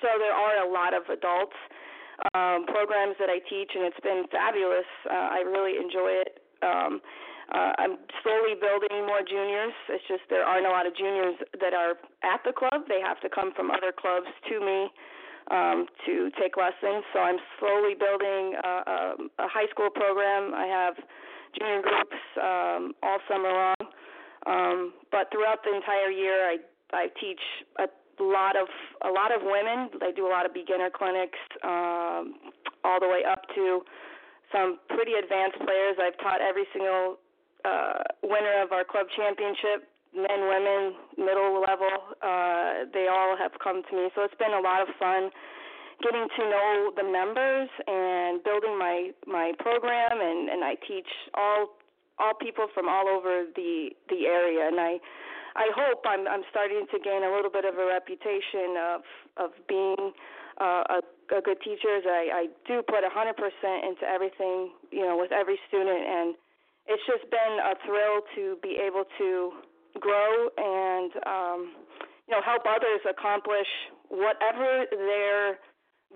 So 0.00 0.08
there 0.18 0.34
are 0.34 0.66
a 0.66 0.68
lot 0.70 0.94
of 0.94 1.02
adults 1.10 1.56
um, 2.34 2.66
programs 2.66 3.14
that 3.18 3.30
I 3.30 3.38
teach, 3.46 3.70
and 3.74 3.84
it's 3.86 4.00
been 4.02 4.26
fabulous. 4.30 4.88
Uh, 5.06 5.38
I 5.38 5.40
really 5.46 5.78
enjoy 5.78 6.22
it. 6.22 6.42
Um, 6.62 7.00
uh, 7.48 7.72
I'm 7.78 7.96
slowly 8.22 8.58
building 8.60 9.06
more 9.06 9.22
juniors. 9.24 9.72
It's 9.88 10.04
just 10.06 10.22
there 10.28 10.44
aren't 10.44 10.66
a 10.66 10.70
lot 10.70 10.84
of 10.84 10.94
juniors 10.94 11.36
that 11.60 11.72
are 11.72 11.96
at 12.20 12.44
the 12.44 12.52
club. 12.52 12.84
They 12.88 13.00
have 13.00 13.20
to 13.22 13.30
come 13.30 13.54
from 13.56 13.70
other 13.70 13.94
clubs 13.94 14.28
to 14.50 14.60
me 14.60 14.90
um, 15.50 15.86
to 16.04 16.28
take 16.36 16.60
lessons. 16.60 17.06
So 17.14 17.20
I'm 17.20 17.40
slowly 17.58 17.94
building 17.96 18.58
a, 18.60 18.68
a, 18.68 18.98
a 19.38 19.46
high 19.48 19.70
school 19.70 19.88
program. 19.88 20.52
I 20.52 20.66
have 20.66 20.94
junior 21.56 21.80
groups 21.80 22.20
um, 22.36 22.92
all 23.02 23.18
summer 23.30 23.48
long. 23.48 23.82
Um, 24.44 24.92
but 25.10 25.32
throughout 25.32 25.64
the 25.64 25.74
entire 25.74 26.10
year, 26.10 26.50
I 26.50 26.56
I 26.92 27.08
teach 27.20 27.40
a 27.78 27.86
lot 28.24 28.56
of 28.56 28.68
a 29.04 29.10
lot 29.10 29.34
of 29.34 29.42
women. 29.42 29.90
They 30.00 30.12
do 30.12 30.26
a 30.26 30.32
lot 30.32 30.46
of 30.46 30.54
beginner 30.54 30.90
clinics, 30.90 31.38
um, 31.64 32.52
all 32.84 33.00
the 33.00 33.08
way 33.08 33.22
up 33.24 33.42
to 33.54 33.82
some 34.52 34.78
pretty 34.88 35.12
advanced 35.14 35.58
players. 35.58 35.96
I've 36.00 36.18
taught 36.18 36.40
every 36.40 36.64
single 36.72 37.18
uh, 37.64 38.02
winner 38.22 38.62
of 38.62 38.72
our 38.72 38.84
club 38.84 39.06
championship, 39.16 39.88
men, 40.14 40.40
women, 40.48 40.94
middle 41.16 41.60
level. 41.60 41.92
Uh, 42.22 42.88
they 42.92 43.08
all 43.10 43.36
have 43.36 43.52
come 43.62 43.82
to 43.90 43.92
me, 43.96 44.08
so 44.14 44.22
it's 44.24 44.38
been 44.38 44.54
a 44.54 44.60
lot 44.60 44.82
of 44.82 44.88
fun 44.98 45.30
getting 46.02 46.28
to 46.38 46.42
know 46.46 46.92
the 46.94 47.02
members 47.02 47.68
and 47.86 48.42
building 48.44 48.78
my 48.78 49.10
my 49.26 49.52
program. 49.58 50.20
And 50.20 50.48
and 50.48 50.64
I 50.64 50.74
teach 50.86 51.08
all 51.34 51.74
all 52.18 52.34
people 52.34 52.66
from 52.74 52.88
all 52.88 53.08
over 53.08 53.44
the 53.54 53.90
the 54.08 54.26
area, 54.26 54.68
and 54.68 54.80
I 54.80 54.98
I 55.58 55.74
hope 55.74 56.06
I'm 56.06 56.30
I'm 56.30 56.46
starting 56.54 56.86
to 56.94 56.98
gain 57.02 57.26
a 57.26 57.30
little 57.34 57.50
bit 57.50 57.66
of 57.66 57.74
a 57.74 57.86
reputation 57.86 58.78
of 58.78 59.02
of 59.36 59.50
being 59.66 60.14
uh, 60.62 60.86
a, 60.86 60.98
a 61.34 61.40
good 61.42 61.58
teacher. 61.66 61.98
I, 62.06 62.46
I 62.46 62.46
do 62.66 62.82
put 62.82 63.02
100% 63.02 63.10
into 63.10 64.04
everything, 64.06 64.70
you 64.90 65.02
know, 65.02 65.18
with 65.18 65.30
every 65.30 65.58
student, 65.66 66.02
and 66.02 66.34
it's 66.86 67.02
just 67.06 67.30
been 67.30 67.54
a 67.62 67.74
thrill 67.86 68.22
to 68.34 68.56
be 68.62 68.78
able 68.78 69.04
to 69.18 69.52
grow 70.00 70.48
and 70.56 71.10
um, 71.26 71.60
you 72.26 72.34
know 72.34 72.42
help 72.42 72.62
others 72.62 73.02
accomplish 73.08 73.68
whatever 74.08 74.86
their 74.90 75.58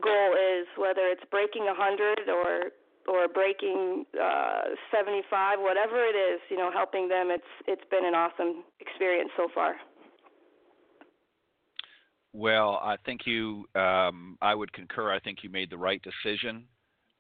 goal 0.01 0.31
is, 0.39 0.67
whether 0.79 1.03
it's 1.11 1.25
breaking 1.31 1.67
a 1.69 1.75
hundred 1.75 2.31
or 2.31 2.71
or 3.09 3.29
breaking 3.29 4.05
uh, 4.21 4.63
75, 4.95 5.59
whatever 5.61 6.05
it 6.05 6.17
is, 6.17 6.41
you 6.49 6.57
know, 6.57 6.71
helping 6.73 7.09
them. 7.09 7.31
It's 7.31 7.45
it's 7.67 7.85
been 7.91 8.05
an 8.05 8.15
awesome 8.15 8.65
experience 8.81 9.31
so 9.37 9.49
far. 9.55 9.77
Well, 12.33 12.81
I 12.83 12.97
think 13.05 13.23
you. 13.27 13.67
Um, 13.75 14.39
I 14.41 14.55
would 14.55 14.73
concur. 14.73 15.13
I 15.13 15.21
think 15.21 15.39
you 15.43 15.51
made 15.51 15.71
the 15.71 15.79
right 15.79 16.03
decision. 16.03 16.65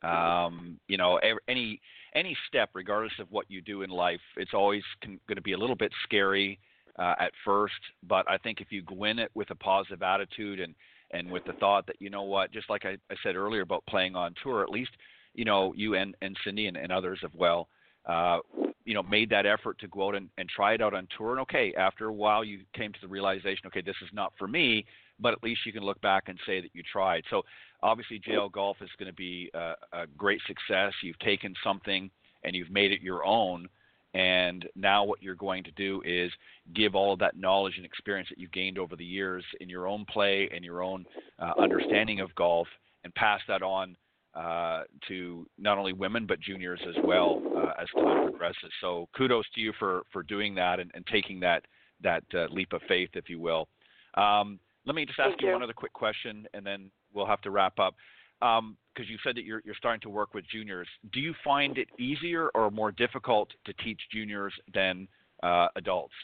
Um, 0.02 0.80
you 0.88 0.96
know, 0.96 1.20
any 1.48 1.80
any 2.14 2.36
step, 2.48 2.70
regardless 2.74 3.12
of 3.20 3.30
what 3.30 3.46
you 3.48 3.60
do 3.60 3.82
in 3.82 3.90
life, 3.90 4.20
it's 4.36 4.54
always 4.54 4.82
going 5.02 5.18
to 5.34 5.42
be 5.42 5.52
a 5.52 5.58
little 5.58 5.76
bit 5.76 5.92
scary 6.04 6.58
uh, 6.98 7.14
at 7.20 7.32
first. 7.44 7.74
But 8.08 8.28
I 8.28 8.38
think 8.38 8.60
if 8.60 8.68
you 8.70 8.82
go 8.82 9.04
in 9.04 9.18
it 9.18 9.30
with 9.34 9.50
a 9.50 9.54
positive 9.54 10.02
attitude 10.02 10.60
and 10.60 10.74
and 11.12 11.30
with 11.30 11.44
the 11.44 11.52
thought 11.54 11.86
that 11.86 11.96
you 12.00 12.08
know 12.08 12.22
what, 12.22 12.52
just 12.52 12.70
like 12.70 12.84
I, 12.84 12.96
I 13.10 13.16
said 13.22 13.36
earlier 13.36 13.60
about 13.60 13.84
playing 13.86 14.16
on 14.16 14.34
tour, 14.42 14.62
at 14.62 14.70
least 14.70 14.92
you 15.34 15.44
know, 15.44 15.72
you 15.76 15.94
and, 15.94 16.14
and 16.22 16.36
Cindy 16.44 16.66
and, 16.66 16.76
and 16.76 16.92
others 16.92 17.18
have 17.22 17.34
well, 17.34 17.68
uh, 18.06 18.38
you 18.84 18.94
know, 18.94 19.02
made 19.02 19.30
that 19.30 19.46
effort 19.46 19.78
to 19.78 19.88
go 19.88 20.08
out 20.08 20.14
and, 20.14 20.28
and 20.38 20.48
try 20.48 20.74
it 20.74 20.82
out 20.82 20.94
on 20.94 21.06
tour. 21.16 21.32
And 21.32 21.40
okay, 21.40 21.72
after 21.76 22.06
a 22.06 22.12
while, 22.12 22.44
you 22.44 22.60
came 22.74 22.92
to 22.92 22.98
the 23.00 23.08
realization, 23.08 23.66
okay, 23.66 23.80
this 23.80 23.96
is 24.02 24.08
not 24.12 24.32
for 24.38 24.48
me. 24.48 24.84
But 25.20 25.34
at 25.34 25.42
least 25.44 25.60
you 25.64 25.72
can 25.72 25.84
look 25.84 26.00
back 26.00 26.24
and 26.26 26.38
say 26.46 26.60
that 26.60 26.70
you 26.74 26.82
tried. 26.90 27.22
So 27.30 27.42
obviously, 27.82 28.20
JL 28.20 28.50
Golf 28.50 28.78
is 28.80 28.90
going 28.98 29.10
to 29.10 29.14
be 29.14 29.50
a, 29.54 29.74
a 29.92 30.06
great 30.16 30.40
success. 30.48 30.92
You've 31.02 31.18
taken 31.20 31.54
something 31.62 32.10
and 32.42 32.56
you've 32.56 32.70
made 32.70 32.90
it 32.90 33.00
your 33.02 33.24
own. 33.24 33.68
And 34.14 34.68
now 34.74 35.04
what 35.04 35.22
you're 35.22 35.34
going 35.36 35.62
to 35.64 35.70
do 35.72 36.02
is 36.04 36.30
give 36.74 36.94
all 36.94 37.12
of 37.12 37.18
that 37.20 37.36
knowledge 37.36 37.74
and 37.76 37.86
experience 37.86 38.28
that 38.30 38.38
you've 38.38 38.52
gained 38.52 38.78
over 38.78 38.96
the 38.96 39.04
years 39.04 39.44
in 39.60 39.68
your 39.68 39.86
own 39.86 40.04
play 40.06 40.50
and 40.52 40.64
your 40.64 40.82
own 40.82 41.06
uh, 41.38 41.52
understanding 41.58 42.20
of 42.20 42.34
golf 42.34 42.66
and 43.04 43.14
pass 43.14 43.40
that 43.48 43.62
on 43.62 43.96
uh, 44.34 44.82
to 45.08 45.46
not 45.58 45.78
only 45.78 45.92
women 45.92 46.26
but 46.26 46.40
juniors 46.40 46.80
as 46.88 46.94
well 47.04 47.42
uh, 47.56 47.72
as 47.80 47.88
time 47.94 48.30
progresses. 48.30 48.72
So 48.80 49.08
kudos 49.16 49.44
to 49.54 49.60
you 49.60 49.72
for 49.78 50.02
for 50.12 50.22
doing 50.22 50.54
that 50.56 50.80
and, 50.80 50.90
and 50.94 51.06
taking 51.06 51.40
that 51.40 51.64
that 52.02 52.24
uh, 52.34 52.46
leap 52.50 52.72
of 52.72 52.82
faith, 52.88 53.10
if 53.14 53.28
you 53.28 53.38
will. 53.38 53.68
Um, 54.14 54.58
Let 54.86 54.96
me 54.96 55.06
just 55.06 55.20
ask 55.20 55.40
you, 55.40 55.48
you. 55.48 55.52
one 55.52 55.62
other 55.62 55.72
quick 55.72 55.92
question, 55.92 56.46
and 56.54 56.66
then 56.66 56.90
we'll 57.14 57.26
have 57.26 57.40
to 57.42 57.50
wrap 57.50 57.78
up. 57.78 57.94
Because 58.40 59.08
you 59.08 59.18
said 59.22 59.36
that 59.36 59.44
you're 59.44 59.62
you're 59.64 59.76
starting 59.76 60.00
to 60.00 60.10
work 60.10 60.34
with 60.34 60.44
juniors. 60.50 60.88
Do 61.12 61.20
you 61.20 61.32
find 61.44 61.78
it 61.78 61.88
easier 61.98 62.50
or 62.54 62.70
more 62.70 62.90
difficult 62.90 63.50
to 63.66 63.72
teach 63.74 64.00
juniors 64.10 64.52
than 64.74 65.06
uh, 65.44 65.68
adults? 65.76 66.14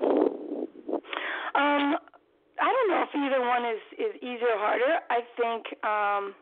Um, 0.00 1.96
I 2.62 2.68
don't 2.72 2.88
know 2.90 3.02
if 3.02 3.14
either 3.14 3.40
one 3.46 3.64
is 3.66 3.80
is 3.98 4.22
easier 4.22 4.52
or 4.54 4.58
harder. 4.58 5.00
I 5.10 5.20
think 5.36 5.66
um, 5.84 6.34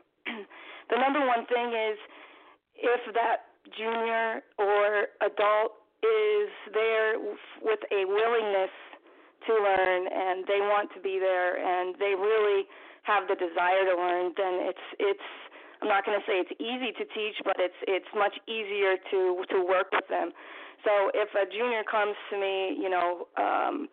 the 0.91 0.97
number 0.97 1.21
one 1.27 1.47
thing 1.47 1.73
is 1.73 1.99
if 2.77 3.15
that 3.15 3.53
junior 3.77 4.43
or 4.59 5.13
adult 5.21 5.83
is 6.03 6.49
there 6.73 7.19
with 7.63 7.81
a 7.91 8.07
willingness 8.07 8.71
to 9.47 9.53
learn 9.55 10.07
and 10.07 10.47
they 10.47 10.61
want 10.63 10.91
to 10.95 11.01
be 11.01 11.19
there 11.19 11.59
and 11.59 11.95
they 11.99 12.15
really 12.15 12.65
have 13.03 13.27
the 13.27 13.35
desire 13.35 13.85
to 13.89 13.97
learn, 13.97 14.33
then 14.37 14.69
it's 14.69 14.87
it's 14.99 15.29
I'm 15.81 15.89
not 15.89 16.05
going 16.05 16.19
to 16.19 16.27
say 16.27 16.43
it's 16.43 16.55
easy 16.59 16.91
to 16.99 17.05
teach, 17.15 17.39
but 17.45 17.57
it's 17.59 17.79
it's 17.87 18.11
much 18.15 18.35
easier 18.47 18.97
to 19.11 19.45
to 19.51 19.59
work 19.65 19.91
with 19.93 20.07
them. 20.09 20.31
So 20.85 21.11
if 21.15 21.31
a 21.35 21.49
junior 21.51 21.83
comes 21.83 22.15
to 22.31 22.39
me, 22.39 22.79
you 22.79 22.91
know, 22.91 23.27
um, 23.37 23.89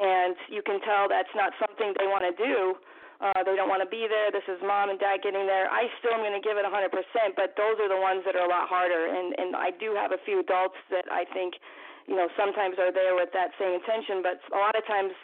and 0.00 0.36
you 0.48 0.62
can 0.64 0.80
tell 0.80 1.08
that's 1.08 1.32
not 1.34 1.52
something 1.60 1.92
they 1.98 2.06
want 2.08 2.24
to 2.24 2.34
do. 2.36 2.76
Uh, 3.22 3.46
they 3.46 3.54
don't 3.54 3.70
want 3.70 3.78
to 3.78 3.86
be 3.86 4.10
there. 4.10 4.34
This 4.34 4.42
is 4.50 4.58
mom 4.66 4.90
and 4.90 4.98
dad 4.98 5.22
getting 5.22 5.46
there. 5.46 5.70
I 5.70 5.86
still 6.02 6.10
am 6.10 6.26
going 6.26 6.34
to 6.34 6.42
give 6.42 6.58
it 6.58 6.66
100%, 6.66 6.90
but 7.38 7.54
those 7.54 7.78
are 7.78 7.86
the 7.86 8.02
ones 8.02 8.26
that 8.26 8.34
are 8.34 8.42
a 8.42 8.50
lot 8.50 8.66
harder. 8.66 9.06
And 9.14 9.30
and 9.38 9.54
I 9.54 9.70
do 9.70 9.94
have 9.94 10.10
a 10.10 10.18
few 10.26 10.42
adults 10.42 10.74
that 10.90 11.06
I 11.06 11.22
think, 11.30 11.54
you 12.10 12.18
know, 12.18 12.26
sometimes 12.34 12.82
are 12.82 12.90
there 12.90 13.14
with 13.14 13.30
that 13.30 13.54
same 13.62 13.78
intention, 13.78 14.26
but 14.26 14.42
a 14.50 14.58
lot 14.58 14.74
of 14.74 14.82
times 14.90 15.14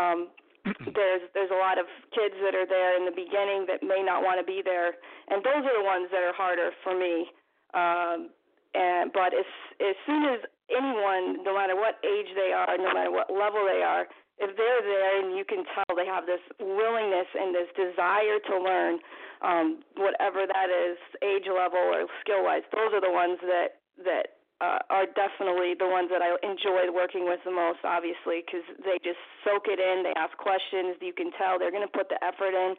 um, 0.00 0.18
there's 0.96 1.28
there's 1.36 1.52
a 1.52 1.60
lot 1.60 1.76
of 1.76 1.84
kids 2.16 2.40
that 2.40 2.56
are 2.56 2.64
there 2.64 2.96
in 2.96 3.04
the 3.04 3.12
beginning 3.12 3.68
that 3.68 3.84
may 3.84 4.00
not 4.00 4.24
want 4.24 4.40
to 4.40 4.46
be 4.48 4.64
there, 4.64 4.96
and 5.28 5.44
those 5.44 5.60
are 5.60 5.76
the 5.76 5.84
ones 5.84 6.08
that 6.08 6.24
are 6.24 6.32
harder 6.32 6.72
for 6.80 6.96
me. 6.96 7.28
Um, 7.76 8.32
and 8.72 9.12
but 9.12 9.36
as 9.36 9.44
as 9.84 9.96
soon 10.08 10.24
as 10.24 10.40
anyone, 10.72 11.44
no 11.44 11.52
matter 11.52 11.76
what 11.76 12.00
age 12.00 12.32
they 12.32 12.56
are, 12.56 12.80
no 12.80 12.96
matter 12.96 13.12
what 13.12 13.28
level 13.28 13.68
they 13.68 13.84
are, 13.84 14.08
if 14.38 14.52
they're 14.56 14.84
there 14.84 15.12
and 15.24 15.36
you 15.36 15.44
can 15.44 15.64
tell 15.72 15.88
they 15.96 16.06
have 16.06 16.28
this 16.28 16.42
willingness 16.60 17.28
and 17.32 17.56
this 17.56 17.70
desire 17.72 18.38
to 18.52 18.54
learn, 18.60 19.00
um, 19.40 19.80
whatever 19.96 20.44
that 20.44 20.68
is, 20.68 21.00
age 21.24 21.48
level 21.48 21.80
or 21.80 22.04
skill 22.20 22.44
wise, 22.44 22.64
those 22.72 22.92
are 22.92 23.00
the 23.00 23.12
ones 23.12 23.40
that 23.40 23.80
that 24.04 24.36
uh, 24.60 24.80
are 24.88 25.04
definitely 25.12 25.76
the 25.76 25.88
ones 25.88 26.08
that 26.08 26.24
I 26.24 26.32
enjoy 26.40 26.88
working 26.92 27.28
with 27.28 27.40
the 27.44 27.52
most, 27.52 27.80
obviously, 27.84 28.40
because 28.44 28.64
they 28.84 28.96
just 29.04 29.20
soak 29.44 29.68
it 29.68 29.80
in. 29.80 30.04
They 30.04 30.16
ask 30.16 30.36
questions. 30.36 30.96
You 31.00 31.12
can 31.12 31.28
tell 31.36 31.60
they're 31.60 31.72
going 31.72 31.84
to 31.84 31.92
put 31.92 32.08
the 32.08 32.20
effort 32.24 32.56
in. 32.56 32.72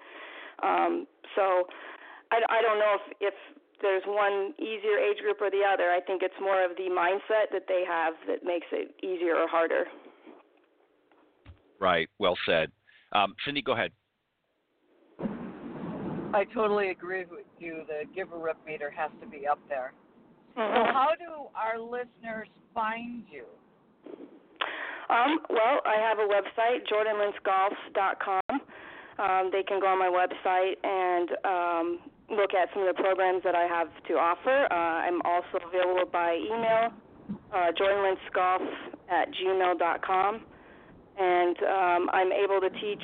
Um, 0.62 1.05
so 1.38 1.70
I, 2.34 2.41
I 2.49 2.60
don't 2.66 2.82
know 2.82 2.97
if, 2.97 3.34
if 3.34 3.38
there's 3.82 4.01
one 4.10 4.58
easier 4.58 4.97
age 4.97 5.22
group 5.22 5.38
or 5.38 5.53
the 5.53 5.62
other. 5.62 5.93
I 5.93 6.01
think 6.01 6.26
it's 6.26 6.38
more 6.41 6.66
of 6.66 6.74
the 6.82 6.89
mindset 6.89 7.53
that 7.53 7.70
they 7.70 7.86
have 7.86 8.18
that 8.26 8.41
makes 8.41 8.66
it 8.74 8.97
easier 9.05 9.38
or 9.38 9.47
harder. 9.47 9.86
Right. 11.80 12.09
Well 12.19 12.38
said. 12.45 12.71
Um, 13.13 13.36
Cindy, 13.45 13.61
go 13.61 13.73
ahead. 13.73 13.91
I 16.34 16.43
totally 16.53 16.89
agree 16.89 17.25
with 17.30 17.45
you. 17.59 17.84
The 17.88 18.03
Give 18.13 18.32
a 18.34 18.38
Rip 18.38 18.57
meter 18.65 18.91
has 18.91 19.11
to 19.21 19.28
be 19.28 19.47
up 19.47 19.59
there. 19.69 19.93
So, 20.55 20.61
how 20.61 21.09
do 21.17 21.47
our 21.55 21.80
listeners 21.80 22.47
find 22.73 23.23
you? 23.32 23.43
Um, 25.09 25.39
well, 25.49 25.80
I 25.86 25.95
have 26.01 26.17
a 26.19 26.28
website, 26.28 26.84
jordanlintzgolf.com. 26.91 28.61
Um, 29.19 29.49
they 29.51 29.63
can 29.63 29.80
go 29.80 29.88
on 29.88 29.99
my 29.99 30.09
website 30.09 30.75
and 30.84 31.30
um, 31.45 31.99
look 32.30 32.53
at 32.53 32.69
some 32.73 32.84
of 32.84 32.95
the 32.95 33.01
programs 33.01 33.43
that 33.43 33.55
I 33.55 33.63
have 33.63 33.88
to 34.07 34.13
offer. 34.15 34.67
Uh, 34.69 34.75
I'm 34.75 35.21
also 35.23 35.65
available 35.65 36.09
by 36.11 36.36
email, 36.36 36.91
uh, 37.53 37.71
jordanlinsgolf 37.80 38.67
at 39.09 39.30
gmail.com. 39.34 40.41
And 41.20 41.57
um, 41.63 42.09
I'm 42.13 42.32
able 42.32 42.61
to 42.61 42.70
teach 42.70 43.03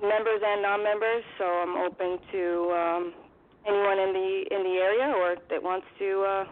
members 0.00 0.40
and 0.44 0.62
non-members, 0.62 1.24
so 1.38 1.44
I'm 1.44 1.76
open 1.76 2.18
to 2.32 2.70
um, 2.70 3.14
anyone 3.66 3.98
in 3.98 4.12
the 4.12 4.44
in 4.54 4.62
the 4.62 4.78
area 4.78 5.12
or 5.16 5.36
that 5.50 5.62
wants 5.62 5.86
to 5.98 6.22
uh, 6.22 6.44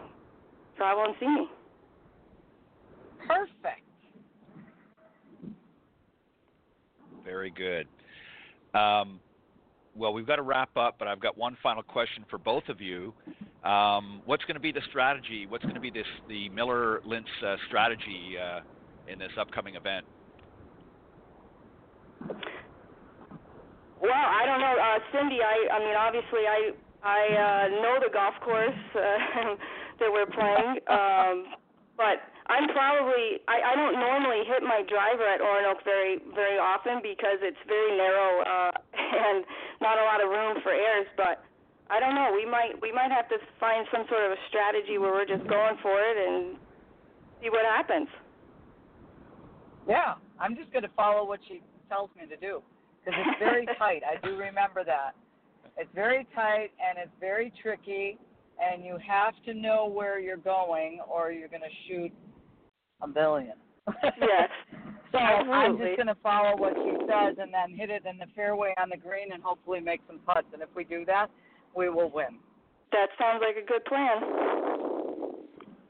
travel 0.77 1.05
and 1.05 1.15
see 1.19 1.27
me. 1.27 1.47
Perfect. 3.27 3.81
Very 7.23 7.51
good. 7.51 7.87
Um, 8.77 9.19
well, 9.95 10.13
we've 10.13 10.27
got 10.27 10.37
to 10.37 10.41
wrap 10.41 10.75
up, 10.77 10.95
but 10.97 11.07
I've 11.07 11.19
got 11.19 11.37
one 11.37 11.57
final 11.61 11.83
question 11.83 12.25
for 12.29 12.37
both 12.37 12.63
of 12.69 12.79
you. 12.79 13.13
Um, 13.63 14.21
what's 14.25 14.43
going 14.45 14.55
to 14.55 14.61
be 14.61 14.71
the 14.71 14.81
strategy? 14.89 15.45
What's 15.47 15.63
going 15.63 15.75
to 15.75 15.81
be 15.81 15.89
this 15.89 16.05
the 16.27 16.49
Miller 16.49 17.01
Lintz 17.05 17.25
uh, 17.45 17.57
strategy 17.67 18.35
uh, 18.41 18.61
in 19.11 19.19
this 19.19 19.31
upcoming 19.39 19.75
event? 19.75 20.05
Well, 23.99 24.11
I 24.15 24.47
don't 24.47 24.63
know, 24.63 24.75
uh, 24.79 24.99
Cindy. 25.11 25.39
I, 25.43 25.75
I 25.75 25.79
mean, 25.83 25.95
obviously, 25.95 26.47
I, 26.47 26.71
I 27.03 27.21
uh, 27.35 27.65
know 27.83 27.99
the 27.99 28.11
golf 28.11 28.35
course 28.39 28.79
uh, 28.95 29.55
that 29.99 30.07
we're 30.07 30.31
playing, 30.31 30.79
um, 30.87 31.51
but 31.99 32.23
I'm 32.47 32.71
probably, 32.71 33.43
I, 33.51 33.59
I 33.59 33.73
don't 33.75 33.99
normally 33.99 34.47
hit 34.47 34.63
my 34.63 34.87
driver 34.87 35.27
at 35.27 35.43
Oronoque 35.43 35.83
very, 35.83 36.23
very 36.33 36.55
often 36.57 37.03
because 37.03 37.43
it's 37.43 37.59
very 37.67 37.97
narrow 37.99 38.41
uh, 38.41 38.71
and 38.95 39.43
not 39.83 39.99
a 39.99 40.03
lot 40.07 40.23
of 40.23 40.31
room 40.31 40.63
for 40.63 40.71
airs. 40.71 41.07
But 41.19 41.43
I 41.91 41.99
don't 41.99 42.15
know. 42.15 42.31
We 42.31 42.47
might, 42.47 42.79
we 42.81 42.95
might 42.95 43.11
have 43.11 43.27
to 43.29 43.37
find 43.59 43.85
some 43.91 44.07
sort 44.07 44.23
of 44.23 44.31
a 44.31 44.41
strategy 44.47 44.97
where 44.97 45.11
we're 45.11 45.27
just 45.27 45.43
going 45.51 45.75
for 45.83 45.99
it 45.99 46.15
and 46.15 46.55
see 47.43 47.51
what 47.51 47.67
happens. 47.67 48.07
Yeah, 49.87 50.15
I'm 50.39 50.55
just 50.55 50.71
going 50.71 50.83
to 50.83 50.93
follow 50.95 51.27
what 51.27 51.39
she 51.47 51.61
tells 51.89 52.09
me 52.15 52.27
to 52.27 52.37
do 52.37 52.61
because 53.03 53.19
it's 53.25 53.39
very 53.43 53.65
tight. 53.77 54.01
I 54.05 54.25
do 54.25 54.37
remember 54.37 54.83
that. 54.85 55.11
It's 55.77 55.89
very 55.95 56.27
tight 56.35 56.71
and 56.79 56.97
it's 56.97 57.11
very 57.19 57.51
tricky, 57.61 58.17
and 58.59 58.83
you 58.83 58.97
have 59.05 59.33
to 59.45 59.53
know 59.53 59.87
where 59.87 60.19
you're 60.19 60.37
going 60.37 60.99
or 61.09 61.31
you're 61.31 61.47
going 61.47 61.61
to 61.61 61.75
shoot 61.87 62.11
a 63.01 63.07
billion. 63.07 63.53
Yes. 64.03 64.49
so 65.11 65.17
I'm 65.17 65.77
just 65.77 65.95
going 65.95 66.07
to 66.07 66.17
follow 66.21 66.57
what 66.57 66.73
she 66.75 66.91
says 67.07 67.37
and 67.39 67.53
then 67.53 67.75
hit 67.75 67.89
it 67.89 68.03
in 68.05 68.17
the 68.17 68.27
fairway 68.35 68.73
on 68.81 68.89
the 68.89 68.97
green 68.97 69.31
and 69.31 69.41
hopefully 69.41 69.79
make 69.79 70.01
some 70.07 70.19
putts. 70.19 70.47
And 70.53 70.61
if 70.61 70.69
we 70.75 70.83
do 70.83 71.05
that, 71.05 71.27
we 71.75 71.89
will 71.89 72.11
win. 72.11 72.39
That 72.91 73.07
sounds 73.17 73.41
like 73.45 73.61
a 73.61 73.65
good 73.65 73.85
plan. 73.85 74.21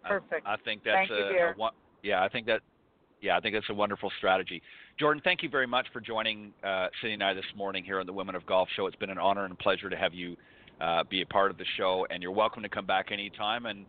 Perfect. 0.04 0.46
I, 0.46 0.54
I 0.54 0.58
think 0.64 0.84
that's 0.84 0.96
Thank 0.96 1.10
you, 1.10 1.26
a, 1.26 1.30
dear. 1.30 1.54
a 1.54 1.58
one, 1.58 1.74
yeah. 2.04 2.24
I 2.24 2.30
think 2.30 2.46
that 2.48 2.62
yeah, 3.22 3.38
I 3.38 3.40
think 3.40 3.56
that's 3.56 3.70
a 3.70 3.74
wonderful 3.74 4.12
strategy. 4.18 4.62
Jordan, 5.00 5.22
thank 5.24 5.44
you 5.44 5.50
very 5.50 5.68
much 5.68 5.88
for 5.92 6.00
joining 6.00 6.54
uh, 6.64 6.88
Cindy 7.02 7.16
and 7.16 7.24
I 7.24 7.34
this 7.34 7.46
morning 7.56 7.84
here 7.84 8.00
on 8.00 8.06
the 8.06 8.14
Women 8.14 8.36
of 8.36 8.46
Golf 8.46 8.70
Show. 8.76 8.88
It's 8.88 8.96
been 8.96 9.10
an 9.10 9.18
honor 9.18 9.46
and 9.46 9.54
a 9.54 9.58
pleasure 9.58 9.90
to 9.90 9.98
have 9.98 10.14
you 10.14 10.36
uh, 10.82 11.04
be 11.04 11.22
a 11.22 11.26
part 11.26 11.52
of 11.52 11.58
the 11.58 11.66
show, 11.78 12.08
and 12.10 12.24
you're 12.24 12.32
welcome 12.32 12.64
to 12.64 12.70
come 12.70 12.86
back 12.86 13.12
anytime. 13.12 13.66
And 13.66 13.86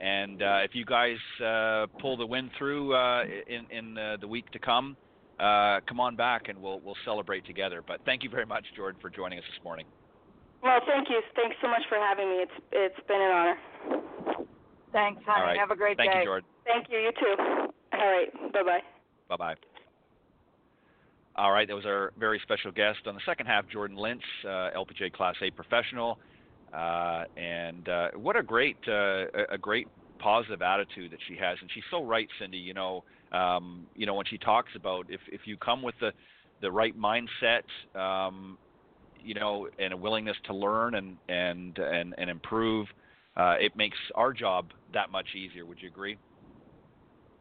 and 0.00 0.42
uh, 0.42 0.58
if 0.64 0.74
you 0.74 0.84
guys 0.84 1.16
uh, 1.42 1.86
pull 2.00 2.16
the 2.16 2.26
win 2.26 2.50
through 2.58 2.94
uh, 2.94 3.24
in 3.46 3.66
in 3.70 3.98
uh, 3.98 4.16
the 4.20 4.28
week 4.28 4.50
to 4.50 4.58
come, 4.58 4.96
uh, 5.40 5.80
come 5.88 6.00
on 6.00 6.16
back 6.16 6.48
and 6.48 6.60
we'll 6.60 6.80
we'll 6.80 6.96
celebrate 7.04 7.46
together. 7.46 7.82
But 7.86 8.00
thank 8.04 8.22
you 8.22 8.30
very 8.30 8.46
much, 8.46 8.64
Jordan, 8.76 9.00
for 9.00 9.10
joining 9.10 9.38
us 9.38 9.44
this 9.54 9.64
morning. 9.64 9.86
Well, 10.62 10.80
thank 10.86 11.08
you. 11.08 11.20
Thanks 11.36 11.56
so 11.62 11.68
much 11.68 11.82
for 11.88 11.96
having 11.96 12.28
me. 12.28 12.36
It's 12.36 12.64
it's 12.72 13.06
been 13.06 13.20
an 13.20 13.30
honor. 13.30 13.56
Thanks, 14.92 15.22
honey. 15.26 15.40
All 15.40 15.46
right. 15.46 15.58
Have 15.58 15.70
a 15.70 15.76
great 15.76 15.96
thank 15.96 16.10
day. 16.10 16.24
Thank 16.24 16.24
you, 16.24 16.28
Jordan. 16.28 16.48
Thank 16.64 16.86
you. 16.90 16.98
You 16.98 17.12
too. 17.18 17.73
All 18.04 18.10
right. 18.10 18.52
Bye 18.52 18.62
bye. 18.64 18.80
Bye 19.28 19.36
bye. 19.36 19.54
All 21.36 21.52
right, 21.52 21.66
that 21.66 21.74
was 21.74 21.86
our 21.86 22.12
very 22.18 22.38
special 22.42 22.70
guest 22.70 23.00
on 23.06 23.14
the 23.14 23.20
second 23.26 23.46
half, 23.46 23.66
Jordan 23.68 23.96
Lintz, 23.96 24.22
uh, 24.44 24.70
LPGA 24.76 25.12
Class 25.12 25.36
A 25.42 25.50
professional, 25.50 26.18
uh, 26.72 27.24
and 27.36 27.88
uh, 27.88 28.10
what 28.14 28.36
a 28.36 28.42
great, 28.42 28.78
uh, 28.88 29.26
a- 29.34 29.54
a 29.54 29.58
great 29.58 29.88
positive 30.20 30.62
attitude 30.62 31.10
that 31.12 31.20
she 31.26 31.36
has, 31.36 31.58
and 31.60 31.70
she's 31.72 31.84
so 31.90 32.04
right, 32.04 32.28
Cindy. 32.38 32.58
You 32.58 32.74
know, 32.74 33.04
um, 33.32 33.88
you 33.96 34.06
know 34.06 34.14
when 34.14 34.26
she 34.26 34.38
talks 34.38 34.72
about 34.76 35.06
if 35.08 35.20
if 35.32 35.46
you 35.46 35.56
come 35.58 35.82
with 35.82 35.96
the 36.00 36.12
the 36.60 36.70
right 36.70 36.94
mindset, 36.96 37.64
um, 37.98 38.58
you 39.18 39.34
know, 39.34 39.68
and 39.78 39.92
a 39.94 39.96
willingness 39.96 40.36
to 40.44 40.54
learn 40.54 40.94
and 40.96 41.18
and 41.28 41.78
and, 41.78 42.14
and 42.18 42.30
improve, 42.30 42.88
uh, 43.36 43.56
it 43.60 43.74
makes 43.76 43.98
our 44.14 44.32
job 44.32 44.72
that 44.92 45.10
much 45.10 45.34
easier. 45.36 45.66
Would 45.66 45.82
you 45.82 45.88
agree? 45.88 46.18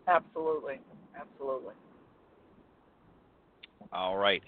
Absolutely. 0.08 0.80
Absolutely. 1.20 1.74
All 3.92 4.18
right. 4.18 4.42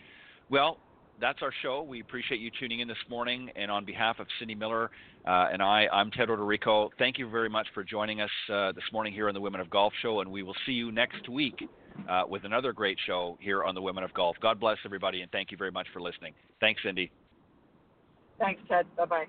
Well, 0.49 0.79
that's 1.19 1.39
our 1.41 1.51
show. 1.61 1.81
We 1.83 2.01
appreciate 2.01 2.41
you 2.41 2.51
tuning 2.59 2.79
in 2.79 2.87
this 2.87 2.97
morning. 3.09 3.49
And 3.55 3.71
on 3.71 3.85
behalf 3.85 4.19
of 4.19 4.27
Cindy 4.39 4.55
Miller 4.55 4.89
uh, 5.25 5.47
and 5.51 5.61
I, 5.61 5.87
I'm 5.91 6.11
Ted 6.11 6.29
Odorico. 6.29 6.89
Thank 6.97 7.17
you 7.17 7.29
very 7.29 7.49
much 7.49 7.67
for 7.73 7.83
joining 7.83 8.21
us 8.21 8.29
uh, 8.51 8.71
this 8.73 8.83
morning 8.91 9.13
here 9.13 9.27
on 9.27 9.33
the 9.33 9.41
Women 9.41 9.61
of 9.61 9.69
Golf 9.69 9.93
Show. 10.01 10.21
And 10.21 10.31
we 10.31 10.43
will 10.43 10.55
see 10.65 10.73
you 10.73 10.91
next 10.91 11.29
week 11.29 11.55
uh, 12.09 12.23
with 12.27 12.43
another 12.43 12.73
great 12.73 12.97
show 13.05 13.37
here 13.39 13.63
on 13.63 13.75
the 13.75 13.81
Women 13.81 14.03
of 14.03 14.13
Golf. 14.13 14.35
God 14.41 14.59
bless 14.59 14.77
everybody, 14.85 15.21
and 15.21 15.31
thank 15.31 15.51
you 15.51 15.57
very 15.57 15.71
much 15.71 15.87
for 15.93 16.01
listening. 16.01 16.33
Thanks, 16.59 16.81
Cindy. 16.83 17.11
Thanks, 18.39 18.61
Ted. 18.67 18.85
Bye 18.97 19.05
bye. 19.05 19.25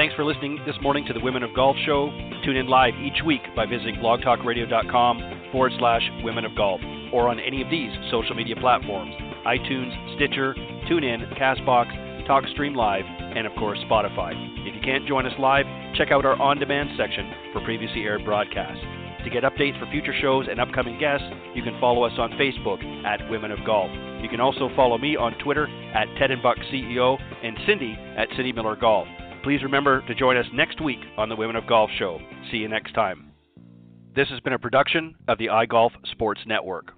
Thanks 0.00 0.14
for 0.14 0.24
listening 0.24 0.58
this 0.64 0.76
morning 0.80 1.04
to 1.08 1.12
the 1.12 1.20
Women 1.20 1.42
of 1.42 1.54
Golf 1.54 1.76
Show. 1.84 2.08
Tune 2.42 2.56
in 2.56 2.68
live 2.68 2.94
each 3.04 3.22
week 3.22 3.42
by 3.54 3.66
visiting 3.66 3.96
blogtalkradio.com 3.96 5.50
forward 5.52 5.72
slash 5.78 6.00
Women 6.24 6.46
of 6.46 6.56
Golf 6.56 6.80
or 7.12 7.28
on 7.28 7.38
any 7.38 7.60
of 7.60 7.68
these 7.68 7.92
social 8.10 8.34
media 8.34 8.56
platforms 8.56 9.12
iTunes, 9.44 9.92
Stitcher, 10.16 10.54
TuneIn, 10.88 11.36
Castbox, 11.38 11.92
TalkStream 12.26 12.74
Live, 12.74 13.04
and 13.04 13.46
of 13.46 13.52
course 13.58 13.78
Spotify. 13.90 14.32
If 14.66 14.74
you 14.74 14.80
can't 14.80 15.06
join 15.06 15.26
us 15.26 15.34
live, 15.38 15.66
check 15.98 16.10
out 16.10 16.24
our 16.24 16.40
on 16.40 16.58
demand 16.58 16.96
section 16.96 17.30
for 17.52 17.60
previously 17.60 18.04
aired 18.04 18.24
broadcasts. 18.24 18.82
To 19.24 19.28
get 19.28 19.42
updates 19.42 19.78
for 19.78 19.84
future 19.90 20.14
shows 20.18 20.46
and 20.48 20.58
upcoming 20.58 20.98
guests, 20.98 21.26
you 21.54 21.62
can 21.62 21.78
follow 21.78 22.04
us 22.04 22.16
on 22.16 22.30
Facebook 22.40 22.82
at 23.04 23.28
Women 23.28 23.52
of 23.52 23.58
Golf. 23.66 23.90
You 24.22 24.30
can 24.30 24.40
also 24.40 24.70
follow 24.74 24.96
me 24.96 25.14
on 25.16 25.36
Twitter 25.44 25.68
at 25.92 26.08
Ted 26.18 26.30
and 26.30 26.42
Buck 26.42 26.56
CEO 26.72 27.18
and 27.44 27.58
Cindy 27.66 27.98
at 28.16 28.28
Cindy 28.34 28.54
Miller 28.54 28.76
Golf. 28.76 29.06
Please 29.42 29.62
remember 29.62 30.02
to 30.06 30.14
join 30.14 30.36
us 30.36 30.44
next 30.52 30.82
week 30.82 30.98
on 31.16 31.30
the 31.30 31.36
Women 31.36 31.56
of 31.56 31.66
Golf 31.66 31.88
Show. 31.98 32.20
See 32.50 32.58
you 32.58 32.68
next 32.68 32.92
time. 32.92 33.32
This 34.14 34.28
has 34.28 34.40
been 34.40 34.52
a 34.52 34.58
production 34.58 35.14
of 35.28 35.38
the 35.38 35.46
iGolf 35.46 35.92
Sports 36.12 36.42
Network. 36.46 36.92